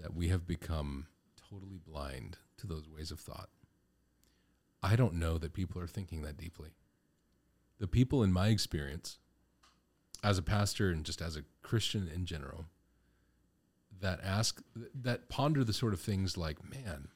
[0.00, 1.06] that we have become
[1.50, 3.48] totally blind to those ways of thought.
[4.82, 6.70] I don't know that people are thinking that deeply.
[7.78, 9.18] The people in my experience,
[10.22, 12.66] as a pastor and just as a Christian in general,
[14.00, 14.62] that ask
[14.94, 17.08] that ponder the sort of things like man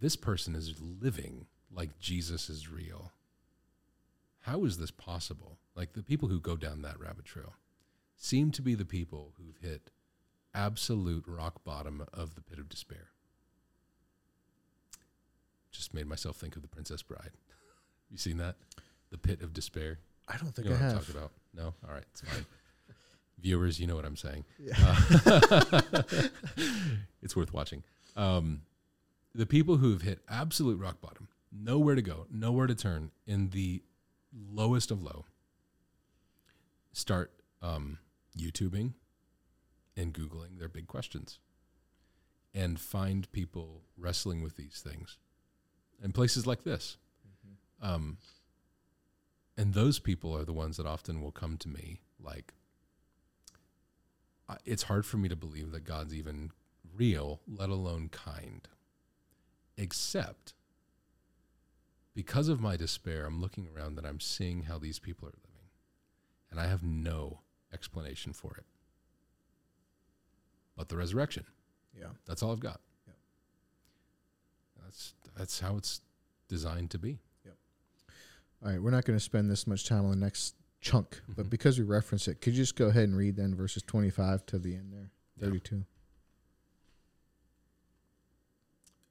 [0.00, 3.12] this person is living like jesus is real
[4.48, 5.58] how is this possible?
[5.74, 7.54] Like the people who go down that rabbit trail
[8.16, 9.90] seem to be the people who've hit
[10.54, 13.10] absolute rock bottom of the pit of despair.
[15.70, 17.32] Just made myself think of the princess bride.
[18.10, 18.56] You seen that?
[19.10, 19.98] The pit of despair?
[20.26, 21.06] I don't think you know i what i'm have.
[21.06, 21.32] talking about?
[21.54, 21.74] No?
[21.86, 22.46] All right it's fine.
[23.38, 24.46] Viewers you know what i'm saying.
[24.58, 24.72] Yeah.
[25.26, 25.82] uh,
[27.22, 27.82] it's worth watching.
[28.16, 28.62] Um,
[29.34, 33.50] the people who have hit absolute rock bottom, nowhere to go, nowhere to turn, in
[33.50, 33.82] the
[34.32, 35.24] lowest of low,
[36.92, 37.32] start
[37.62, 37.98] um,
[38.36, 38.92] YouTubing
[39.96, 41.38] and Googling their big questions
[42.54, 45.18] and find people wrestling with these things
[46.02, 46.96] in places like this.
[47.80, 48.18] Um,
[49.56, 52.54] and those people are the ones that often will come to me like,
[54.48, 56.52] I- it's hard for me to believe that God's even
[56.94, 58.66] real, let alone kind.
[59.76, 60.54] Except
[62.14, 65.44] because of my despair, I'm looking around and I'm seeing how these people are living.
[66.50, 67.40] And I have no
[67.72, 68.64] explanation for it.
[70.76, 71.44] But the resurrection,
[71.98, 72.80] yeah that's all I've got.
[73.06, 73.16] Yep.
[74.84, 76.00] That's that's how it's
[76.48, 77.18] designed to be.
[77.44, 77.56] Yep.
[78.64, 81.46] all right we're not going to spend this much time on the next chunk but
[81.46, 81.50] Mhm.
[81.50, 84.58] because we reference it could you just go ahead and read then verses 25 to
[84.60, 85.44] the end there Yeah.
[85.46, 85.84] 32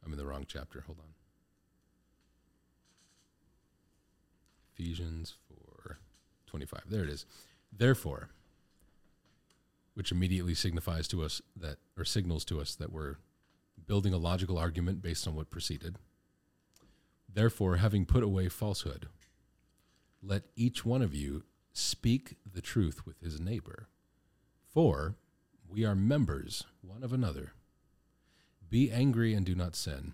[0.06, 0.80] I'm in the wrong chapter.
[0.82, 1.14] Hold on.
[4.78, 5.98] Ephesians 4
[6.46, 6.82] 25.
[6.88, 7.26] There it is.
[7.76, 8.30] Therefore,
[9.96, 13.16] which immediately signifies to us that, or signals to us that we're
[13.88, 15.98] building a logical argument based on what preceded.
[17.34, 19.08] Therefore, having put away falsehood,
[20.22, 21.44] let each one of you
[21.74, 23.88] speak the truth with his neighbor.
[24.72, 25.16] For
[25.68, 27.54] we are members one of another.
[28.70, 30.14] Be angry and do not sin.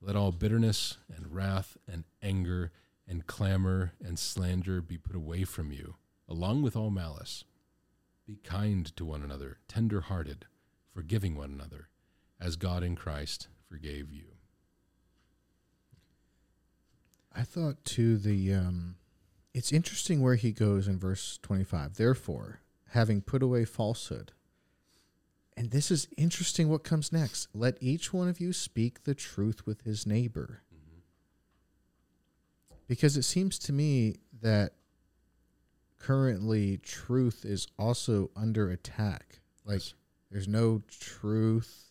[0.00, 2.72] Let all bitterness and wrath and anger
[3.06, 5.96] and clamor and slander be put away from you,
[6.28, 7.44] along with all malice.
[8.26, 10.46] Be kind to one another, tender hearted,
[10.92, 11.88] forgiving one another,
[12.40, 14.26] as God in Christ forgave you.
[17.34, 18.96] I thought to the um
[19.54, 21.96] it's interesting where he goes in verse 25.
[21.96, 22.60] Therefore,
[22.90, 24.32] having put away falsehood.
[25.58, 27.48] And this is interesting what comes next.
[27.52, 30.62] Let each one of you speak the truth with his neighbor.
[32.86, 34.74] Because it seems to me that
[35.98, 39.40] currently truth is also under attack.
[39.64, 39.94] Like Yes.
[40.30, 41.86] there's no truth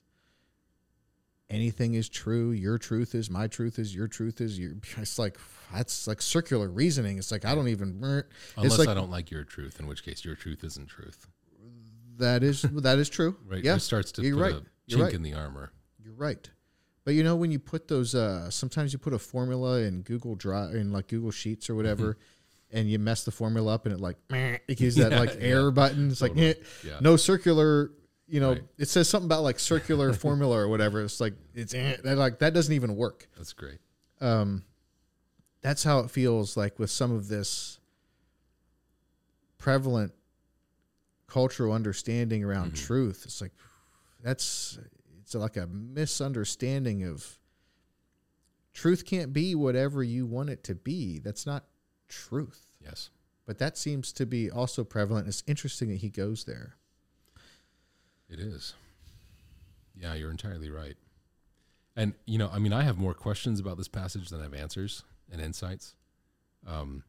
[1.49, 2.51] anything is true.
[2.51, 4.75] Your truth is my truth is your truth is your.
[4.97, 5.37] It's like
[5.73, 7.17] that's like circular reasoning.
[7.17, 8.01] It's like I don't even.
[8.55, 11.27] Unless like- I don't like your truth, in which case your truth isn't truth.
[12.17, 13.37] That is that is true.
[13.47, 13.63] Right?
[13.63, 14.53] Yeah, It starts to you're put right.
[14.55, 15.13] a You're chink right.
[15.13, 15.71] in the armor.
[16.03, 16.49] you're right.
[17.03, 20.35] But you know when you put those, uh sometimes you put a formula in Google
[20.35, 22.17] Drive in like Google Sheets or whatever,
[22.71, 25.35] and you mess the formula up and it like meh, it gives that Yeah, like
[25.35, 25.47] yeah.
[25.47, 26.09] error button.
[26.11, 26.47] It's Totally.
[26.49, 26.97] like eh, Yeah.
[27.01, 27.91] no circular.
[28.29, 28.63] You know, Right.
[28.77, 31.01] it says something about like circular formula or whatever.
[31.01, 33.29] It's like it's eh, that like that doesn't even work.
[33.37, 33.77] That's great.
[34.19, 34.63] um,
[35.61, 37.79] that's how it feels like with some of this
[39.57, 40.13] prevalent
[41.27, 42.77] cultural understanding around Mhm.
[42.85, 43.23] truth.
[43.25, 43.53] It's like
[44.23, 44.79] that's
[45.21, 47.37] it's like a misunderstanding of
[48.73, 51.19] truth can't be whatever you want it to be.
[51.19, 51.67] That's not
[52.07, 52.71] truth.
[52.79, 53.09] Yes.
[53.45, 55.27] But that seems to be also prevalent.
[55.27, 56.75] It's interesting that he goes there.
[58.29, 58.73] It is.
[59.95, 60.95] Yeah, you're entirely right.
[61.95, 64.53] And you know, I mean, I have more questions about this passage than I have
[64.53, 65.95] answers and insights.
[66.65, 67.03] Um,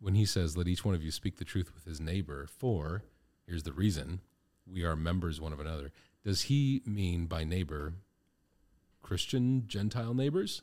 [0.00, 3.04] when he says, "Let each one of you speak the truth with his neighbor," for
[3.46, 4.20] here's the reason:
[4.66, 5.92] we are members one of another.
[6.24, 7.94] Does he mean by neighbor
[9.02, 10.62] Christian Gentile neighbors?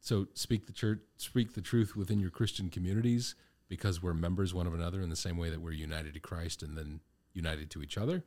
[0.00, 3.34] So speak the church, speak the truth within your Christian communities
[3.68, 6.62] because we're members one of another in the same way that we're united to Christ
[6.62, 7.00] and then
[7.32, 8.22] united to each other?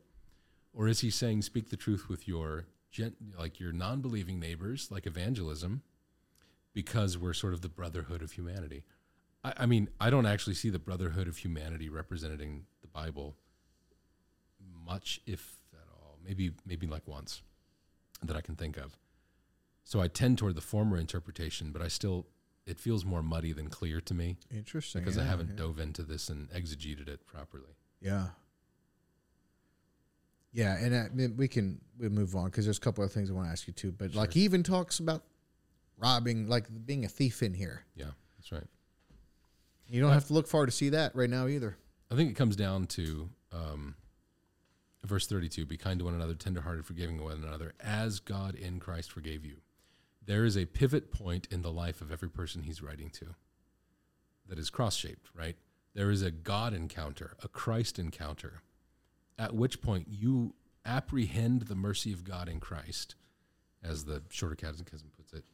[0.74, 5.06] Or is he saying speak the truth with your gent, like your non-believing neighbors, like
[5.06, 5.84] evangelism,
[6.74, 8.84] because we're sort of the brotherhood of humanity?
[9.48, 13.36] I, I mean, I don't actually see the brotherhood of humanity represented in the Bible
[14.86, 16.18] much, if at all.
[16.26, 17.42] Maybe, maybe like once
[18.24, 18.98] that I can think of.
[19.84, 22.28] So I tend toward the former interpretation, but I still
[22.66, 25.02] it feels more muddy than clear to me Interesting.
[25.02, 25.56] because I haven't yeah.
[25.56, 27.78] dove into this and exegeted it properly.
[28.02, 28.28] Yeah.
[30.52, 33.30] Yeah, and I mean, we can we move on because there's a couple of things
[33.30, 33.92] I want to ask you too.
[33.92, 35.24] But like, he even talks about
[35.98, 37.84] robbing, like being a thief in here.
[37.96, 38.68] Yeah, that's right.
[39.90, 41.78] You don't have to look far to see that right now either.
[42.12, 43.96] I think it comes down to um,
[45.04, 49.12] verse 32 be kind to one another, tenderhearted, forgiving one another, as God in Christ
[49.12, 49.58] forgave you.
[50.26, 53.36] There is a pivot point in the life of every person he's writing to
[54.48, 55.56] that is cross shaped, right?
[55.94, 58.62] There is a God encounter, a Christ encounter,
[59.40, 60.54] at which point you
[60.86, 63.16] apprehend the mercy of God in Christ,
[63.84, 65.46] as the Shorter Catechism puts it.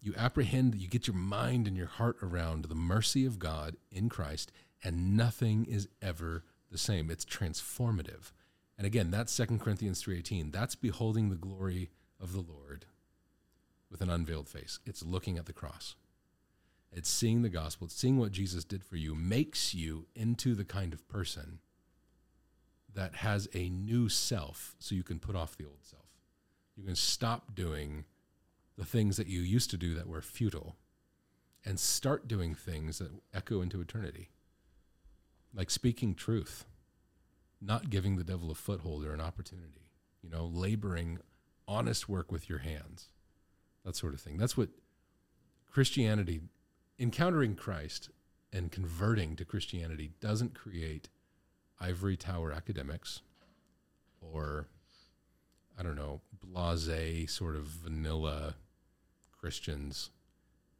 [0.00, 4.08] You apprehend, you get your mind and your heart around the mercy of God in
[4.08, 4.50] Christ,
[4.82, 7.10] and nothing is ever the same.
[7.10, 8.32] It's transformative.
[8.78, 10.52] And again, that's 2 Corinthians 3:18.
[10.52, 12.86] That's beholding the glory of the Lord
[13.90, 14.78] with an unveiled face.
[14.86, 15.96] It's looking at the cross.
[16.92, 20.64] It's seeing the gospel, it's seeing what Jesus did for you makes you into the
[20.64, 21.60] kind of person
[22.94, 26.06] that has a new self so you can put off the old self.
[26.76, 28.06] You can stop doing
[28.80, 30.74] the things that you used to do that were futile
[31.66, 34.30] and start doing things that echo into eternity.
[35.54, 36.64] Like speaking truth,
[37.60, 39.90] not giving the devil a foothold or an opportunity,
[40.22, 41.18] you know, laboring
[41.68, 43.08] honest work with your hands,
[43.84, 44.38] that sort of thing.
[44.38, 44.70] That's what
[45.70, 46.40] Christianity,
[46.98, 48.08] encountering Christ
[48.50, 51.10] and converting to Christianity doesn't create
[51.78, 53.20] ivory tower academics
[54.22, 54.68] or
[55.78, 58.54] I don't know, blase sort of vanilla
[59.40, 60.10] Christians.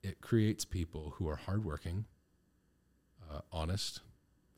[0.03, 2.05] It creates people who are hardworking,
[3.31, 4.01] uh, honest,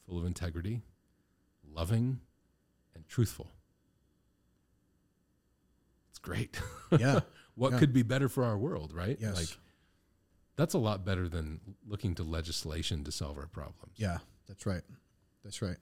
[0.06, 0.82] full of integrity,
[1.72, 2.20] loving,
[2.94, 3.48] and truthful.
[6.10, 6.60] It's great.
[6.98, 7.20] Yeah.
[7.54, 7.78] what Yeah.
[7.78, 9.16] could be better for our world, right?
[9.18, 9.34] Yes.
[9.34, 9.48] Like
[10.56, 11.58] that's a lot better than
[11.88, 13.94] looking to legislation to solve our problems.
[13.96, 14.82] Yeah, that's right.
[15.42, 15.78] That's right.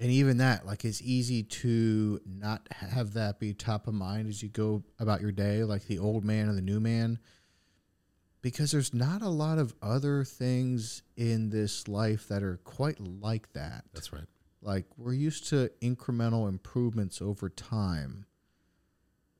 [0.00, 4.42] and even that, like, it's easy to not have that be top of mind as
[4.42, 7.18] you go about your day, like the old man and the new man,
[8.44, 13.50] because there's not a lot of other things in this life that are quite like
[13.54, 13.84] that.
[13.94, 14.26] That's right.
[14.60, 18.26] Like, we're used to incremental improvements over time.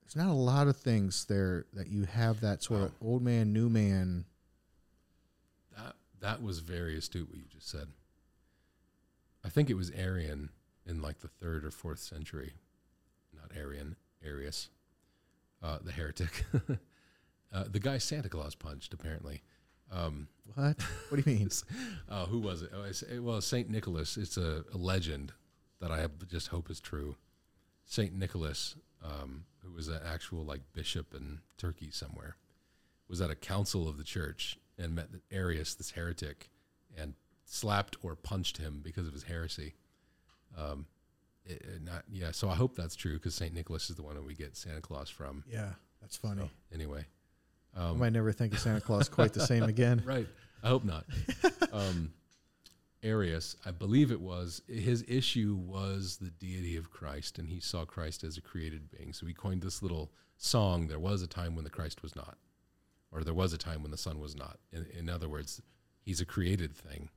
[0.00, 3.52] There's not a lot of things there that you have that sort of old man,
[3.52, 4.24] new man.
[5.76, 7.88] That that was very astute what you just said.
[9.44, 10.48] I think it was Arian
[10.86, 12.54] in like the third or fourth century,
[13.34, 14.70] not Arian, Arius,
[15.62, 16.46] uh, the heretic,
[17.54, 19.42] uh, the guy Santa Claus punched apparently.
[19.92, 20.82] Um, What?
[21.08, 21.50] What do you mean?
[22.08, 22.70] uh, who was it?
[22.74, 24.16] Oh, it- well, Saint Nicholas.
[24.16, 25.32] It's a, a legend
[25.80, 27.16] that I have just hope is true.
[27.86, 32.36] Saint Nicholas, um, who was an actual like bishop in Turkey somewhere,
[33.08, 36.48] was at a council of the church and met Arius, this heretic,
[36.96, 37.14] and
[37.44, 39.74] slapped or punched him because of his heresy.
[40.56, 40.86] Um,
[41.44, 42.30] it, it not yeah.
[42.32, 44.80] So I hope that's true because Saint Nicholas is the one that we get Santa
[44.80, 45.44] Claus from.
[45.46, 45.70] yeah,
[46.00, 46.40] that's funny.
[46.42, 47.04] So, anyway,
[47.76, 50.02] I um, might never think of Santa Claus quite the same again.
[50.06, 50.26] right.
[50.62, 51.04] I hope not.
[51.72, 52.12] um,
[53.02, 57.84] Arius, I believe it was, his issue was the deity of Christ, and he saw
[57.84, 59.12] Christ as a created being.
[59.12, 62.38] So he coined this little song There was a time when the Christ was not,
[63.12, 64.58] or there was a time when the Son was not.
[64.72, 65.60] In, in other words,
[66.02, 67.10] he's a created thing.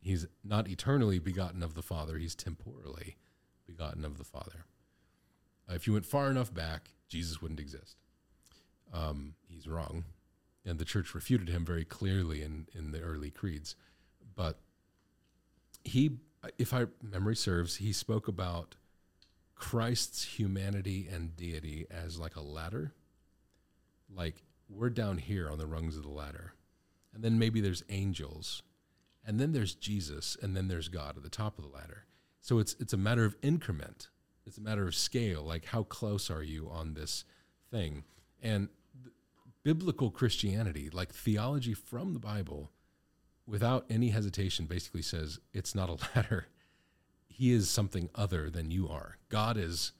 [0.00, 3.16] He's not eternally begotten of the Father, he's temporally
[3.64, 4.64] begotten of the Father.
[5.70, 8.01] Uh, if you went far enough back, Jesus wouldn't exist.
[8.92, 10.04] Um, he's wrong
[10.64, 13.74] and the church refuted him very clearly in, in the early creeds.
[14.34, 14.58] But
[15.84, 16.18] he,
[16.58, 18.76] if I memory serves, he spoke about
[19.54, 22.94] Christ's humanity and deity as like a ladder.
[24.14, 26.54] Like we're down here on the rungs of the ladder,
[27.14, 28.62] and then maybe there's angels,
[29.26, 32.04] and then there's Jesus, and then there's God at the top of the ladder.
[32.40, 34.08] So it's it's a matter of increment.
[34.44, 35.42] It's a matter of scale.
[35.42, 37.24] Like how close are you on this
[37.70, 38.04] thing?
[38.42, 38.68] And
[39.62, 42.70] biblical Christianity, like theology from the Bible,
[43.46, 46.46] without any hesitation, basically says it's not a ladder.
[47.28, 49.18] He is something other than you are.
[49.28, 49.92] God is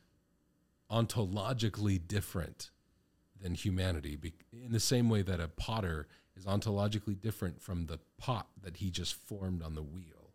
[0.91, 2.71] ontologically different
[3.41, 4.19] than humanity,
[4.53, 6.07] in the same way that a potter
[6.37, 10.33] is ontologically different from the pot that he just formed on the wheel.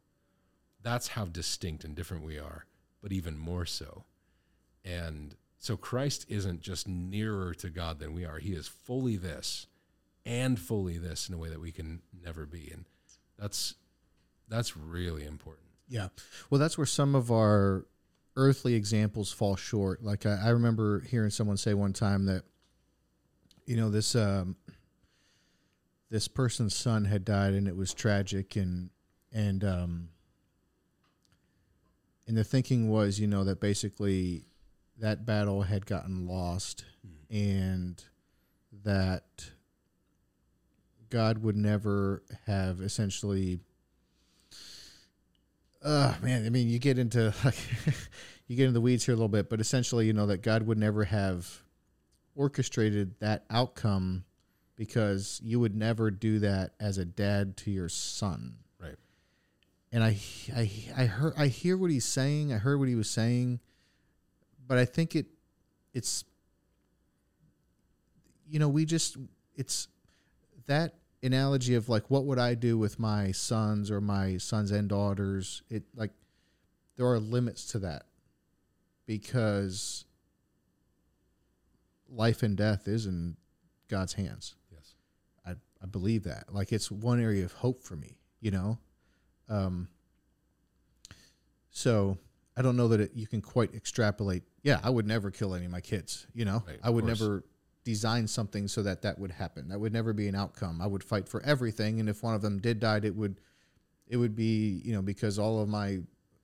[0.81, 2.65] That's how distinct and different we are,
[3.01, 4.05] but even more so.
[4.83, 8.37] And so Christ isn't just nearer to God than we are.
[8.37, 9.67] He is fully this
[10.25, 12.69] and fully this in a way that we can never be.
[12.71, 12.85] And
[13.37, 13.75] that's
[14.47, 15.67] that's really important.
[15.89, 16.09] Yeah.
[16.49, 17.85] Well, that's where some of our
[18.35, 20.03] earthly examples fall short.
[20.03, 22.43] Like I, I remember hearing someone say one time that,
[23.65, 24.55] you know, this um,
[26.09, 28.89] this person's son had died and it was tragic and
[29.33, 30.09] and um,
[32.27, 34.45] and the thinking was, you know, that basically
[34.99, 36.85] that battle had gotten lost
[37.29, 38.03] and
[38.83, 39.51] that
[41.09, 43.59] God would never have essentially
[45.83, 47.57] uh man, I mean you get into like
[48.47, 50.63] you get into the weeds here a little bit, but essentially, you know, that God
[50.63, 51.63] would never have
[52.35, 54.23] orchestrated that outcome
[54.75, 58.55] because you would never do that as a dad to your son.
[58.79, 58.95] Right.
[59.91, 60.17] And I
[60.55, 62.53] I I heard I hear what he's saying.
[62.53, 63.59] I heard what he was saying,
[64.67, 65.27] but I think it
[65.93, 66.25] it's
[68.49, 69.17] you know, we just
[69.55, 69.87] it's
[70.67, 74.87] that analogy of like what would I do with my sons or my sons and
[74.87, 75.61] daughters?
[75.69, 76.11] It like
[76.95, 78.03] there are limits to that
[79.05, 80.05] because
[82.09, 83.35] life and death is in
[83.87, 84.55] God's hands.
[84.71, 84.95] Yes.
[85.45, 86.53] I, I believe that.
[86.53, 88.77] Like it's one area of hope for me, you know?
[89.49, 89.87] Um,
[91.71, 92.17] so
[92.55, 94.43] I don't know that it, you can quite extrapolate.
[94.67, 96.61] Yeah, I would never kill any of my kids, you know?
[96.67, 97.21] Right, I would course.
[97.21, 97.43] never
[97.85, 99.69] design something so that that would happen.
[99.69, 100.81] That would never be an outcome.
[100.81, 102.01] I would fight for everything.
[102.01, 103.39] And if one of them did die, it would,
[104.07, 105.99] it would be, you know, because all of my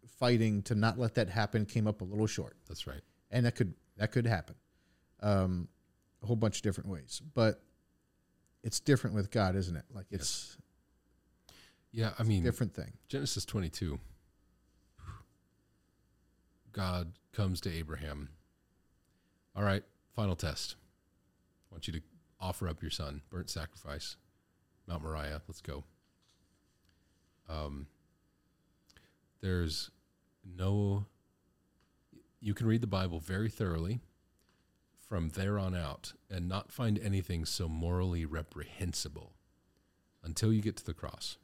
[0.07, 3.01] fighting to not let that happen came up a little short That's right.
[3.29, 4.55] and that could that could happen
[5.21, 5.67] um,
[6.21, 7.61] a whole bunch of different ways but
[8.63, 10.55] it's different with god isn't it like it's
[11.91, 13.99] Yeah, I mean different thing Genesis 22.
[16.71, 18.29] God comes to Abraham.
[19.55, 19.83] All right,
[20.15, 20.75] final test.
[21.69, 22.01] I want you to
[22.39, 24.15] offer up your son, burnt sacrifice,
[24.87, 25.41] Mount Moriah.
[25.47, 25.83] Let's go.
[27.49, 27.87] Um,
[29.41, 29.91] there's
[30.57, 31.05] no,
[32.39, 33.99] you can read the Bible very thoroughly
[35.07, 39.33] from there on out and not find anything so morally reprehensible
[40.23, 41.37] until you get to the cross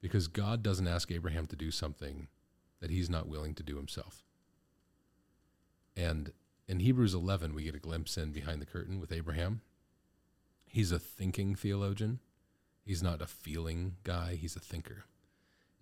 [0.00, 2.28] because God doesn't ask Abraham to do something
[2.80, 4.24] that he's not willing to do himself.
[5.96, 6.32] And
[6.66, 9.60] in Hebrews 11, we get a glimpse in behind the curtain with Abraham.
[10.66, 12.20] He's a thinking theologian.
[12.84, 15.04] He's not a feeling guy, he's a thinker.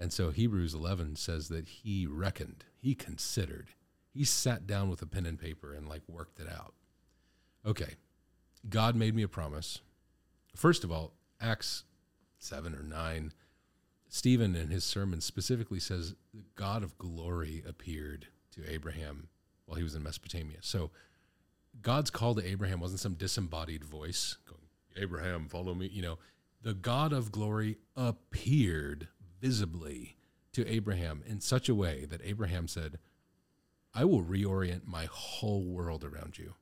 [0.01, 3.71] And so Hebrews 11 says that he reckoned, he considered,
[4.13, 6.75] he sat down with a pen and paper and like worked it out.
[7.67, 7.95] Okay,
[8.69, 9.81] God made me a promise.
[10.55, 11.85] First of all, Acts
[12.39, 13.33] 7 or 9,
[14.09, 19.29] Stephen in his sermon specifically says the God of glory appeared to Abraham
[19.67, 20.59] while he was in Mesopotamia.
[20.63, 20.91] So
[21.83, 24.63] God's call to Abraham wasn't some disembodied voice going,
[24.97, 25.89] Abraham, follow me.
[25.93, 26.19] You know,
[26.63, 29.09] the God of glory appeared
[29.41, 30.17] visibly
[30.53, 32.99] to Abraham in such a way that Abraham said,
[33.95, 36.55] I will reorient my whole world around you.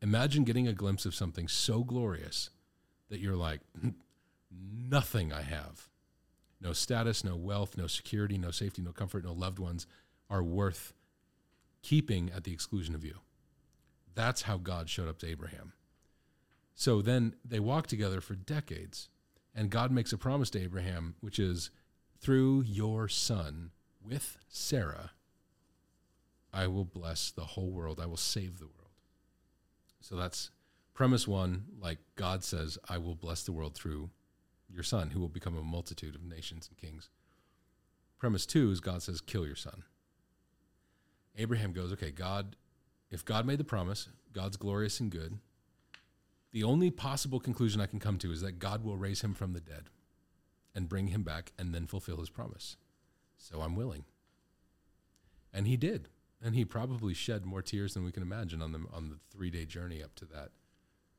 [0.00, 2.50] Imagine getting a glimpse of something so glorious
[3.10, 3.90] that you're like, hmm,
[4.50, 5.88] nothing I have,
[6.64, 9.86] no status, no wealth, no security, no safety, no comfort, no loved ones
[10.30, 10.94] are worth
[11.82, 13.18] keeping at the exclusion of you.
[14.14, 15.74] That's how God showed up to Abraham.
[16.74, 19.10] So then they walk together for decades,
[19.54, 21.70] and God makes a promise to Abraham, which is
[22.18, 23.70] through your son
[24.02, 25.10] with Sarah,
[26.52, 28.00] I will bless the whole world.
[28.00, 28.90] I will save the world.
[30.00, 30.50] So that's
[30.94, 31.64] premise one.
[31.80, 34.10] Like God says, I will bless the world through
[34.72, 37.10] your son, who will become a multitude of nations and kings.
[38.18, 39.84] Premise two is God says, kill your son.
[41.36, 42.56] Abraham goes, okay, God,
[43.10, 45.38] if God made the promise, God's glorious and good.
[46.52, 49.52] The only possible conclusion I can come to is that God will raise him from
[49.52, 49.90] the dead
[50.74, 52.76] and bring him back and then fulfill his promise.
[53.36, 54.04] So I'm willing.
[55.52, 56.08] And he did.
[56.42, 59.50] And he probably shed more tears than we can imagine on the, on the three
[59.50, 60.50] day journey up to that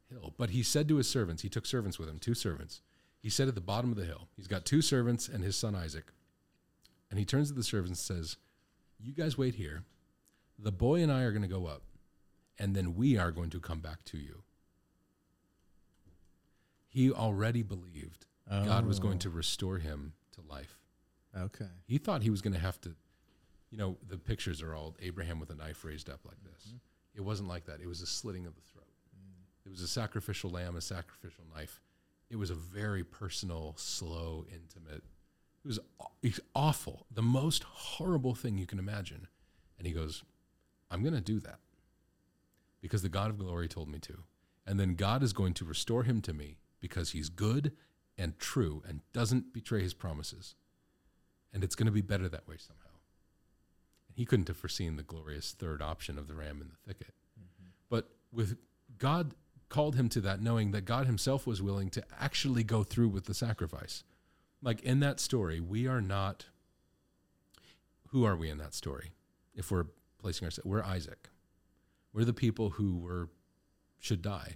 [0.09, 0.33] hill.
[0.37, 2.81] But he said to his servants, he took servants with him, two servants.
[3.25, 5.73] He said at the bottom of the hill, he's got two servants and his son
[5.73, 6.11] Isaac.
[7.09, 8.37] And he turns to the servants and says,
[8.99, 9.81] You guys wait here.
[10.59, 11.81] The boy and I are going to go up,
[12.59, 14.43] and then we are going to come back to you.
[16.87, 19.21] He already believed God was going Oh.
[19.21, 20.77] to restore him to life.
[21.35, 21.65] Okay.
[21.87, 22.95] He thought he was going to have to,
[23.71, 26.67] you know, the pictures are all Abraham with a knife raised up like this.
[26.67, 26.77] Mm-hmm.
[27.15, 27.81] It wasn't like that.
[27.81, 28.85] It was a slitting of the throat.
[29.17, 29.65] Mm.
[29.65, 31.81] It was a sacrificial lamb, a sacrificial knife.
[32.29, 35.03] It was a very personal, slow, intimate.
[35.63, 35.79] It was
[36.21, 39.27] it's awful, the most horrible thing you can imagine.
[39.77, 40.23] And he goes,
[40.89, 41.59] I'm going to do that
[42.81, 44.23] because the God of glory told me to.
[44.65, 47.73] And then God is going to restore him to me because he's good
[48.17, 50.55] and true and doesn't betray his promises.
[51.53, 52.95] And it's going to be better that way somehow.
[54.07, 57.13] And he couldn't have foreseen the glorious third option of the ram in the thicket.
[57.39, 57.69] Mm-hmm.
[57.89, 58.57] But with
[58.97, 59.35] God
[59.75, 63.25] called him to that, knowing that God himself was willing to actually go through with
[63.25, 64.05] the sacrifice.
[64.61, 66.45] Like in that story, we are not.
[68.11, 69.11] Who are we in that story?
[69.53, 69.87] If we're
[70.17, 71.27] placing ourselves, we're Isaac.
[72.13, 73.27] We're the people who were
[73.99, 74.55] should die.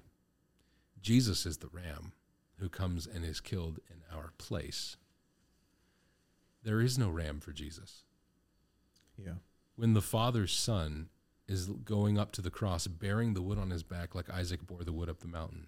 [1.02, 2.14] Jesus is the ram
[2.60, 4.96] who comes and is killed in our place.
[6.64, 8.04] There is no ram for Jesus.
[9.18, 9.40] Yeah.
[9.76, 11.10] When the Father's Son
[11.50, 14.84] is going up to the cross, bearing the wood on his back like Isaac bore
[14.84, 15.68] the wood up the mountain,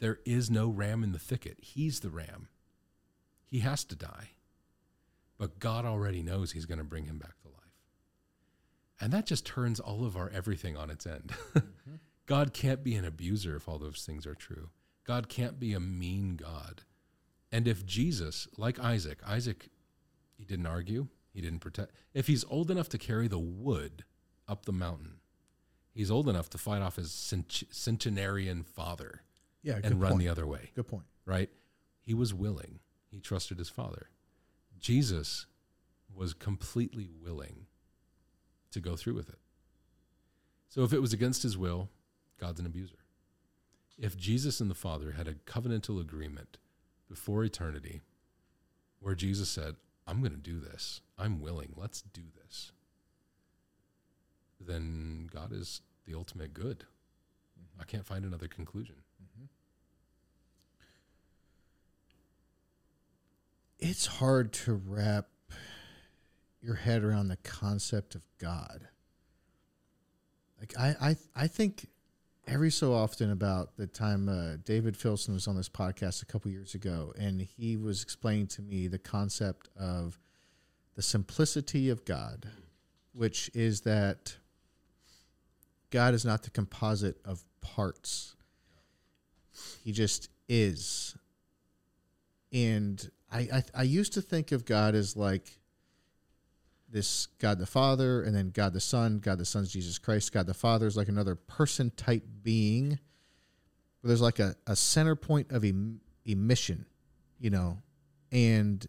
[0.00, 1.58] there is no ram in the thicket.
[1.60, 2.48] He's the ram.
[3.46, 4.30] He has to die.
[5.38, 7.54] But God already knows he's going to bring him back to life.
[9.00, 11.32] And that just turns all of our everything on its end.
[12.26, 14.70] God can't be an abuser if all those things are true.
[15.06, 16.82] God can't be a mean God.
[17.50, 19.70] And if Jesus, like Isaac, Isaac,
[20.36, 21.92] he didn't argue, he didn't protect.
[22.12, 24.04] If he's old enough to carry the wood
[24.46, 25.17] up the mountain,
[25.92, 27.12] he's old enough to fight off his
[27.70, 29.22] centenarian father
[29.62, 29.80] Yeah.
[29.82, 30.20] and run point.
[30.20, 31.04] the other way, Good point.
[31.24, 31.50] right?
[32.02, 32.80] He was willing.
[33.10, 34.08] He trusted his father.
[34.78, 35.46] Jesus
[36.14, 37.66] was completely willing
[38.70, 39.38] to go through with it.
[40.68, 41.88] So if it was against his will,
[42.38, 42.98] God's an abuser.
[43.98, 46.58] If Jesus and the Father had a covenantal agreement
[47.08, 48.00] before eternity
[49.00, 52.70] where Jesus said, I'm going to do this, I'm willing, let's do this,
[54.60, 56.84] then God is the ultimate good.
[57.80, 58.96] I can't find another conclusion.
[63.78, 65.28] It's hard to wrap
[66.60, 68.88] your head around the concept of God.
[70.58, 71.86] Like I, I, I think
[72.48, 76.50] every so often about the time uh, David Filson was on this podcast a couple
[76.50, 80.18] years ago, and he was explaining to me the concept of
[80.96, 82.48] the simplicity of God,
[83.12, 84.36] which is that
[85.90, 88.36] God is not the composite of parts.
[89.82, 91.16] He just is.
[92.52, 95.58] And I, I I used to think of God as like
[96.90, 100.46] this God the Father, and then God the Son, God the Son's Jesus Christ, God
[100.46, 102.98] the Father is like another person type being.
[104.00, 106.86] But there's like a, a center point of em- emission,
[107.38, 107.78] you know,
[108.32, 108.86] and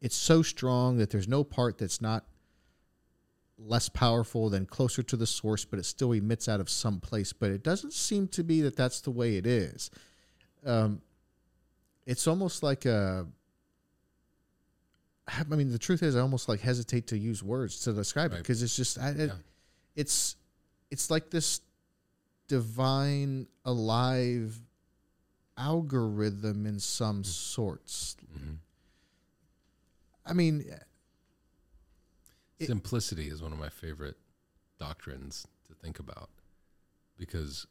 [0.00, 2.24] it's so strong that there's no part that's not
[3.58, 7.32] less powerful than closer to the source, but it still emits out of some place.
[7.32, 9.90] But it doesn't seem to be that that's the way it is.
[10.64, 11.00] Um,
[12.06, 13.26] it's almost like a.
[15.26, 18.38] I mean, the truth is, I almost like hesitate to use words to describe it
[18.38, 19.32] because it's just, I, it, Yeah.
[19.94, 20.36] it's,
[20.90, 21.60] it's like this
[22.46, 24.58] divine, alive
[25.58, 28.16] algorithm in some sorts.
[28.38, 28.56] Mhm.
[30.24, 30.64] I mean,
[32.58, 34.16] It- Simplicity is one of my favorite
[34.78, 36.30] doctrines to think about
[37.16, 37.66] because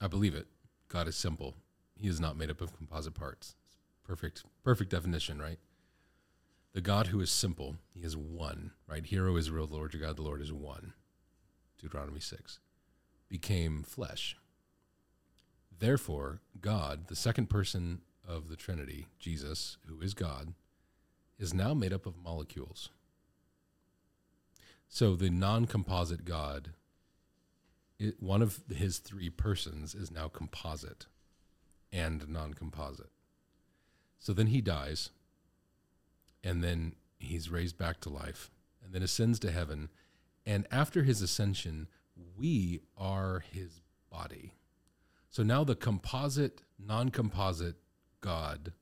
[0.00, 0.46] I believe it.
[0.88, 1.54] God is simple.
[1.96, 3.54] He is not made up of composite parts.
[4.04, 5.58] Perfect, perfect definition, right?
[6.72, 9.04] The God who is simple, he is one, right?
[9.04, 10.94] Hero Israel, the Lord your God, the Lord is one.
[11.78, 12.60] Deuteronomy 6.
[13.28, 14.36] Became flesh.
[15.78, 20.54] Therefore, God, the second person of the Trinity, Jesus, who is God,
[21.38, 22.90] is now made up of molecules.
[24.92, 26.70] So the non-composite God,
[28.00, 31.06] it, one of his three persons is now composite
[31.92, 33.12] and non-composite.
[34.18, 35.10] So then he dies,
[36.42, 38.50] and then he's raised back to life,
[38.84, 39.90] and then ascends to heaven.
[40.44, 41.86] And after his ascension,
[42.36, 44.54] we are his body.
[45.28, 47.76] So now the composite, non-composite
[48.20, 48.72] God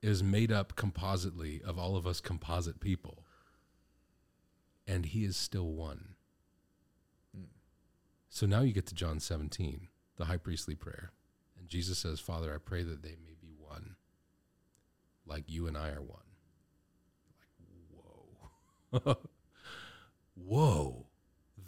[0.00, 3.21] is made up compositely of all of us composite people
[4.86, 6.14] and he is still one.
[7.34, 7.44] Hmm.
[8.28, 11.12] So now you get to John 17, the high priestly prayer.
[11.58, 13.96] And Jesus says, Father, I pray that they may be one,
[15.26, 16.20] like you and I are one.
[18.92, 19.16] Like, whoa.
[20.34, 21.06] whoa.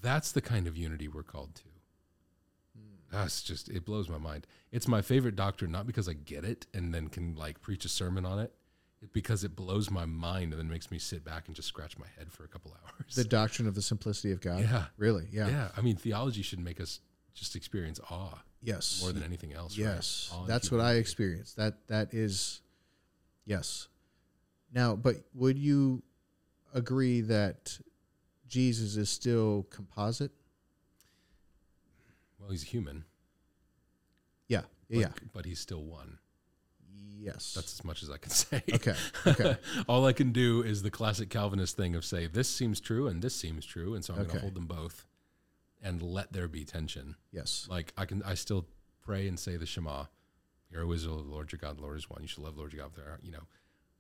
[0.03, 1.63] That's the kind of unity we're called to.
[2.77, 3.17] Hmm.
[3.17, 4.47] That's just, it blows my mind.
[4.71, 7.89] It's my favorite doctrine, not because I get it and then can like preach a
[7.89, 8.64] sermon on it, it
[9.13, 12.07] because it blows my mind and then makes me sit back and just scratch my
[12.19, 13.15] head for a couple hours.
[13.15, 14.61] the doctrine of the simplicity of God.
[14.61, 14.85] Yeah.
[14.97, 15.27] Really?
[15.31, 15.49] Yeah.
[15.49, 15.69] yeah.
[15.77, 17.01] I mean, theology should make us
[17.35, 19.01] just experience awe Yes.
[19.03, 19.77] more than anything else.
[19.77, 21.01] Yes, and that's what I humility.
[21.01, 21.57] experienced.
[21.57, 22.63] That that is,
[23.45, 23.89] yes.
[24.73, 26.03] Now, but would you
[26.73, 27.79] agree that
[28.49, 30.33] Jesus is still composite?
[32.41, 33.05] Well, he's human.
[34.49, 36.19] Yeah, But, yeah, But he's still one.
[37.25, 37.55] Yes.
[37.55, 38.63] That's as much as I can say.
[38.73, 38.95] okay.
[39.27, 39.57] Okay,
[39.89, 43.23] All I can do is the classic Calvinist thing of say, this seems true and
[43.23, 43.95] this seems true.
[43.95, 45.07] And so I'm going to hold them both
[45.83, 47.17] and let there be tension.
[47.33, 48.67] yes, Like I can, I still
[49.03, 50.05] pray and say the Shema.
[50.71, 52.23] Hear, O Israel, the Lord your God, the Lord is one.
[52.23, 52.93] You should love the Lord your God.
[52.97, 53.45] There, you know,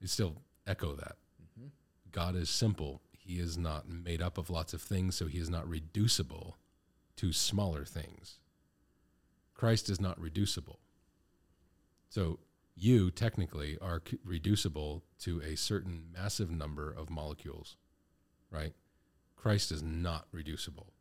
[0.00, 1.16] you still echo that.
[1.42, 1.68] Mm-hmm.
[2.10, 3.00] God is simple.
[3.12, 6.56] He is not made up of lots of things, so he is not reducible
[7.16, 8.38] to smaller things.
[9.54, 10.80] Christ is not reducible.
[12.08, 12.38] So
[12.76, 17.76] you technically are c- reducible to a certain massive number of molecules,
[18.50, 18.72] right?
[19.36, 20.92] Christ is not reducible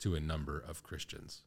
[0.00, 1.42] to a number of Christians.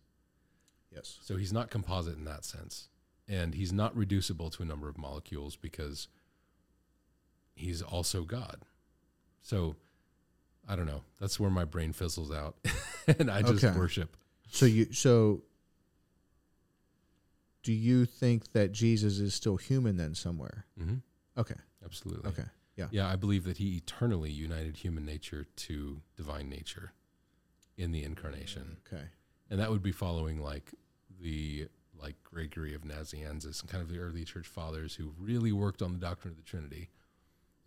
[0.93, 1.17] yes.
[1.21, 2.89] So he's not composite in that sense.
[3.27, 6.07] And he's not reducible to a number of molecules because
[7.55, 8.61] he's also God.
[9.41, 9.75] So
[10.67, 11.01] I don't know.
[11.19, 12.55] That's where my brain fizzles out.
[13.07, 13.77] and I just Okay.
[13.77, 14.15] worship.
[14.51, 15.41] So you so.
[17.65, 20.65] Do you think that Jesus is still human then somewhere?
[20.77, 20.95] hmm
[21.37, 21.55] Okay.
[21.83, 22.29] Absolutely.
[22.29, 22.45] Okay.
[22.77, 22.87] Yeah.
[22.91, 26.93] Yeah, I believe that he eternally united human nature to divine nature
[27.77, 28.77] in the incarnation.
[28.87, 29.03] Okay.
[29.49, 30.73] and that would be following like
[31.21, 31.67] the
[32.01, 35.91] like Gregory of Nazianzus and kind of the early church fathers who really worked on
[35.93, 36.89] the doctrine of the Trinity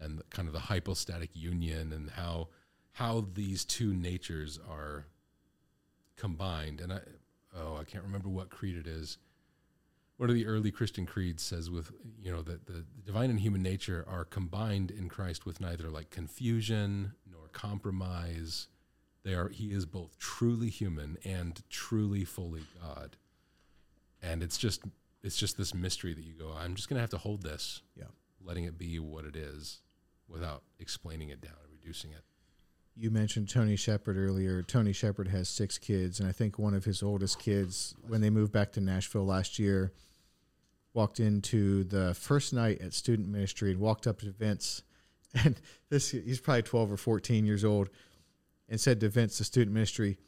[0.01, 2.49] and the, kind of the hypostatic union and how
[2.93, 5.07] how these two natures are
[6.16, 6.81] combined.
[6.81, 7.01] And I
[7.57, 9.19] oh I can't remember what creed it is.
[10.19, 11.90] One of the early Christian creeds says with
[12.20, 16.11] you know that the divine and human nature are combined in Christ with neither like
[16.11, 18.69] confusion nor compromise
[19.24, 23.16] they are he is both truly human and truly fully god
[24.23, 24.82] and it's just
[25.23, 27.82] it's just this mystery that you go i'm just going to have to hold this
[27.97, 28.05] Yeah.
[28.45, 29.81] letting it be what it is
[30.28, 32.23] without explaining it down and reducing it
[32.97, 34.62] You mentioned Tony Shepard earlier.
[34.62, 38.31] Tony Shepard has six kids, and I think one of his oldest kids, when they
[38.31, 39.93] moved back to Nashville last year,
[40.94, 44.82] walked into the first night at student ministry and walked up to Vince,
[45.44, 45.60] and
[45.90, 47.90] this he's probably twelve or fourteen years old,
[48.69, 50.19] and said to Vince, the student ministry,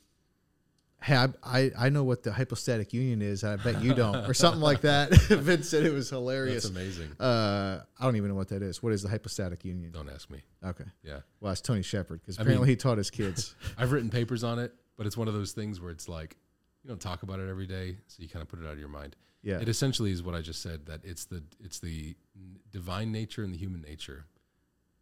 [1.03, 3.45] hey, I, I I know what the hypostatic union is.
[3.45, 5.11] I bet you don't, or something like that.
[5.29, 6.65] Vince said it was hilarious.
[6.65, 7.11] That's amazing.
[7.19, 8.83] Uh, I don't even know what that is.
[8.83, 9.91] What is the hypostatic union?
[9.93, 10.41] Don't ask me.
[10.65, 10.85] Okay.
[11.03, 11.21] Yeah.
[11.41, 13.55] Well, it's Tony Shepard because apparently mean- he taught his kids.
[13.79, 16.37] I've written papers on it, but it's one of those things where it's like
[16.83, 18.79] you don't talk about it every day, so you kind of put it out of
[18.79, 19.17] your mind.
[19.43, 19.61] Yeah.
[19.61, 22.17] It essentially is what I just said that it's the it's the
[22.71, 24.27] divine nature and the human nature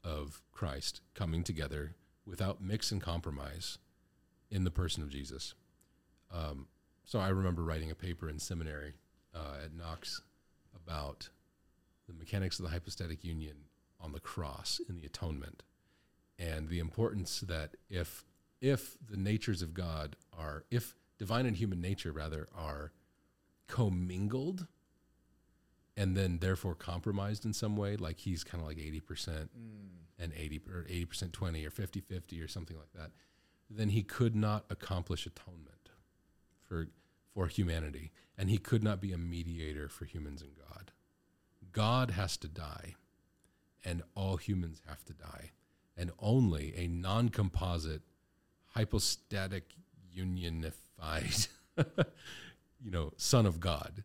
[0.05, 1.94] of Christ coming together
[2.24, 3.78] without mix and compromise
[4.51, 5.55] in the person of Jesus.
[6.32, 6.69] Um,
[7.05, 8.94] so I remember writing a paper in seminary
[9.35, 10.20] uh, at Knox
[10.74, 11.31] about
[12.06, 13.56] the mechanics of the hypostatic union
[14.01, 15.62] on the cross in the atonement
[16.39, 18.24] and the importance that if
[18.60, 22.93] if the natures of God are if divine and human nature rather are
[23.69, 24.66] commingled
[25.97, 29.49] and then therefore compromised in some way like he's kind of like 80% mm.
[30.19, 33.11] and 80 or 80% 20 or 50 50 or something like that
[33.70, 35.90] then he could not accomplish atonement
[36.66, 36.89] for
[37.35, 40.93] for humanity and he could not be a mediator for humans and God.
[41.73, 42.95] God has to die
[43.85, 45.51] and all humans have to die
[45.97, 48.03] and only a non-composite
[48.74, 49.74] hypostatic
[50.11, 51.47] unionified
[52.85, 54.05] you know son of god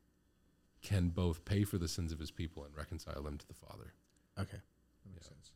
[0.81, 3.93] can both pay for the sins of his people and reconcile them to the father
[4.39, 4.57] Okay.
[5.05, 5.51] That makes sense.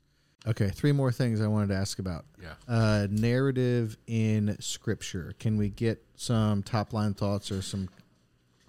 [0.45, 2.26] Okay, three more things I wanted to ask about.
[2.39, 5.34] yeah Uh, narrative in scripture.
[5.39, 7.89] Can we get some top line thoughts or some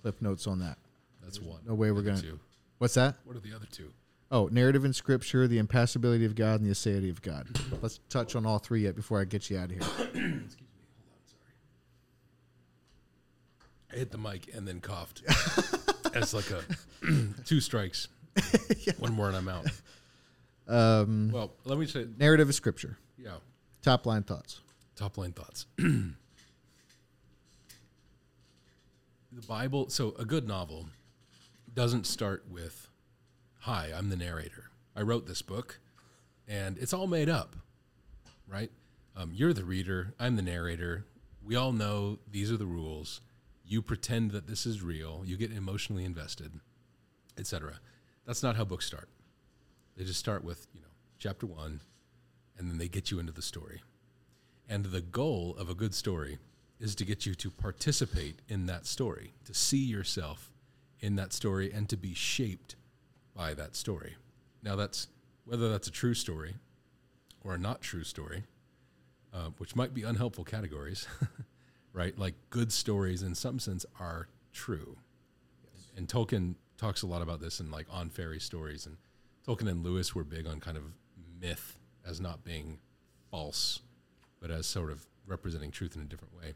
[0.01, 0.79] cliff notes on that?
[1.23, 2.41] that's one No way we're gonna- two.
[2.79, 3.17] What's that?
[3.25, 3.93] what are the other two
[4.31, 7.47] Oh, narrative in scripture, the impassibility of God, and the aseity of God.
[7.83, 9.79] Let's touch on all three yet before I get you out of here.
[9.83, 10.67] excuse me
[10.97, 11.53] hold on sorry
[13.88, 15.23] i hit the mic and then coughed.
[16.15, 16.63] It's like a
[17.45, 18.09] two strikes.
[18.99, 19.67] One more and i'm out.
[20.67, 22.99] Um, well let me say narrative of scripture.
[23.17, 23.37] yeah.
[23.83, 24.61] Top line thoughts.
[24.97, 25.67] top line thoughts.
[29.31, 30.87] The bible so a good novel
[31.73, 32.89] doesn't start with
[33.61, 34.71] hi i'm the narrator.
[34.97, 35.79] I wrote this book
[36.49, 37.55] and it's all made up
[38.49, 38.71] right?
[39.17, 40.15] Um, you're the reader.
[40.19, 41.05] I'm the narrator.
[41.45, 43.21] We all know these are the rules
[43.69, 46.53] you pretend that this is real you get emotionally invested
[47.39, 47.79] etc
[48.29, 49.09] that's not how books start.
[49.97, 50.89] They just start with you know
[51.19, 51.81] chapter one
[52.59, 53.81] and then they get you into the story.
[54.69, 56.39] And the goal of a good story
[56.79, 60.53] is to get you to participate in that story, to see yourself
[61.01, 62.77] in that story, and to be shaped
[63.35, 64.17] by that story.
[64.63, 65.09] Now, that's
[65.47, 66.57] whether that's a true story
[67.43, 68.43] or a not true story,
[69.33, 71.09] uh, which might be unhelpful categories,
[71.99, 72.19] right?
[72.19, 74.97] Like good stories, in some sense, are true.
[75.97, 78.97] And Tolkien talks a lot about this in like on fairy stories, and
[79.47, 80.85] Tolkien and Lewis were big on kind of
[81.41, 82.79] myth as not being
[83.31, 83.81] false
[84.41, 86.55] but as sort of representing truth in a different way.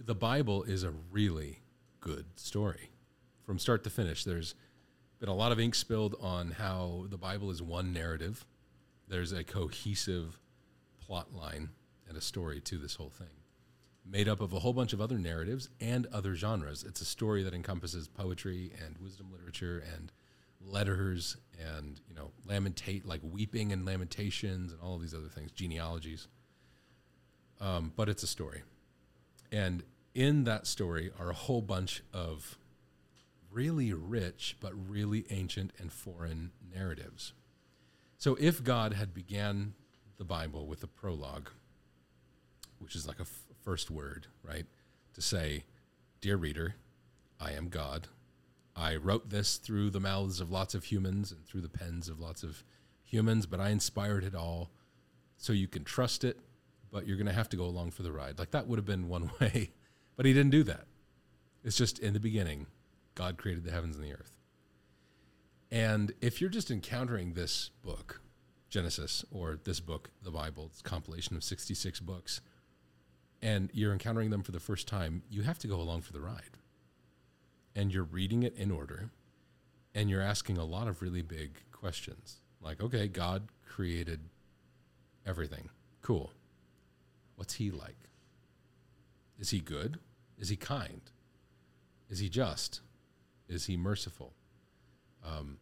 [0.00, 1.60] The Bible is a really
[2.00, 2.90] good story
[3.44, 4.24] from start to finish.
[4.24, 4.54] There's
[5.20, 8.44] been a lot of ink spilled on how the Bible is one narrative.
[9.08, 10.40] There's a cohesive
[11.06, 11.70] plot line
[12.08, 13.28] and a story to this whole thing,
[14.04, 16.84] made up of a whole bunch of other narratives and other genres.
[16.84, 20.12] It's a story that encompasses poetry and wisdom literature and
[20.66, 25.52] letters and you know lamentate like weeping and lamentations and all of these other things
[25.52, 26.28] genealogies.
[27.60, 28.62] Um, but it's a story.
[29.52, 32.58] And in that story are a whole bunch of
[33.50, 37.32] really rich but really ancient and foreign narratives.
[38.18, 39.74] So if god had began
[40.16, 41.50] the bible with a prologue
[42.78, 43.24] which is like a
[43.64, 44.66] first word right
[45.12, 45.64] to say
[46.20, 46.74] dear reader
[47.40, 48.08] i am god
[48.76, 52.20] I wrote this through the mouths of lots of humans and through the pens of
[52.20, 52.64] lots of
[53.04, 54.70] humans, but I inspired it all
[55.36, 56.38] so you can trust it,
[56.90, 58.38] but you're going to have to go along for the ride.
[58.38, 59.70] Like that would have been one way,
[60.16, 60.86] but he didn't do that.
[61.62, 62.66] It's just in the beginning,
[63.14, 64.36] God created the heavens and the earth.
[65.70, 68.20] And if you're just encountering this book,
[68.68, 72.40] Genesis, or this book, the Bible, it's compilation of 66 books,
[73.44, 76.20] and you're encountering them for the first time, you have to go along for the
[76.20, 76.56] ride.
[77.76, 79.10] And you're reading it in order
[79.94, 82.40] and you're asking a lot of really big questions.
[82.60, 84.20] Like okay god created
[85.26, 85.68] everything.
[86.00, 86.32] Cool.
[87.36, 88.08] What's he like?
[89.38, 89.98] Is he good?
[90.38, 91.02] Is he kind?
[92.08, 92.80] Is he just?
[93.48, 94.32] Is he merciful?
[95.24, 95.58] Um,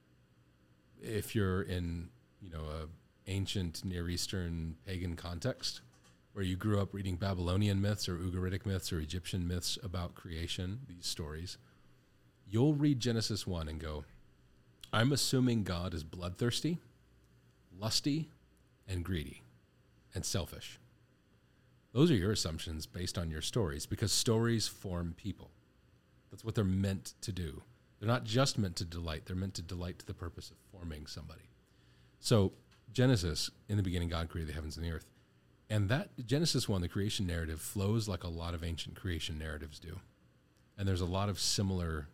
[1.00, 2.10] if you're in
[2.40, 2.86] you know a
[3.26, 5.80] ancient near eastern pagan context
[6.32, 10.80] where you grew up reading babylonian myths or ugaritic myths or egyptian myths about creation
[10.88, 11.59] these stories
[12.52, 14.04] you'll read Genesis 1 and go,
[14.92, 16.78] I'm assuming God is bloodthirsty,
[17.76, 18.28] lusty,
[18.86, 19.42] and greedy,
[20.14, 20.78] and selfish.
[21.92, 25.50] those are your assumptions based on your stories because stories form people.
[26.30, 27.62] That's what they're meant to do.
[27.98, 31.06] They're not just meant to delight, they're meant to delight to the purpose of forming
[31.06, 31.48] somebody.
[32.20, 32.52] So,
[32.92, 35.06] Genesis, in the beginning, God created the heavens and the earth.
[35.73, 39.78] And that Genesis 1, the creation narrative, flows like a lot of ancient creation narratives
[39.78, 40.01] do.
[40.77, 42.09] And there's a lot of similar,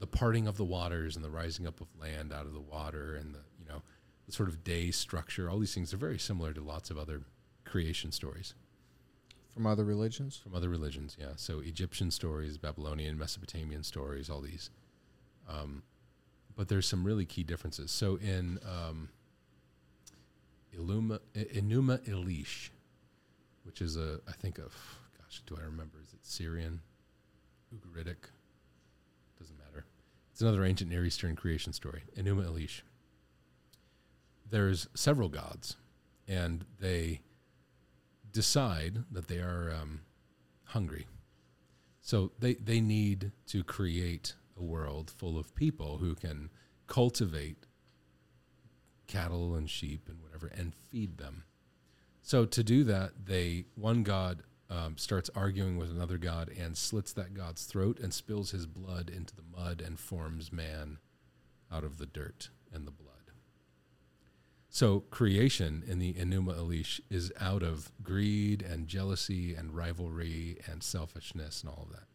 [0.00, 3.16] the parting of the waters and the rising up of land out of the water
[3.16, 3.80] and the, you know,
[4.26, 5.48] the sort of day structure.
[5.48, 7.22] All these things are very similar to lots of other
[7.64, 8.52] creation stories
[9.54, 10.36] From other religions?
[10.36, 11.16] from other religions.
[11.18, 14.68] Yeah, so Egyptian stories, Babylonian, Mesopotamian stories, all these.
[15.48, 15.84] Um,
[16.54, 17.90] but there's some really key differences.
[17.90, 19.08] So in um,
[20.78, 22.68] Illuma, Enuma Elish,
[23.64, 24.72] which is a, I think of,
[25.18, 25.98] gosh, do I remember?
[26.02, 26.80] Is it Syrian,
[27.74, 28.30] Ugaritic?
[29.38, 29.84] Doesn't matter.
[30.32, 32.02] It's another ancient Near Eastern creation story.
[32.16, 32.82] Enuma Elish.
[34.50, 35.76] There's several gods,
[36.28, 37.22] and they
[38.30, 40.02] decide that they are um,
[40.64, 41.06] hungry.
[42.02, 46.50] So they, they need to create a world full of people who can
[46.86, 47.66] cultivate
[49.06, 51.44] cattle and sheep and whatever and feed them.
[52.26, 57.12] So to do that, they one god um, starts arguing with another god and slits
[57.12, 60.96] that god's throat and spills his blood into the mud and forms man
[61.70, 63.10] out of the dirt and the blood.
[64.70, 70.82] So creation in the Enuma Elish is out of greed and jealousy and rivalry and
[70.82, 72.06] selfishness and all of that.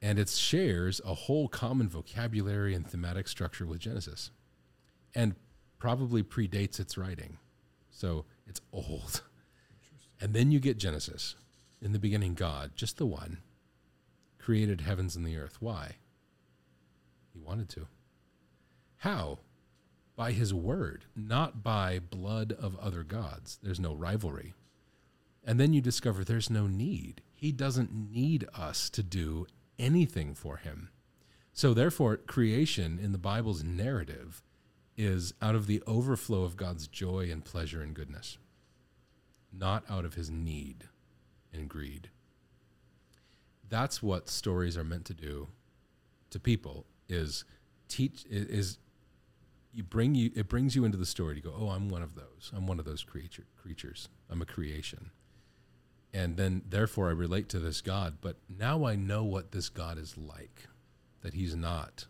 [0.00, 4.30] And it shares a whole common vocabulary and thematic structure with Genesis
[5.16, 5.34] and
[5.80, 7.38] probably predates its writing.
[8.02, 9.22] So it's old.
[10.20, 11.36] And then you get Genesis.
[11.80, 13.38] In the beginning, God, just the one,
[14.38, 15.58] created heavens and the earth.
[15.60, 15.98] Why?
[17.32, 17.86] He wanted to.
[18.96, 19.38] How?
[20.16, 23.60] By his word, not by blood of other gods.
[23.62, 24.52] There's no rivalry.
[25.44, 27.22] And then you discover there's no need.
[27.32, 29.46] He doesn't need us to do
[29.78, 30.88] anything for him.
[31.52, 34.42] So, therefore, creation in the Bible's narrative
[34.96, 38.38] is out of the overflow of God's joy and pleasure and goodness,
[39.52, 40.84] not out of his need
[41.52, 42.10] and greed.
[43.68, 45.48] That's what stories are meant to do
[46.30, 47.44] to people is
[47.88, 48.78] teach is
[49.72, 52.14] you bring you it brings you into the story to go, "Oh, I'm one of
[52.14, 52.50] those.
[52.54, 54.08] I'm one of those creature creatures.
[54.28, 55.10] I'm a creation."
[56.12, 59.96] And then therefore I relate to this God, but now I know what this God
[59.96, 60.68] is like.
[61.22, 62.06] That he's not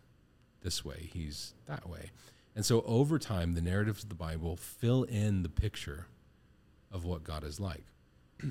[0.62, 2.10] this way, he's that way.
[2.54, 6.06] And so over time, the narratives of the Bible fill in the picture
[6.90, 7.84] of what God is like.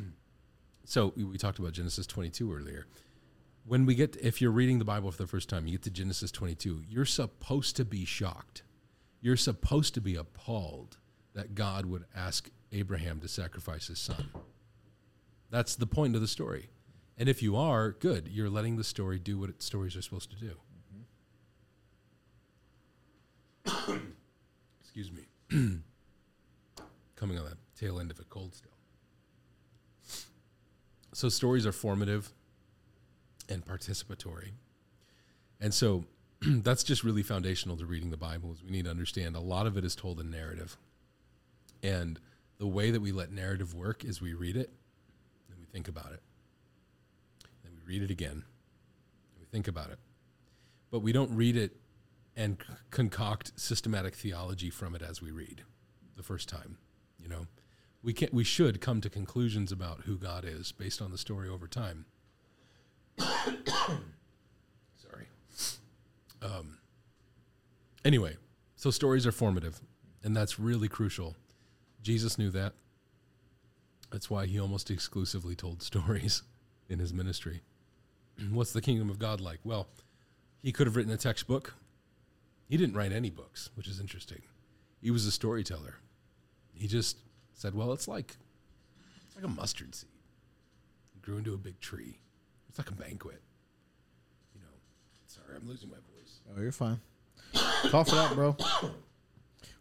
[0.85, 2.87] so we, talked about Genesis 22 earlier.
[3.65, 5.91] When we get, if you're reading the Bible for the first time, you get to
[5.91, 8.63] Genesis 22, you're supposed to be shocked.
[9.21, 10.97] You're supposed to be appalled
[11.35, 14.29] that God would ask Abraham to sacrifice his son.
[15.51, 16.69] That's the point of the story.
[17.17, 18.27] And if you are, good.
[18.27, 20.55] You're letting the story do what its stories are supposed to do.
[23.65, 25.23] Excuse me.
[27.15, 28.71] Coming on the tail end of a cold still.
[31.13, 32.31] So stories are formative
[33.49, 34.51] and participatory.
[35.59, 36.05] And so
[36.41, 39.67] that's just really foundational to reading the Bible is we need to understand a lot
[39.67, 40.77] of it is told in narrative.
[41.83, 42.19] And
[42.57, 44.71] the way that we let narrative work is we read it,
[45.49, 46.21] then we think about it.
[47.63, 49.99] Then we read it again, and we think about it.
[50.91, 51.75] But we don't read it
[52.35, 52.57] and
[52.89, 55.63] concoct systematic theology from it as we read
[56.15, 56.77] the first time.
[57.19, 57.47] You know,
[58.03, 61.49] we can we should come to conclusions about who God is based on the story
[61.49, 62.05] over time.
[63.19, 65.27] Sorry.
[66.41, 66.79] Um,
[68.03, 68.37] anyway,
[68.75, 69.79] so stories are formative,
[70.23, 71.35] and that's really crucial.
[72.01, 72.73] Jesus knew that.
[74.11, 76.43] That's why he almost exclusively told stories
[76.89, 77.61] in his ministry.
[78.51, 79.59] What's the kingdom of God like?
[79.63, 79.87] Well,
[80.61, 81.75] he could have written a textbook.
[82.71, 84.43] He didn't write any books, which is interesting.
[85.01, 85.95] He was a storyteller.
[86.73, 87.17] He just
[87.53, 88.37] said, "Well, it's like
[89.27, 90.07] it's like a mustard seed.
[91.13, 92.17] It grew into a big tree.
[92.69, 93.41] It's like a banquet."
[94.55, 94.69] You know.
[95.27, 96.39] Sorry, I'm losing my voice.
[96.49, 97.01] Oh, you're fine.
[97.89, 98.55] Cough it out, bro.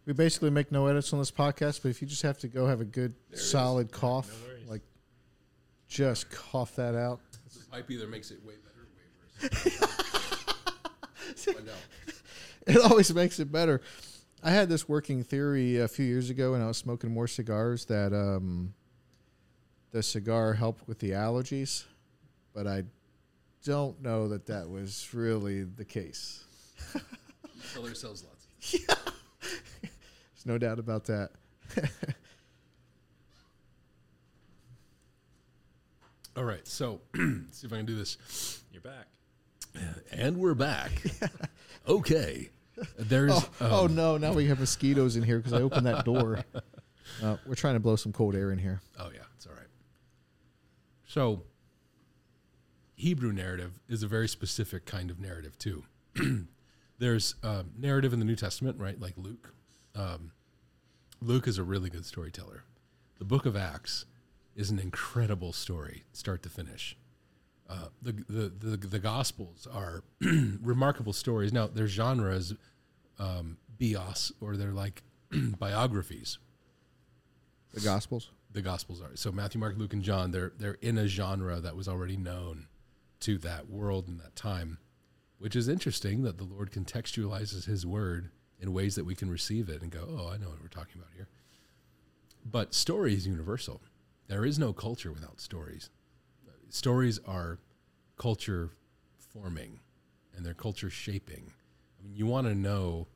[0.04, 2.66] We basically make no edits on this podcast, but if you just have to go
[2.66, 4.36] have a good, solid cough,
[4.66, 4.82] like
[5.86, 7.20] just cough that out.
[7.54, 9.04] This pipe either makes it way better or way
[9.48, 9.84] worse.
[11.54, 11.76] Find out.
[12.66, 13.80] It always makes it better.
[14.42, 17.86] I had this working theory a few years ago when I was smoking more cigars
[17.86, 18.74] that um,
[19.92, 21.84] the cigar helped with the allergies,
[22.54, 22.84] but I
[23.64, 26.44] don't know that that was really the case.
[27.74, 28.46] Tell ourselves lots.
[28.88, 28.94] Yeah.
[29.80, 31.30] There's no doubt about that.
[36.36, 37.00] All right, so
[37.50, 38.62] see if I can do this.
[38.72, 39.06] You're back.
[40.12, 40.90] And we're back.
[41.88, 42.50] okay.
[42.98, 44.16] There's Oh, oh um, no!
[44.16, 46.44] Now we have mosquitoes in here because I opened that door.
[47.22, 48.80] Uh, we're trying to blow some cold air in here.
[48.98, 49.66] Oh yeah, it's all right.
[51.06, 51.42] So
[52.94, 55.84] Hebrew narrative is a very specific kind of narrative too.
[56.98, 59.00] There's um, narrative in the New Testament, right?
[59.00, 59.54] Like Luke.
[59.94, 60.32] Um,
[61.20, 62.64] Luke is a really good storyteller.
[63.18, 64.06] The Book of Acts
[64.54, 66.96] is an incredible story, start to finish.
[67.70, 71.52] Uh, the, the the the Gospels are remarkable stories.
[71.52, 72.52] Now their genres,
[73.18, 75.04] um, bios, or they're like
[75.58, 76.38] biographies.
[77.72, 78.30] The Gospels.
[78.52, 79.14] the gospels are.
[79.14, 82.66] So matthew mark luke and john they're they're in a genre that was already known
[83.20, 84.78] to that world and that time
[85.38, 89.68] which is interesting that the lord contextualizes his word in ways that we can receive
[89.68, 91.28] it and go oh i know what we're talking about here.
[92.44, 93.80] But story is universal.
[94.26, 95.90] There is no culture without stories
[96.70, 97.58] stories are
[98.16, 98.70] culture
[99.18, 99.80] forming
[100.34, 101.52] and they're culture shaping
[101.98, 103.06] i mean you want to know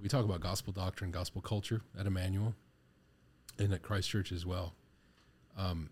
[0.00, 2.54] we talk about gospel doctrine gospel culture at Immanuel
[3.58, 4.74] and at Christ Church as well.
[5.56, 5.90] Um,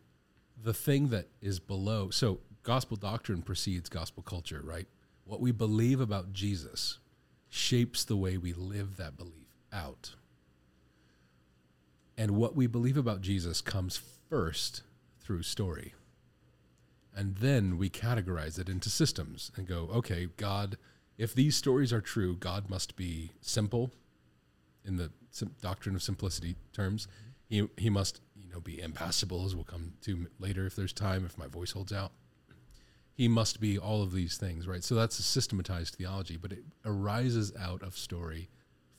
[0.62, 4.86] the thing that is below, so gospel doctrine precedes gospel culture, right?
[5.24, 6.99] What we believe about Jesus
[7.49, 10.15] shapes the way we live that belief out.
[12.16, 14.82] And what we believe about Jesus comes first
[15.20, 15.95] through story.
[17.19, 20.77] And then we categorize it into systems and go, okay, God,
[21.16, 23.90] if these stories are true, God must be simple
[24.85, 27.09] in the sim- doctrine of simplicity terms.
[27.49, 31.24] He, he must, you know, be impassible, as we'll come to later if there's time,
[31.27, 32.12] if my voice holds out.
[33.15, 34.85] He must be all of these things, right?
[34.85, 38.49] So that's a systematized theology, but it arises out of story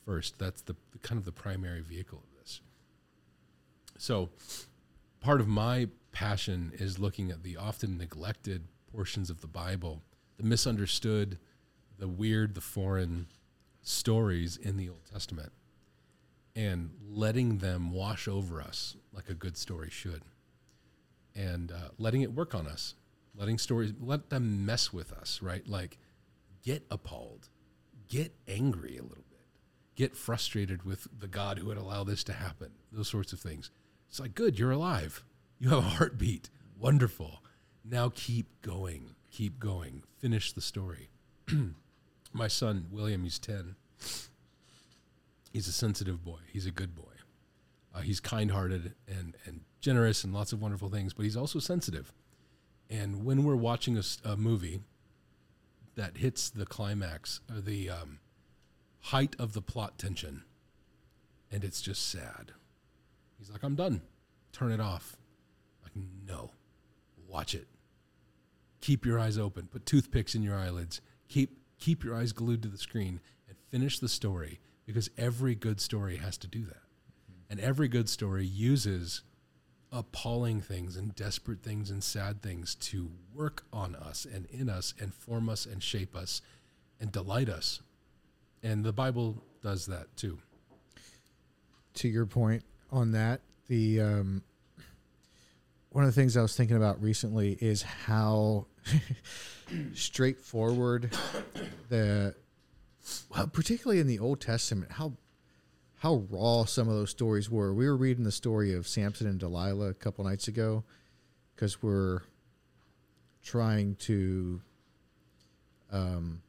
[0.04, 0.38] first.
[0.38, 2.60] That's the, the kind of the primary vehicle of this.
[3.96, 4.28] So
[5.20, 10.02] part of my passion is looking at the often neglected portions of the Bible,
[10.36, 11.38] the misunderstood,
[11.98, 13.26] the weird, the foreign
[13.82, 15.52] stories in the Old Testament,
[16.56, 20.22] and letting them wash over us like a good story should,
[21.34, 22.94] and uh, letting it work on us,
[23.36, 25.66] letting stories, let them mess with us, right?
[25.66, 25.98] Like,
[26.62, 27.48] get appalled,
[28.08, 29.46] get angry a little bit,
[29.94, 33.70] get frustrated with the God who would allow this to happen, those sorts of things.
[34.08, 35.24] It's like, good, you're alive.
[35.60, 36.48] You have a heartbeat.
[36.78, 37.42] Wonderful.
[37.84, 39.14] Now keep going.
[39.30, 40.02] Keep going.
[40.18, 41.10] Finish the story.
[42.32, 43.76] My son, William, he's 10.
[45.52, 46.38] He's a sensitive boy.
[46.50, 47.12] He's a good boy.
[47.94, 51.58] Uh, he's kind hearted and, and generous and lots of wonderful things, but he's also
[51.58, 52.14] sensitive.
[52.88, 54.80] And when we're watching a movie
[55.94, 58.20] that hits the climax, or the um,
[59.00, 60.44] height of the plot tension,
[61.52, 62.52] and it's just sad,
[63.38, 64.00] he's like, I'm done.
[64.52, 65.16] Turn it off.
[65.94, 66.52] Like, no,
[67.28, 67.68] watch it.
[68.80, 69.66] Keep your eyes open.
[69.66, 71.00] Put toothpicks in your eyelids.
[71.28, 75.80] Keep keep your eyes glued to the screen and finish the story because every good
[75.80, 76.82] story has to do that.
[77.48, 79.22] And every good story uses
[79.92, 84.94] appalling things and desperate things and sad things to work on us and in us
[85.00, 86.42] and form us and shape us
[87.00, 87.80] and delight us.
[88.62, 90.38] And the Bible does that too.
[91.94, 94.42] to your point on that, the um,
[95.90, 98.66] one of the things I was thinking about recently is how
[99.94, 101.16] straightforward
[101.88, 102.34] the,
[103.28, 105.14] well, particularly in the Old Testament, how
[105.98, 107.74] how raw some of those stories were.
[107.74, 110.82] We were reading the story of Samson and Delilah a couple nights ago
[111.54, 112.22] because we're
[113.44, 114.62] trying to
[115.92, 116.40] um,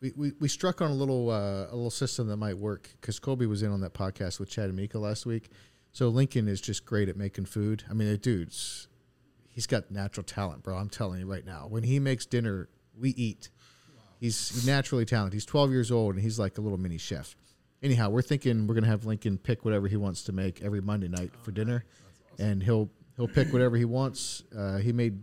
[0.00, 3.18] we, we, we struck on a little uh, a little system that might work because
[3.18, 5.50] Colby was in on that podcast with Chad and Mika last week.
[5.94, 7.84] So Lincoln is just great at making food.
[7.88, 8.88] I mean, the dude's
[9.48, 10.76] he's got natural talent, bro.
[10.76, 11.66] I'm telling you right now.
[11.68, 12.68] When he makes dinner,
[12.98, 13.48] we eat.
[14.18, 15.34] He's naturally talented.
[15.34, 17.36] He's 12 years old and he's like a little mini chef.
[17.80, 21.06] Anyhow, we're thinking we're gonna have Lincoln pick whatever he wants to make every Monday
[21.06, 21.84] night for dinner,
[22.40, 24.42] and he'll he'll pick whatever he wants.
[24.56, 25.20] Uh, he made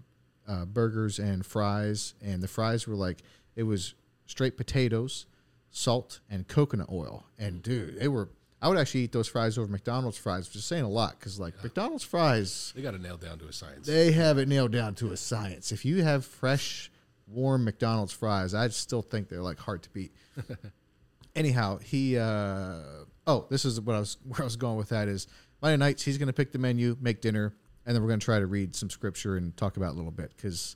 [0.47, 3.23] uh, burgers and fries, and the fries were like
[3.57, 3.95] it was
[4.25, 5.25] straight potatoes,
[5.69, 7.25] salt, and coconut oil.
[7.37, 8.29] And dude, they were.
[8.61, 11.39] I would actually eat those fries over McDonald's fries, which is saying a lot because
[11.39, 13.87] like McDonald's fries, They got it nailed down to a science.
[13.87, 15.71] they have it nailed down to a science.
[15.71, 16.91] If you have fresh,
[17.27, 20.13] warm McDonald's fries, I still think they're like hard to beat.
[21.35, 22.17] Anyhow, he.
[22.17, 25.27] Uh, oh, this is what I was where I was going with that is
[25.61, 27.55] Monday nights he's going to pick the menu, make dinner,
[27.85, 30.11] and then we're going to try to read some scripture and talk about a little
[30.11, 30.75] bit because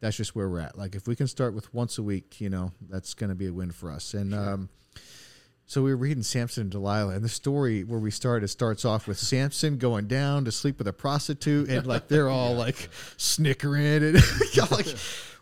[0.00, 0.76] that's just where we're at.
[0.76, 3.46] Like if we can start with once a week, you know, that's going to be
[3.46, 4.12] a win for us.
[4.14, 4.68] And um,
[5.72, 9.08] So we were reading Samson and Delilah, and the story where we started starts off
[9.08, 13.86] with Samson going down to sleep with a prostitute, and like they're all like snickering
[13.86, 14.14] and
[14.70, 14.86] like,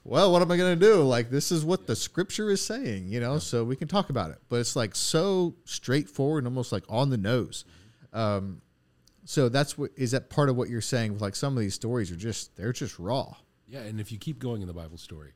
[0.05, 1.03] well, what am I gonna do?
[1.03, 3.41] Like this is what the scripture is saying, you know.
[3.41, 7.11] So we can talk about it, but it's like so straightforward and almost like on
[7.11, 7.65] the nose.
[8.13, 8.63] Um,
[9.25, 11.13] so that's what is that part of what you're saying?
[11.13, 13.35] With like some of these stories are just they're just raw.
[13.67, 15.33] Yeah, and if you keep going in the Bible story,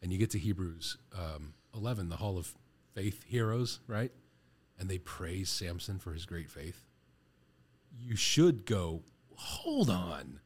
[0.00, 2.54] and you get to Hebrews um, 11, the Hall of
[2.96, 4.10] Faith heroes, right?
[4.80, 6.86] And they praise Samson for his great faith.
[7.94, 9.02] You should go,
[9.34, 10.40] hold on.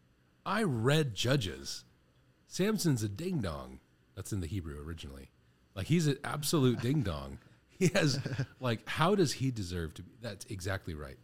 [0.44, 1.84] I read Judges.
[2.48, 3.78] Samson's a ding dong.
[4.16, 5.30] That's in the Hebrew originally.
[5.76, 7.38] Like he's an absolute ding dong.
[7.68, 8.18] He has,
[8.58, 10.10] like, how does he deserve to be?
[10.20, 11.18] That's exactly right.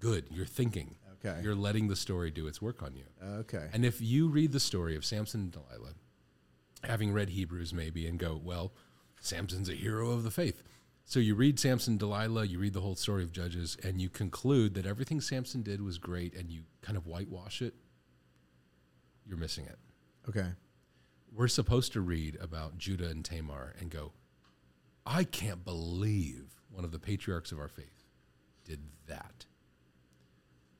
[0.00, 0.26] Good.
[0.30, 0.96] You're thinking.
[1.24, 1.40] Okay.
[1.42, 3.04] You're letting the story do its work on you.
[3.40, 3.68] Okay.
[3.72, 5.94] And if you read the story of Samson and Delilah,
[6.84, 8.72] having read Hebrews maybe, and go, well,
[9.22, 10.62] Samson's a hero of the faith.
[11.04, 14.74] So you read Samson, Delilah, you read the whole story of Judges, and you conclude
[14.74, 17.74] that everything Samson did was great, and you kind of whitewash it.
[19.26, 19.78] You're missing it.
[20.28, 20.48] Okay.
[21.34, 24.12] We're supposed to read about Judah and Tamar and go,
[25.06, 28.04] I can't believe one of the patriarchs of our faith
[28.64, 29.46] did that.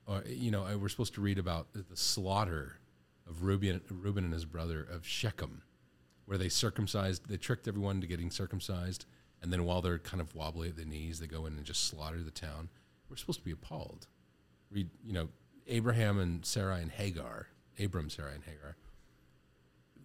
[0.05, 2.79] Or, you know, uh, we're supposed to read about the slaughter
[3.27, 5.63] of Reuben, Reuben and his brother of Shechem,
[6.25, 9.05] where they circumcised, they tricked everyone to getting circumcised.
[9.41, 11.85] And then while they're kind of wobbly at the knees, they go in and just
[11.85, 12.69] slaughter the town.
[13.09, 14.07] We're supposed to be appalled.
[14.71, 15.29] Read, you know,
[15.67, 17.47] Abraham and Sarah and Hagar,
[17.79, 18.77] Abram, Sarah, and Hagar.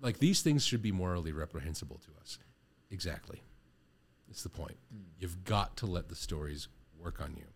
[0.01, 2.39] Like these things should be morally reprehensible to us.
[2.91, 3.43] Exactly.
[4.29, 4.77] It's the point.
[4.93, 5.03] Hmm.
[5.19, 6.69] You've got to let the stories
[6.99, 7.47] work on you.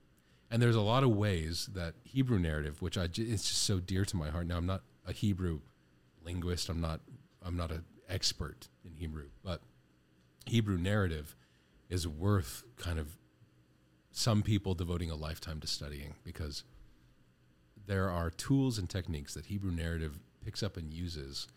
[0.50, 3.80] And there's a lot of ways that Hebrew narrative, which I j- it's just so
[3.80, 4.46] dear to my heart.
[4.46, 5.60] Now I'm not a Hebrew
[6.24, 6.68] linguist.
[6.68, 7.00] I'm not
[7.44, 9.60] I'm not an expert in Hebrew, but
[10.46, 11.36] Hebrew narrative
[11.88, 13.16] is worth kind of
[14.10, 16.64] some people devoting a lifetime to studying because
[17.86, 21.48] there are tools and techniques that Hebrew narrative picks up and uses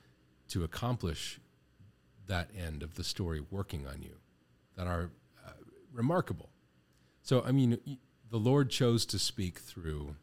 [0.50, 1.40] to accomplish
[2.28, 4.16] that end of the story working on you
[4.76, 5.12] that are
[5.46, 5.52] uh,
[5.94, 6.50] remarkable.
[7.22, 7.80] So, I mean,
[8.30, 10.16] the Lord chose to speak through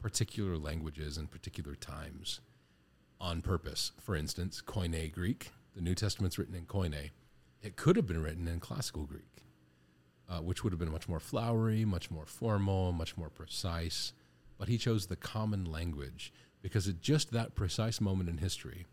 [0.00, 2.40] particular languages and particular times
[3.20, 3.92] on purpose.
[4.00, 7.10] For instance, Koine Greek, the New Testament's written in Koine.
[7.62, 9.44] It could have been written in classical Greek,
[10.28, 14.12] uh, which would have been much more flowery, much more formal, much more precise.
[14.58, 16.32] But he chose the common language
[16.62, 18.86] because at just that precise moment in history,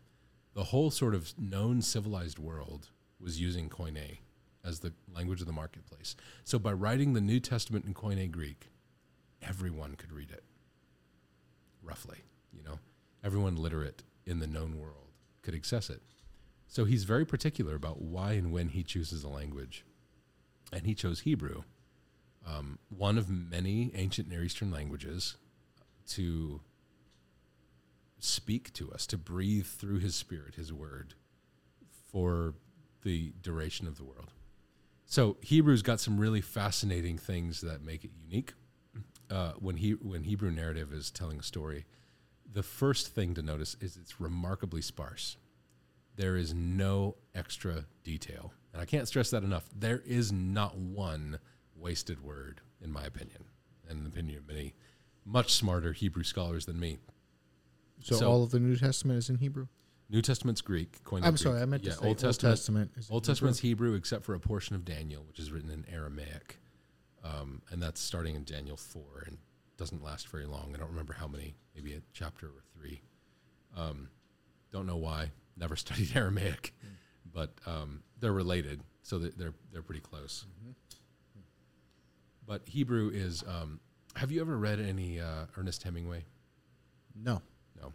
[0.54, 2.88] the whole sort of known civilized world
[3.20, 4.18] was using Koine
[4.64, 6.16] as the language of the marketplace.
[6.44, 8.68] So by writing the New Testament in Koine Greek,
[9.42, 10.44] everyone could read it.
[11.82, 12.18] Roughly,
[12.52, 12.78] you know,
[13.24, 15.08] everyone literate in the known world
[15.42, 16.02] could access it.
[16.66, 19.84] So he's very particular about why and when he chooses a language.
[20.70, 21.62] And he chose Hebrew,
[22.46, 25.36] um, one of many ancient Near Eastern languages,
[26.08, 26.60] to
[28.18, 31.14] speak to us, to breathe through his spirit, his word,
[32.12, 32.54] for
[33.02, 34.32] the duration of the world.
[35.06, 38.52] So Hebrew's got some really fascinating things that make it unique.
[39.30, 41.86] Uh, when he when Hebrew narrative is telling a story,
[42.52, 45.36] the first thing to notice is it's remarkably sparse.
[46.16, 49.68] There is no extra detail, and I can't stress that enough.
[49.76, 51.38] There is not one
[51.76, 53.44] wasted word, in my opinion,
[53.88, 54.74] and in the opinion of many
[55.24, 56.98] much smarter Hebrew scholars than me.
[58.00, 59.68] So, So- all of the New Testament is in Hebrew.
[60.10, 61.04] New Testment's Greek.
[61.04, 61.38] Koine I'm Greek.
[61.38, 62.52] sorry, I meant to say Old Testament.
[62.56, 62.90] Testament.
[62.96, 63.32] is in Old Hebrew.
[63.34, 66.58] Testament's Hebrew, except for a portion of Daniel, which is written in Aramaic,
[67.22, 69.36] um, and that's starting in Daniel four and
[69.78, 70.72] doesn't last very long.
[70.74, 73.00] I don't remember how many, maybe a chapter or three.
[73.76, 74.08] Um,
[74.72, 75.30] don't know why.
[75.56, 76.74] Never studied Aramaic,
[77.32, 80.44] but um, they're related, so they're they're pretty close.
[82.46, 83.42] But Hebrew is.
[83.46, 83.80] Um,
[84.16, 86.24] have you ever read any uh, Ernest Hemingway?
[87.14, 87.42] No.
[87.80, 87.92] No.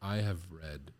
[0.00, 0.92] I have read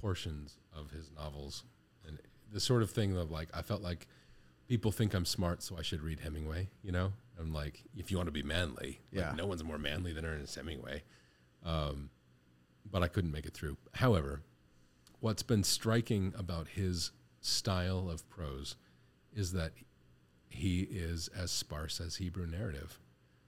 [0.00, 1.64] portions of his novels
[2.06, 2.18] and
[2.52, 4.06] the sort of thing of like I felt like
[4.68, 7.12] people think I'm smart so I should read Hemingway, you know?
[7.38, 9.32] I'm like if you want to be manly, like, Yeah.
[9.36, 11.02] no one's more manly than Ernest Hemingway.
[11.64, 12.10] Um,
[12.90, 13.76] but I couldn't make it through.
[13.94, 14.42] However,
[15.20, 17.10] what's been striking about his
[17.40, 18.76] style of prose
[19.34, 19.72] is that
[20.48, 22.98] he is as sparse as Hebrew narrative.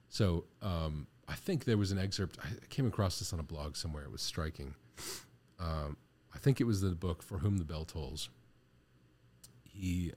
[0.09, 2.39] So um, I think there was an excerpt.
[2.43, 4.03] I came across this on a blog somewhere.
[4.05, 4.75] It was striking.
[5.61, 5.97] Um,
[6.35, 8.29] I think it was the book "For Whom the Bell Tolls."
[9.63, 10.13] He,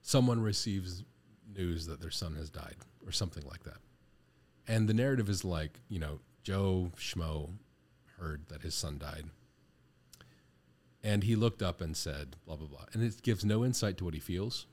[0.00, 1.04] someone receives
[1.54, 2.76] news that their son has died,
[3.06, 3.78] or something like that,
[4.66, 7.50] and the narrative is like, you know, Joe Schmo
[8.18, 9.26] heard that his son died,
[11.02, 14.04] and he looked up and said, blah blah blah, and it gives no insight to
[14.04, 14.66] what he feels.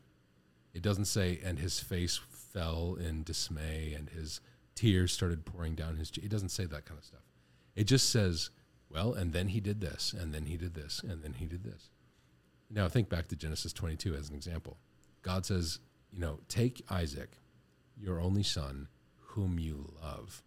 [0.73, 2.19] It doesn't say, and his face
[2.53, 4.39] fell in dismay and his
[4.75, 6.25] tears started pouring down his cheek.
[6.25, 7.23] It doesn't say that kind of stuff.
[7.75, 8.49] It just says,
[8.89, 11.63] well, and then he did this, and then he did this, and then he did
[11.63, 11.89] this.
[12.69, 14.77] Now think back to Genesis 22 as an example.
[15.21, 15.79] God says,
[16.11, 17.37] you know, take Isaac,
[17.99, 20.43] your only son, whom you love,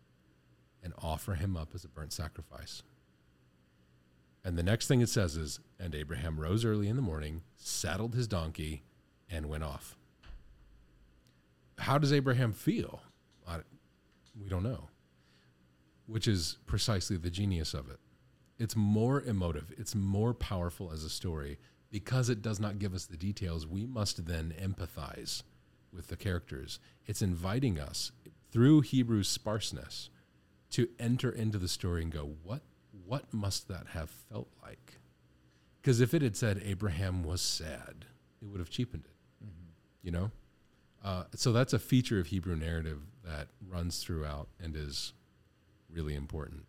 [0.82, 2.82] and offer him up as a burnt sacrifice.
[4.44, 8.14] And the next thing it says is, and Abraham rose early in the morning, saddled
[8.14, 8.82] his donkey,
[9.30, 9.96] and went off.
[11.78, 13.02] How does Abraham feel?
[13.46, 13.58] I,
[14.40, 14.88] we don't know,
[16.06, 17.98] which is precisely the genius of it.
[18.58, 21.58] It's more emotive, it's more powerful as a story
[21.90, 23.66] because it does not give us the details.
[23.66, 25.42] We must then empathize
[25.92, 26.78] with the characters.
[27.06, 28.12] It's inviting us
[28.50, 30.10] through Hebrew's sparseness
[30.70, 32.62] to enter into the story and go, what
[33.06, 34.98] what must that have felt like?
[35.80, 38.04] Because if it had said Abraham was sad,
[38.40, 39.44] it would have cheapened it.
[39.44, 39.70] Mm-hmm.
[40.02, 40.30] You know,
[41.04, 45.12] uh, so that's a feature of Hebrew narrative that runs throughout and is
[45.90, 46.64] really important.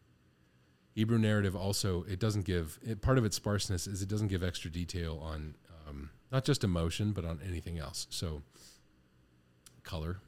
[0.96, 4.44] Hebrew narrative also it doesn't give it, part of its sparseness is it doesn't give
[4.44, 5.56] extra detail on
[5.88, 8.08] um, not just emotion but on anything else.
[8.10, 8.44] So
[9.84, 10.20] color,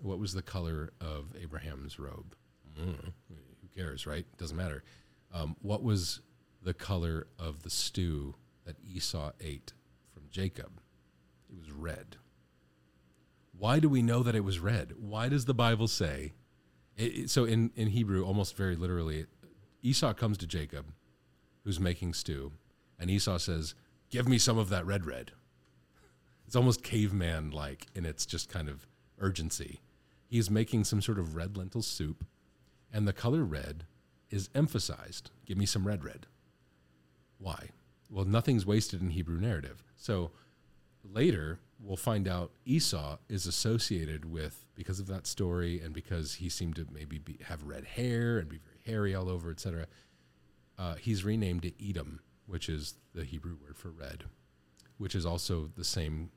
[0.00, 2.34] what was the color of Abraham's robe?
[2.78, 4.26] Mm, who cares, right?
[4.38, 4.84] Doesn't matter.
[5.32, 6.20] Um, what was
[6.62, 8.34] the color of the stew
[8.64, 9.72] that Esau ate
[10.12, 10.80] from Jacob?
[11.48, 12.16] It was red.
[13.56, 14.94] Why do we know that it was red?
[14.98, 16.32] Why does the Bible say?
[16.96, 19.26] It, it, so in, in Hebrew, almost very literally,
[19.82, 20.86] Esau comes to Jacob,
[21.64, 22.52] who's making stew,
[22.98, 23.74] and Esau says,
[24.10, 25.32] "Give me some of that red red."
[26.54, 28.86] It's almost caveman like in its just kind of
[29.18, 29.80] urgency.
[30.28, 32.24] He's making some sort of red lentil soup,
[32.92, 33.86] and the color red
[34.30, 35.32] is emphasized.
[35.46, 36.26] Give me some red red.
[37.38, 37.70] Why?
[38.08, 39.82] Well, nothing's wasted in Hebrew narrative.
[39.96, 40.30] So
[41.02, 46.48] later, we'll find out Esau is associated with, because of that story and because he
[46.48, 49.88] seemed to maybe be, have red hair and be very hairy all over, etc.,
[50.78, 54.26] uh, he's renamed to Edom, which is the Hebrew word for red,
[54.98, 56.30] which is also the same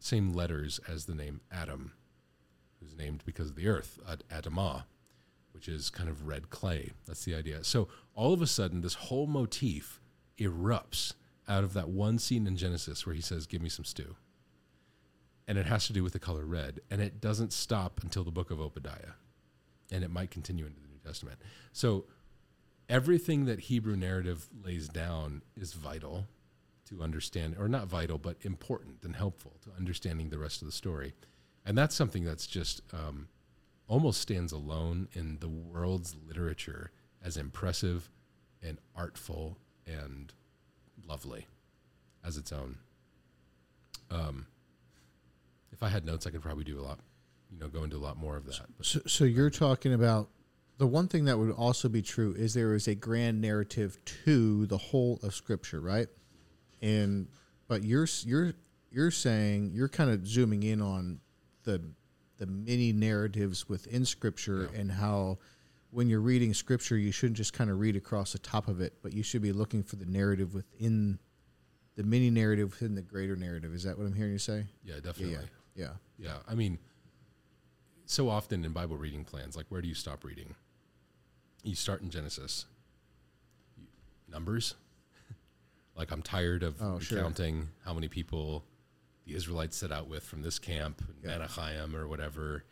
[0.00, 1.92] same letters as the name Adam,
[2.80, 4.84] who's named because of the earth, Ad- Adamah,
[5.52, 6.90] which is kind of red clay.
[7.06, 7.62] That's the idea.
[7.62, 10.00] So all of a sudden, this whole motif
[10.38, 11.12] erupts
[11.46, 14.16] out of that one scene in Genesis where he says, Give me some stew.
[15.46, 16.80] And it has to do with the color red.
[16.90, 19.14] And it doesn't stop until the book of Obadiah.
[19.92, 21.38] And it might continue into the New Testament.
[21.72, 22.04] So
[22.88, 26.26] everything that Hebrew narrative lays down is vital
[26.90, 30.72] to understand, or not vital, but important and helpful to understanding the rest of the
[30.72, 31.14] story.
[31.64, 33.28] And that's something that's just um,
[33.86, 36.90] almost stands alone in the world's literature
[37.22, 38.10] as impressive
[38.62, 39.56] and artful
[39.86, 40.32] and
[41.06, 41.46] lovely
[42.24, 42.78] as its own.
[44.10, 44.46] Um,
[45.72, 46.98] if I had notes, I could probably do a lot,
[47.50, 48.66] you know, go into a lot more of that.
[48.82, 50.28] So, so you're talking about
[50.78, 54.66] the one thing that would also be true is there is a grand narrative to
[54.66, 56.08] the whole of Scripture, right?
[56.82, 57.28] And
[57.68, 58.52] but you're you're
[58.90, 61.20] you're saying you're kind of zooming in on
[61.64, 61.82] the
[62.38, 64.80] the many narratives within Scripture yeah.
[64.80, 65.38] and how
[65.90, 68.94] when you're reading Scripture, you shouldn't just kind of read across the top of it,
[69.02, 71.18] but you should be looking for the narrative within
[71.96, 73.74] the mini narrative within the greater narrative.
[73.74, 74.64] Is that what I'm hearing you say?
[74.84, 75.32] Yeah, definitely.
[75.32, 75.40] Yeah,
[75.74, 75.84] yeah.
[76.18, 76.28] Yeah.
[76.28, 76.36] yeah.
[76.48, 76.78] I mean,
[78.06, 80.54] so often in Bible reading plans, like where do you stop reading?
[81.62, 82.64] You start in Genesis.
[84.28, 84.74] Numbers.
[86.00, 87.68] Like I'm tired of oh, counting sure.
[87.84, 88.64] how many people
[89.26, 91.32] the Israelites set out with from this camp, yeah.
[91.32, 92.64] Menachem or whatever.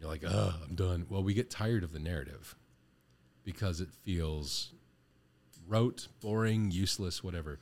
[0.00, 1.04] You're like, oh, I'm done.
[1.10, 2.56] Well, we get tired of the narrative
[3.44, 4.72] because it feels
[5.68, 7.60] rote, boring, useless, whatever.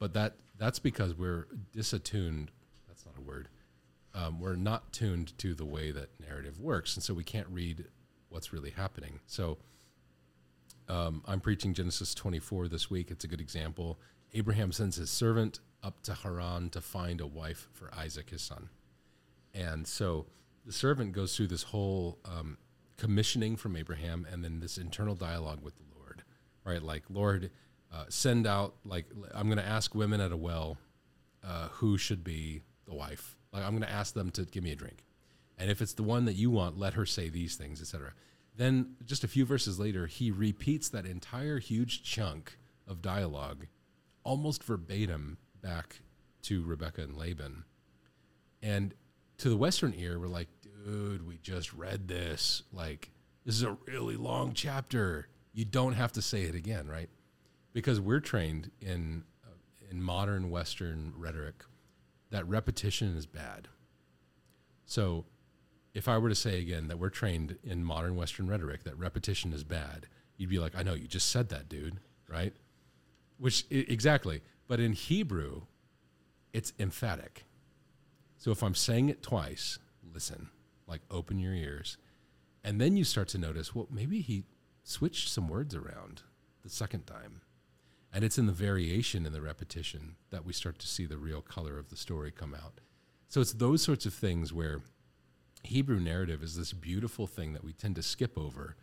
[0.00, 2.48] But that that's because we're disattuned.
[2.88, 3.48] That's not a word.
[4.12, 7.84] Um, we're not tuned to the way that narrative works, and so we can't read
[8.28, 9.20] what's really happening.
[9.26, 9.58] So
[10.88, 13.12] um, I'm preaching Genesis 24 this week.
[13.12, 13.98] It's a good example.
[14.34, 18.68] Abraham sends his servant up to Haran to find a wife for Isaac, his son.
[19.54, 20.26] And so
[20.64, 22.56] the servant goes through this whole um,
[22.96, 26.22] commissioning from Abraham and then this internal dialogue with the Lord,
[26.64, 26.82] right?
[26.82, 27.50] Like, Lord,
[27.92, 30.78] uh, send out, like, I'm going to ask women at a well
[31.44, 33.36] uh, who should be the wife.
[33.52, 35.04] Like, I'm going to ask them to give me a drink.
[35.58, 38.12] And if it's the one that you want, let her say these things, etc.
[38.56, 42.56] Then, just a few verses later, he repeats that entire huge chunk
[42.86, 43.66] of dialogue
[44.24, 46.00] almost verbatim back
[46.42, 47.64] to Rebecca and Laban.
[48.62, 48.94] And
[49.38, 52.62] to the Western ear, we're like, dude, we just read this.
[52.72, 53.10] Like,
[53.44, 55.28] this is a really long chapter.
[55.52, 57.08] You don't have to say it again, right?
[57.72, 59.54] Because we're trained in uh,
[59.90, 61.64] in modern Western rhetoric
[62.30, 63.68] that repetition is bad.
[64.86, 65.26] So
[65.94, 69.52] if I were to say again that we're trained in modern Western rhetoric that repetition
[69.52, 72.54] is bad, you'd be like, I know you just said that, dude, right?
[73.42, 75.62] Which exactly, but in Hebrew,
[76.52, 77.42] it's emphatic.
[78.36, 79.80] So if I'm saying it twice,
[80.14, 80.50] listen,
[80.86, 81.96] like open your ears,
[82.62, 84.44] and then you start to notice, well, maybe he
[84.84, 86.22] switched some words around
[86.62, 87.40] the second time.
[88.12, 91.40] And it's in the variation in the repetition that we start to see the real
[91.40, 92.80] color of the story come out.
[93.26, 94.82] So it's those sorts of things where
[95.64, 98.76] Hebrew narrative is this beautiful thing that we tend to skip over.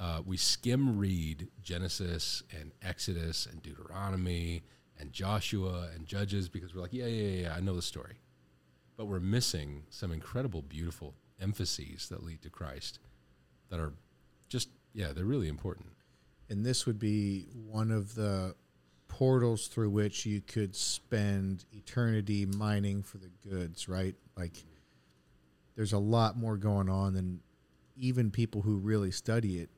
[0.00, 4.62] Uh, we skim read Genesis and Exodus and Deuteronomy
[4.98, 8.20] and Joshua and Judges because we're like, yeah, yeah, yeah, yeah, I know the story.
[8.96, 12.98] But we're missing some incredible, beautiful emphases that lead to Christ
[13.70, 13.92] that are
[14.48, 15.88] just, yeah, they're really important.
[16.50, 18.54] and this would be one of the
[19.08, 24.14] portals through which you could spend eternity mining for the goods, right?
[24.36, 24.64] Like
[25.76, 27.40] there's a lot more going on than
[27.96, 29.70] even people who really study it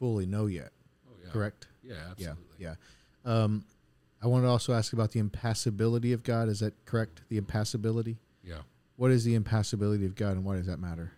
[0.00, 0.72] fully know yet.
[1.08, 1.30] Oh, yeah.
[1.30, 1.68] Correct?
[1.84, 2.44] Yeah, absolutely.
[2.58, 2.74] Yeah.
[3.24, 3.42] Yeah.
[3.42, 3.64] Um,
[4.22, 6.48] I want to also ask about the impassibility of God.
[6.48, 7.22] Is that correct?
[7.28, 8.18] The impassibility?
[8.42, 8.62] Yeah.
[8.96, 11.12] What is the impassibility of God and why does that matter?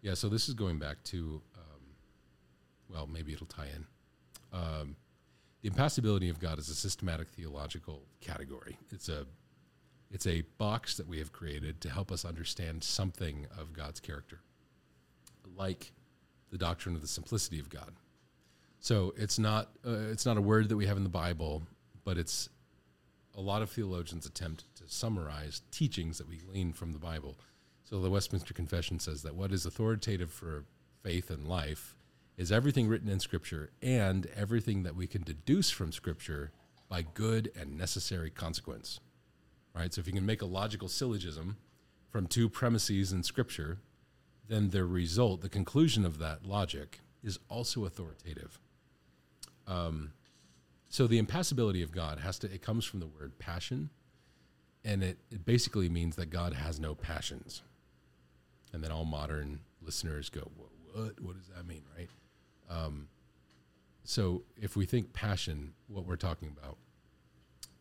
[0.00, 1.80] Yeah, so this is going back to, um,
[2.90, 3.86] well, maybe it'll tie in.
[4.52, 4.96] Um,
[5.62, 8.78] the impassibility of God is a systematic theological category.
[8.90, 9.26] It's a,
[10.10, 14.40] it's a box that we have created to help us understand something of God's character,
[15.56, 15.92] like
[16.50, 17.92] the doctrine of the simplicity of God.
[18.80, 21.62] So it's not, uh, it's not a word that we have in the Bible,
[22.04, 22.48] but it's
[23.36, 27.36] a lot of theologians attempt to summarize teachings that we glean from the Bible.
[27.82, 30.64] So the Westminster Confession says that what is authoritative for
[31.02, 31.96] faith and life
[32.36, 36.52] is everything written in Scripture and everything that we can deduce from Scripture
[36.88, 39.00] by good and necessary consequence.
[39.74, 39.92] Right?
[39.92, 41.56] So if you can make a logical syllogism
[42.10, 43.78] from two premises in Scripture,
[44.48, 48.58] then the result, the conclusion of that logic, is also authoritative.
[49.66, 50.12] Um,
[50.88, 53.90] so the impassibility of God has to, it comes from the word passion,
[54.84, 57.62] and it, it basically means that God has no passions.
[58.72, 61.20] And then all modern listeners go, what?
[61.20, 62.08] What, does that mean, right?
[62.70, 63.08] Um,
[64.04, 66.76] so if we think passion, what we're talking about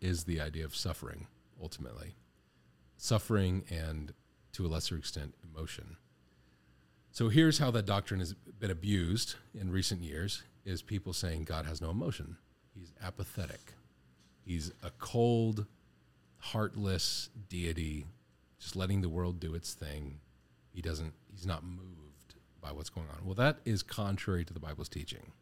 [0.02, 1.28] is the idea of suffering,
[1.62, 2.16] ultimately.
[2.98, 4.14] Suffering and,
[4.54, 5.98] to a lesser extent, emotion.
[7.14, 11.68] So here's how that doctrine has been abused in recent years is people saying God
[11.68, 12.38] has no emotion.
[12.74, 13.74] He's apathetic.
[14.44, 15.68] He's a cold,
[16.40, 18.08] heartless deity,
[18.60, 20.22] just letting the world do its thing.
[20.74, 23.24] He doesn't he's not moved by what's going on.
[23.24, 25.34] Well, that is contrary to the Bible's teaching.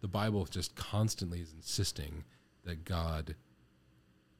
[0.00, 2.24] The Bible just constantly is insisting
[2.64, 3.34] that God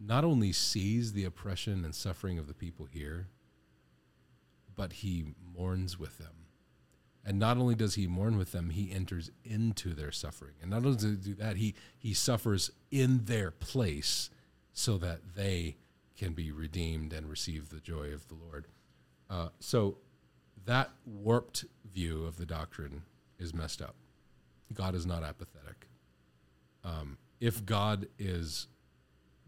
[0.00, 3.26] not only sees the oppression and suffering of the people here,
[4.78, 5.24] but he
[5.56, 6.46] mourns with them.
[7.24, 10.54] And not only does he mourn with them, he enters into their suffering.
[10.62, 14.30] And not only does he do that, he, he suffers in their place
[14.72, 15.76] so that they
[16.16, 18.68] can be redeemed and receive the joy of the Lord.
[19.28, 19.98] Uh, so
[20.64, 23.02] that warped view of the doctrine
[23.36, 23.96] is messed up.
[24.72, 25.88] God is not apathetic.
[26.84, 28.68] Um, if God is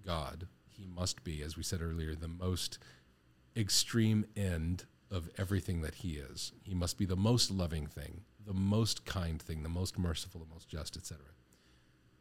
[0.05, 2.79] God, he must be, as we said earlier, the most
[3.57, 6.53] extreme end of everything that he is.
[6.63, 10.53] He must be the most loving thing, the most kind thing, the most merciful, the
[10.53, 11.25] most just, etc.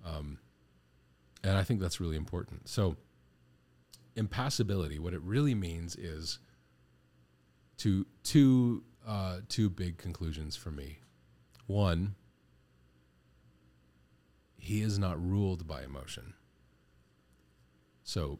[0.05, 0.39] Um,
[1.43, 2.67] and I think that's really important.
[2.67, 2.97] So,
[4.15, 6.39] impassibility, what it really means is
[7.77, 10.99] two two uh, two big conclusions for me.
[11.67, 12.15] One,
[14.57, 16.33] he is not ruled by emotion.
[18.03, 18.39] So,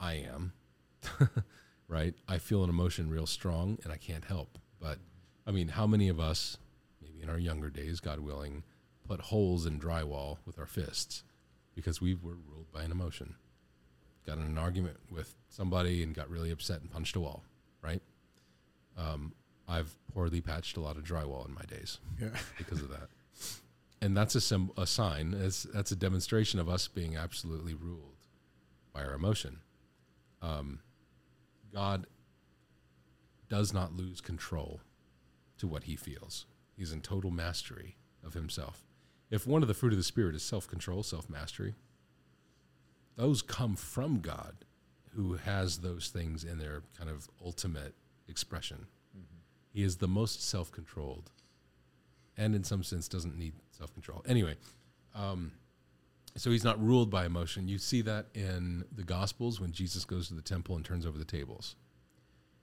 [0.00, 0.52] I am.
[1.88, 2.14] right?
[2.28, 4.58] I feel an emotion real strong and I can't help.
[4.80, 4.98] But
[5.46, 6.58] I mean, how many of us,
[7.02, 8.62] maybe in our younger days, God willing,
[9.08, 11.22] put holes in drywall with our fists
[11.74, 13.34] because we were ruled by an emotion?
[14.26, 17.42] Got in an argument with somebody and got really upset and punched a wall,
[17.82, 18.02] right?
[18.98, 19.32] Um,
[19.66, 22.28] I've poorly patched a lot of drywall in my days Yeah.
[22.58, 23.08] because of that.
[24.00, 28.16] And that's a, sim- a sign, that's, that's a demonstration of us being absolutely ruled
[28.92, 29.58] by our emotion.
[30.40, 30.80] Um,
[31.72, 32.06] God
[33.48, 34.80] does not lose control
[35.58, 36.46] to what he feels.
[36.76, 38.84] He's in total mastery of himself.
[39.30, 41.74] If one of the fruit of the Spirit is self control, self mastery,
[43.16, 44.64] those come from God
[45.14, 47.94] who has those things in their kind of ultimate
[48.28, 48.86] expression.
[49.72, 51.30] He is the most self controlled
[52.36, 54.22] and, in some sense, doesn't need self control.
[54.26, 54.54] Anyway,
[55.14, 55.52] um,
[56.40, 57.68] so he's not ruled by emotion.
[57.68, 61.18] You see that in the Gospels when Jesus goes to the temple and turns over
[61.18, 61.76] the tables.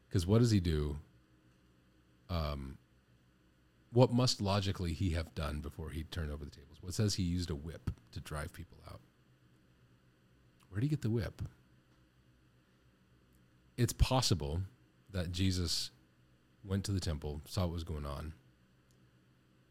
[0.07, 0.97] Because what does he do?
[2.29, 2.77] Um,
[3.91, 6.77] what must logically he have done before he turned over the tables?
[6.81, 8.99] What says he used a whip to drive people out?
[10.69, 11.41] Where did he get the whip?
[13.77, 14.61] It's possible
[15.11, 15.91] that Jesus
[16.63, 18.33] went to the temple, saw what was going on,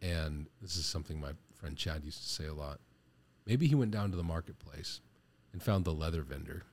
[0.00, 2.80] and this is something my friend Chad used to say a lot.
[3.46, 5.00] Maybe he went down to the marketplace
[5.52, 6.64] and found the leather vendor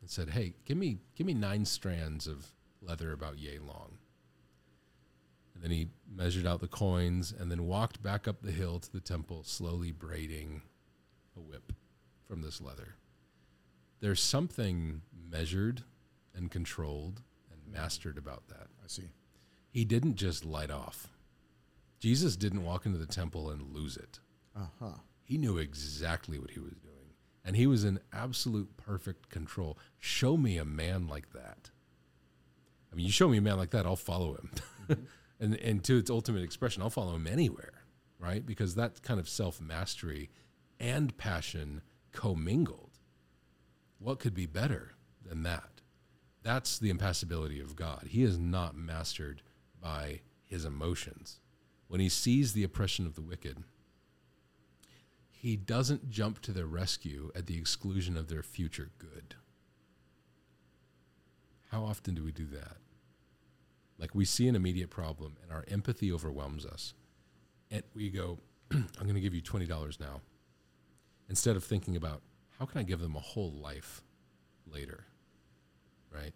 [0.00, 3.98] and said, "Hey, give me give me nine strands of leather about yay long."
[5.54, 8.92] And then he measured out the coins and then walked back up the hill to
[8.92, 10.62] the temple, slowly braiding
[11.36, 11.72] a whip
[12.26, 12.94] from this leather.
[14.00, 15.82] There's something measured
[16.32, 18.68] and controlled and mastered about that.
[18.82, 19.10] I see.
[19.70, 21.08] He didn't just light off.
[21.98, 24.20] Jesus didn't walk into the temple and lose it.
[24.54, 24.98] Uh huh.
[25.28, 26.94] He knew exactly what he was doing.
[27.44, 29.78] And he was in absolute perfect control.
[29.98, 31.70] Show me a man like that.
[32.90, 34.50] I mean, you show me a man like that, I'll follow him.
[34.88, 35.02] Mm-hmm.
[35.40, 37.84] and, and to its ultimate expression, I'll follow him anywhere,
[38.18, 38.44] right?
[38.44, 40.30] Because that kind of self mastery
[40.80, 41.82] and passion
[42.12, 42.98] commingled.
[43.98, 45.82] What could be better than that?
[46.42, 48.06] That's the impassibility of God.
[48.08, 49.42] He is not mastered
[49.78, 51.40] by his emotions.
[51.86, 53.64] When he sees the oppression of the wicked,
[55.40, 59.36] he doesn't jump to their rescue at the exclusion of their future good.
[61.70, 62.78] How often do we do that?
[64.00, 66.92] Like we see an immediate problem and our empathy overwhelms us.
[67.70, 68.40] And we go,
[68.72, 70.22] I'm going to give you $20 now.
[71.28, 72.20] Instead of thinking about
[72.58, 74.02] how can I give them a whole life
[74.66, 75.04] later?
[76.12, 76.32] Right?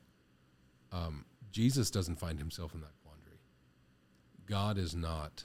[0.92, 3.40] Um, Jesus doesn't find himself in that quandary.
[4.46, 5.44] God is not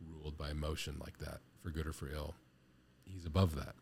[0.00, 2.36] ruled by emotion like that, for good or for ill.
[3.06, 3.74] He's above that.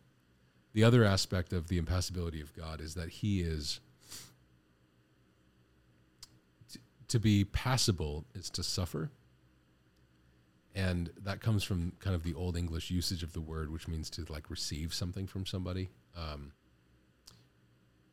[0.73, 3.79] The other aspect of the impassibility of God is that he is
[6.71, 9.09] t- to be passible is to suffer.
[10.75, 14.09] And that comes from kind of the old English usage of the word, which means
[14.11, 15.89] to like receive something from somebody.
[16.15, 16.51] Um,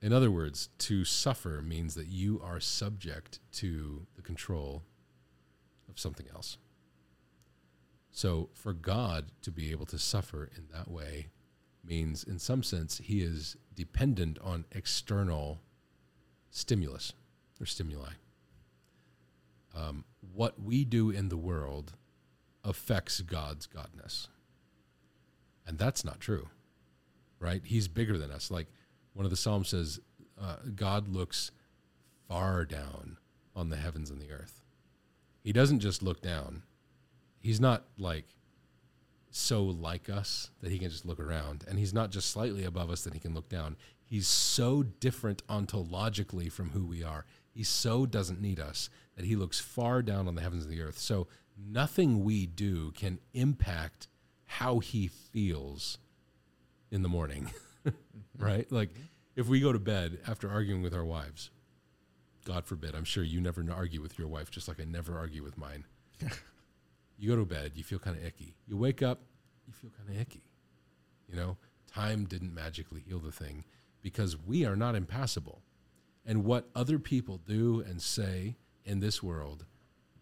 [0.01, 4.83] in other words, to suffer means that you are subject to the control
[5.89, 6.59] of something else.
[8.13, 11.29] So for God to be able to suffer in that way
[11.85, 15.61] means, in some sense, he is dependent on external
[16.51, 17.15] stimulus
[17.61, 18.13] or stimuli.
[19.75, 21.95] Um, what we do in the world
[22.63, 24.29] affects God's godness.
[25.67, 26.49] And that's not true,
[27.39, 27.63] right?
[27.65, 28.51] He's bigger than us.
[28.51, 28.67] Like
[29.15, 30.01] one of the Psalms says,
[30.41, 31.51] uh, God looks
[32.29, 33.17] far down
[33.57, 34.63] on the heavens and the earth.
[35.43, 36.63] He doesn't just look down,
[37.43, 38.27] he's not like
[39.31, 41.65] so like us that he can just look around.
[41.69, 43.77] And he's not just slightly above us that he can look down.
[44.05, 47.25] He's so different ontologically from who we are.
[47.51, 50.83] He so doesn't need us that he looks far down on the heavens and the
[50.83, 50.99] earth.
[50.99, 54.09] So nothing we do can impact
[54.45, 55.99] how he feels
[56.91, 57.51] in the morning
[58.39, 58.71] right?
[58.71, 58.91] Like
[59.37, 61.51] if we go to bed after arguing with our wives
[62.45, 65.43] god forbid i'm sure you never argue with your wife just like i never argue
[65.43, 65.85] with mine
[67.23, 68.57] you go to bed, you feel kind of icky.
[68.67, 69.21] You wake up,
[69.65, 70.43] you feel kind of icky.
[71.29, 73.65] You know, time didn't magically heal the thing
[74.03, 75.63] because we are not impassible.
[76.27, 79.67] And what other people do and say in this world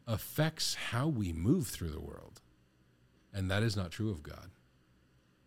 [0.06, 2.42] affects how we move through the world.
[3.32, 4.50] And that is not true of God.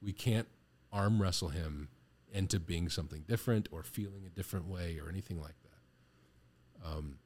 [0.01, 0.47] We can't
[0.91, 1.89] arm wrestle him
[2.31, 6.87] into being something different or feeling a different way or anything like that.
[6.89, 7.19] Um,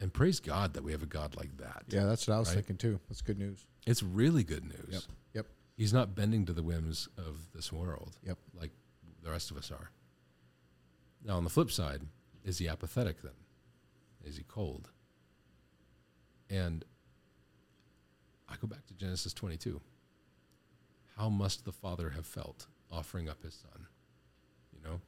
[0.00, 1.84] and praise God that we have a God like that.
[1.88, 2.56] Yeah, that's what I was Right?
[2.56, 3.00] thinking too.
[3.08, 3.66] That's good news.
[3.86, 4.88] It's really good news.
[4.90, 5.02] Yep.
[5.34, 5.46] Yep.
[5.76, 8.38] He's not bending to the whims of this world Yep.
[8.54, 8.72] like
[9.22, 9.90] the rest of us are.
[11.22, 12.02] Now, on the flip side,
[12.44, 13.34] is he apathetic then?
[14.24, 14.90] Is he cold?
[16.48, 16.84] And
[18.48, 19.80] I go back to Genesis 22.
[21.16, 23.86] How must the father have felt offering up his son?
[24.72, 25.00] You know?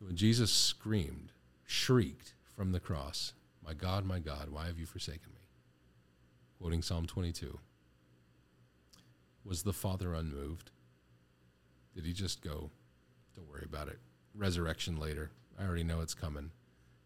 [0.00, 1.32] When Jesus screamed,
[1.64, 5.42] shrieked from the cross, My God, my God, why have you forsaken me?
[6.58, 7.56] Quoting Psalm 22.
[9.44, 10.72] Was the father unmoved?
[11.94, 12.70] Did he just go,
[13.36, 14.00] Don't worry about it?
[14.34, 15.30] Resurrection later.
[15.56, 16.50] I already know it's coming.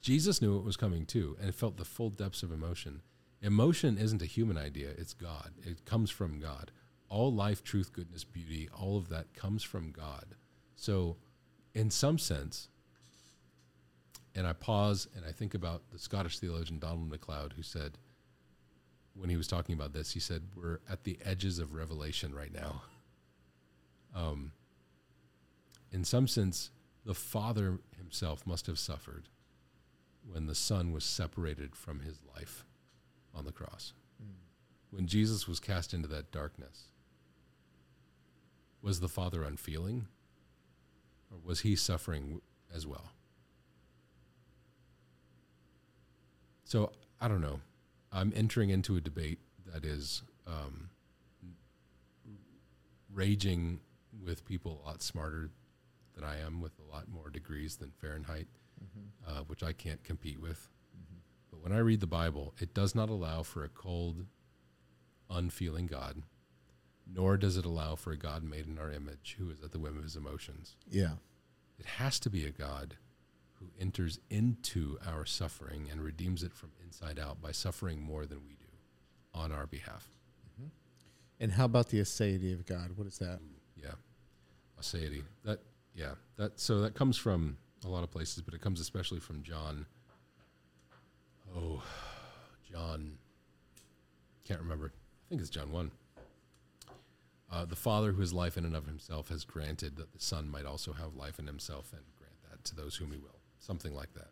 [0.00, 3.02] Jesus knew it was coming too and felt the full depths of emotion.
[3.42, 5.50] Emotion isn't a human idea, it's God.
[5.62, 6.70] It comes from God.
[7.10, 10.34] All life, truth, goodness, beauty, all of that comes from God.
[10.76, 11.18] So,
[11.74, 12.68] in some sense,
[14.34, 17.98] and I pause and I think about the Scottish theologian Donald MacLeod, who said,
[19.14, 22.52] when he was talking about this, he said, We're at the edges of revelation right
[22.52, 22.82] now.
[24.14, 24.52] Um,
[25.90, 26.70] in some sense,
[27.04, 29.28] the Father himself must have suffered
[30.26, 32.64] when the Son was separated from his life
[33.34, 33.92] on the cross.
[34.90, 36.88] When Jesus was cast into that darkness,
[38.82, 40.06] was the Father unfeeling?
[41.30, 42.42] Or was he suffering
[42.74, 43.12] as well?
[46.72, 47.60] So I don't know.
[48.10, 50.88] I'm entering into a debate that is um,
[53.12, 53.80] raging
[54.24, 55.50] with people a lot smarter
[56.14, 58.46] than I am, with a lot more degrees than Fahrenheit,
[59.28, 60.70] uh, which I can't compete with.
[61.50, 64.24] But when I read the Bible, it does not allow for a cold,
[65.28, 66.22] unfeeling God,
[67.06, 69.78] nor does it allow for a God made in our image who is at the
[69.78, 70.76] whim of his emotions.
[70.90, 71.16] Yeah.
[71.78, 72.96] It has to be a God
[73.62, 78.38] who enters into our suffering and redeems it from inside out by suffering more than
[78.44, 78.66] we do
[79.34, 80.08] on our behalf.
[81.42, 82.92] And how about the aseity of God?
[82.94, 83.40] What is that?
[83.76, 83.94] Yeah.
[84.80, 85.24] Aseity.
[85.44, 85.58] That
[85.92, 86.12] yeah.
[86.36, 89.86] That so that comes from a lot of places, but it comes especially from John.
[91.56, 91.82] Oh,
[92.70, 93.18] John.
[94.44, 94.92] Can't remember.
[94.94, 95.90] I think it's John 1.
[97.50, 100.48] Uh, the Father, who is life in and of himself, has granted that the Son
[100.48, 103.41] might also have life in himself and grant that to those whom he will.
[103.62, 104.28] Something like that.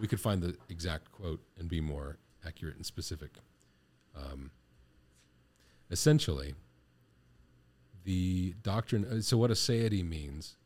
[0.00, 3.32] We could find the exact quote and be more accurate and specific.
[4.16, 4.50] Um,
[5.90, 6.54] essentially,
[8.04, 9.04] the doctrine.
[9.04, 10.56] uh, So, what aseity means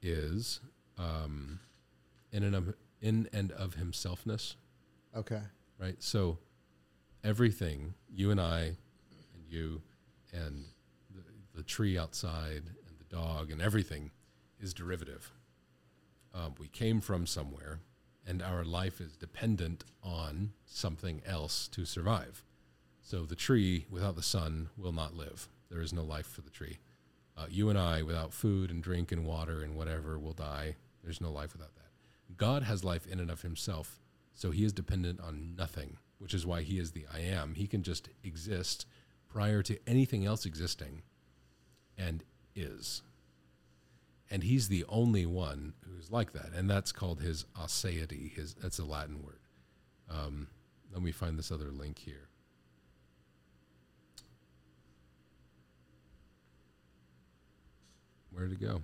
[0.00, 0.60] is
[0.98, 1.60] um,
[2.32, 4.54] in and of in and of himselfness,
[5.14, 5.42] Okay.
[5.78, 6.02] right?
[6.02, 6.38] So,
[7.22, 8.60] everything you and I,
[9.34, 9.82] and you,
[10.32, 10.64] and
[11.14, 11.22] the,
[11.56, 14.10] the tree outside, and the dog, and everything
[14.58, 15.30] is derivative.
[16.34, 17.80] Um, we came from somewhere,
[18.26, 22.44] and our life is dependent on something else to survive.
[23.02, 25.48] So the tree without the sun will not live.
[25.70, 26.78] There is no life for the tree.
[27.36, 30.76] Uh, you and I, without food and drink and water and whatever, will die.
[31.02, 31.90] There's no life without that.
[32.36, 34.00] God has life in and of himself,
[34.34, 37.54] so he is dependent on nothing, which is why he is the I am.
[37.54, 38.86] He can just exist
[39.28, 41.02] prior to anything else existing
[41.98, 43.02] and is.
[44.32, 46.54] And he's the only one who's like that.
[46.56, 48.32] And that's called his aseity.
[48.32, 49.40] His that's a Latin word.
[50.10, 50.48] Um,
[50.90, 52.30] let me find this other link here.
[58.30, 58.80] Where did it go?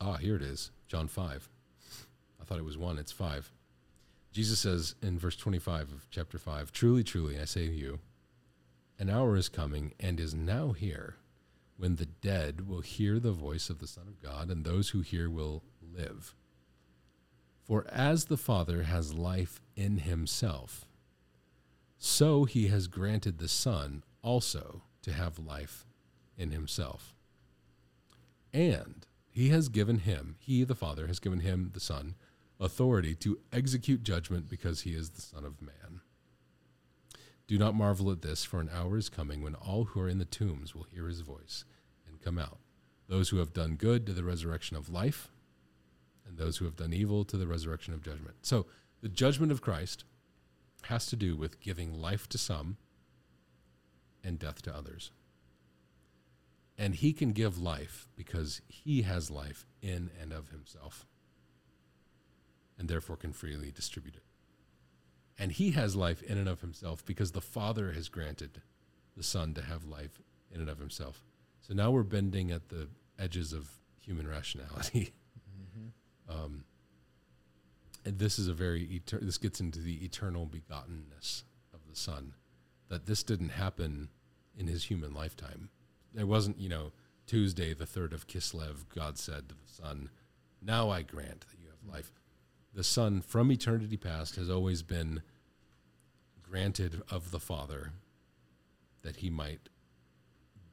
[0.00, 0.70] Ah, here it is.
[0.86, 1.48] John 5.
[2.40, 3.50] I thought it was 1, it's 5.
[4.30, 7.98] Jesus says in verse 25 of chapter 5 Truly, truly, I say to you,
[9.00, 11.16] an hour is coming and is now here
[11.76, 15.00] when the dead will hear the voice of the Son of God, and those who
[15.00, 16.34] hear will live.
[17.64, 20.86] For as the Father has life in himself,
[21.98, 25.86] so he has granted the Son also to have life
[26.36, 27.14] in himself.
[28.52, 32.14] And he has given him, he, the Father, has given him, the Son,
[32.58, 36.00] authority to execute judgment because he is the Son of Man.
[37.46, 40.18] Do not marvel at this, for an hour is coming when all who are in
[40.18, 41.64] the tombs will hear his voice
[42.08, 42.58] and come out.
[43.08, 45.30] Those who have done good to the resurrection of life,
[46.26, 48.38] and those who have done evil to the resurrection of judgment.
[48.42, 48.66] So
[49.00, 50.04] the judgment of Christ
[50.84, 52.78] has to do with giving life to some
[54.24, 55.12] and death to others.
[56.76, 61.06] And he can give life because he has life in and of himself,
[62.76, 64.25] and therefore can freely distribute it.
[65.38, 68.62] And he has life in and of himself because the Father has granted
[69.16, 71.22] the Son to have life in and of himself.
[71.60, 73.68] So now we're bending at the edges of
[74.00, 75.12] human rationality.
[76.28, 76.64] Um,
[78.04, 81.42] and this is a very this gets into the eternal begottenness
[81.74, 82.34] of the Son,
[82.88, 84.08] that this didn't happen
[84.56, 85.70] in his human lifetime.
[86.14, 86.92] There wasn't, you know,
[87.26, 88.88] Tuesday the third of Kislev.
[88.94, 90.10] God said to the Son,
[90.62, 92.12] "Now I grant that you have life."
[92.76, 95.22] The Son, from eternity past, has always been
[96.42, 97.92] granted of the Father
[99.00, 99.70] that he might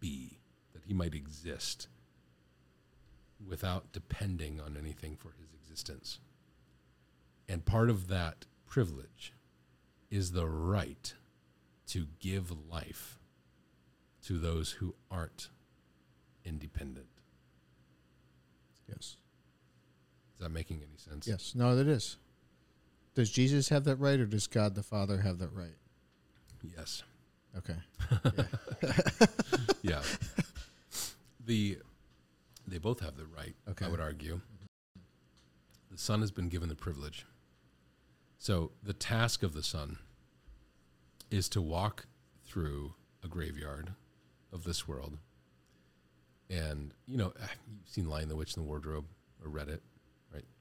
[0.01, 0.39] be,
[0.73, 1.87] that he might exist
[3.47, 6.19] without depending on anything for his existence.
[7.47, 9.33] And part of that privilege
[10.11, 11.13] is the right
[11.87, 13.17] to give life
[14.25, 15.47] to those who aren't
[16.43, 17.07] independent.
[18.89, 19.15] Yes.
[20.35, 21.27] Is that making any sense?
[21.27, 21.53] Yes.
[21.55, 22.17] No, that is.
[23.15, 25.75] Does Jesus have that right, or does God the Father have that right?
[26.75, 27.03] Yes.
[27.57, 27.75] Okay.
[29.83, 30.01] Yeah.
[31.45, 31.77] the
[32.65, 33.85] they both have the right, Okay.
[33.85, 34.39] I would argue.
[35.91, 37.25] The son has been given the privilege.
[38.37, 39.97] So the task of the son
[41.29, 42.07] is to walk
[42.45, 43.91] through a graveyard
[44.51, 45.17] of this world.
[46.49, 49.05] And, you know, ah, you've seen Lion the Witch and the Wardrobe
[49.43, 49.83] or read it?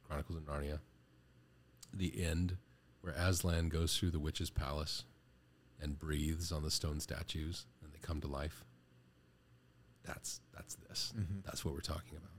[0.06, 0.78] Chronicles of Narnia.
[1.92, 2.56] The end,
[3.00, 5.04] where Aslan goes through the witch's palace
[5.80, 8.64] and breathes on the stone statues and they come to life.
[10.04, 11.12] That's that's this.
[11.16, 11.40] Mm-hmm.
[11.44, 12.30] That's what we're talking about.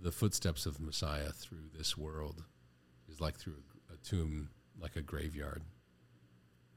[0.00, 2.44] The footsteps of the Messiah through this world
[3.10, 3.56] is like through
[3.90, 4.50] a, a tomb,
[4.80, 5.62] like a graveyard.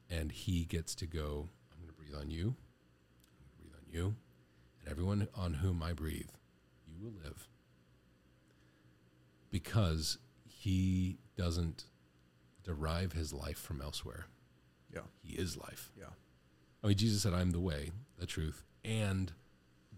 [0.10, 2.56] And he gets to go, I'm going to breathe on you.
[3.38, 4.16] I'm going to breathe on you.
[4.80, 6.30] And everyone on whom I breathe,
[6.88, 7.48] you will live.
[9.52, 11.86] Because he doesn't
[12.64, 14.26] derive his life from elsewhere.
[14.94, 15.02] Yeah.
[15.22, 15.92] He is life.
[15.98, 16.06] Yeah.
[16.84, 19.32] I mean, Jesus said, I'm the way, the truth, and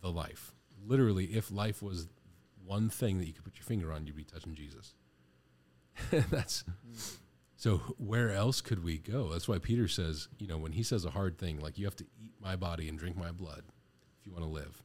[0.01, 0.53] the life.
[0.85, 2.07] Literally, if life was
[2.65, 4.93] one thing that you could put your finger on, you'd be touching Jesus.
[6.29, 6.63] That's
[7.55, 7.77] so.
[7.97, 9.29] Where else could we go?
[9.29, 11.95] That's why Peter says, you know, when he says a hard thing, like you have
[11.97, 13.63] to eat my body and drink my blood
[14.19, 14.83] if you want to live.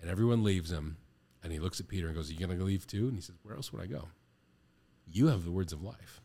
[0.00, 0.98] And everyone leaves him,
[1.42, 3.20] and he looks at Peter and goes, "Are you going to leave too?" And he
[3.20, 4.08] says, "Where else would I go?
[5.06, 6.20] You have the words of life,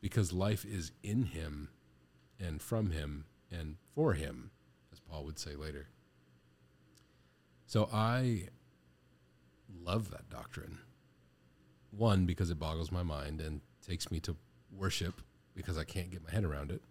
[0.00, 1.70] because life is in him,
[2.38, 4.50] and from him, and for him,
[4.92, 5.88] as Paul would say later."
[7.66, 8.48] So I
[9.68, 10.78] love that doctrine.
[11.90, 14.36] One, because it boggles my mind and takes me to
[14.70, 15.22] worship
[15.54, 16.82] because I can't get my head around it.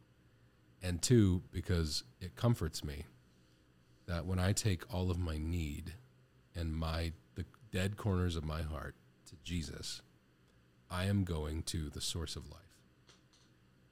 [0.81, 3.05] And two, because it comforts me
[4.05, 5.95] that when I take all of my need
[6.57, 8.95] and my the dead corners of my heart
[9.29, 10.01] to Jesus,
[10.89, 12.61] I am going to the source of life.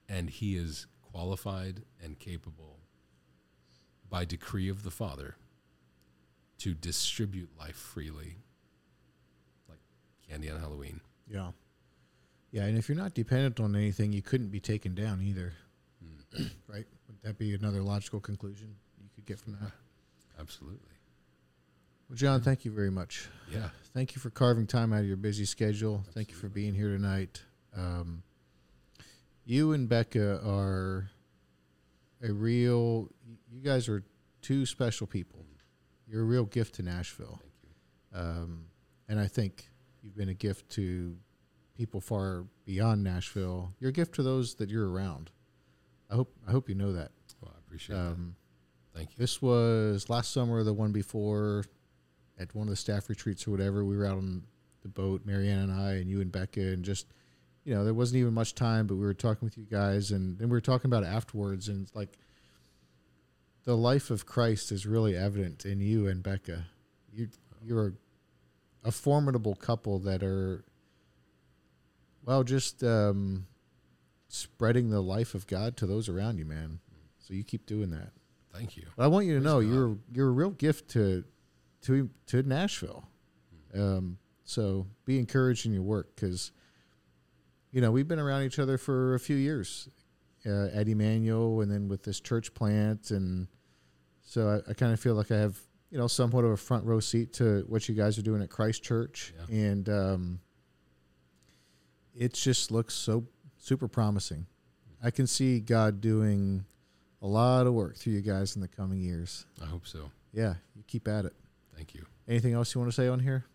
[0.10, 2.80] And he is qualified and capable
[4.10, 5.35] by decree of the Father
[6.60, 8.38] to distribute life freely,
[9.68, 9.80] like
[10.27, 11.02] candy on Halloween.
[11.27, 11.52] Yeah.
[12.52, 15.53] Yeah, and if you're not dependent on anything, you couldn't be taken down either.
[16.34, 16.44] Hmm.
[16.68, 16.85] right?
[17.08, 19.72] Would that be another logical conclusion you could get from that?
[20.40, 20.94] Absolutely.
[22.09, 23.27] Well, Jon, thank you very much.
[23.51, 23.69] Yeah.
[23.93, 26.03] Thank you for carving time out of your busy schedule.
[26.14, 27.42] Thank you for being here tonight.
[27.75, 28.24] Um,
[29.45, 31.09] you and Becca are
[32.24, 33.09] a real.
[33.51, 34.03] You guys are
[34.42, 35.45] two special people.
[36.08, 37.53] You're a real gift to Nashville, Thank
[38.14, 38.19] you.
[38.19, 38.66] um,
[39.09, 39.69] and I think
[40.03, 41.16] you've been a gift to
[41.75, 43.74] people far beyond Nashville.
[43.80, 45.32] You're a gift to those that you're around.
[46.11, 46.32] I hope.
[46.48, 47.11] I hope you know that.
[47.42, 48.35] Well, I appreciate Um,
[48.93, 49.00] that.
[49.00, 49.16] Thank you.
[49.17, 51.66] this was last summer, the one before,
[52.40, 53.84] at one of the staff retreats or whatever.
[53.86, 54.44] We were out on
[54.82, 57.08] the boat, Marianne and I, and you and Becca, and just,
[57.64, 60.38] you know, there wasn't even much time, but we were talking with you guys, and
[60.38, 62.18] then we were talking about it afterwards, and it's like,
[63.64, 66.68] the life of Christ is really evident in you and Becca.
[67.12, 67.30] You
[67.64, 67.96] you're
[68.84, 70.64] a formidable couple that are,
[72.24, 73.48] well, just um,
[74.28, 76.80] spreading the life of God to those around you, man.
[77.18, 78.12] So you keep doing that.
[78.54, 78.84] Thank you.
[78.96, 79.74] But I want you to Praise know God.
[79.74, 81.24] you're you're a real gift to
[81.86, 83.04] to to Nashville.
[83.74, 86.52] Um, so be encouraged in your work because
[87.72, 89.90] you know we've been around each other for a few years
[90.46, 93.48] uh, at Immanuel, and then with this church plant, and
[94.22, 95.58] so I, I kind of feel like I have
[95.92, 98.50] you know somewhat of a front row seat to what you guys are doing at
[98.50, 99.56] Christ Church, Yeah.
[99.56, 100.40] and um,
[102.16, 103.26] it just looks so
[103.58, 104.46] super promising.
[105.04, 106.66] I can see God doing
[107.22, 109.46] a lot of work through you guys in the coming years.
[109.62, 110.10] I hope so.
[110.34, 111.34] Yeah, you keep at it.
[111.76, 112.06] Thank you.
[112.28, 113.45] Anything else you want to say on here?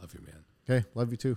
[0.00, 0.44] Love you, man.
[0.68, 1.36] Okay, love you too.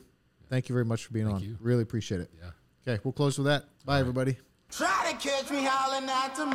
[0.50, 1.44] Thank you very much for being Thank on.
[1.44, 1.58] you.
[1.60, 2.30] Really appreciate it.
[2.40, 2.52] Yeah.
[2.88, 3.66] Okay, we'll close with that.
[3.86, 4.00] Bye, right.
[4.00, 4.38] everybody.
[4.72, 6.54] Try to catch me howling at the moon.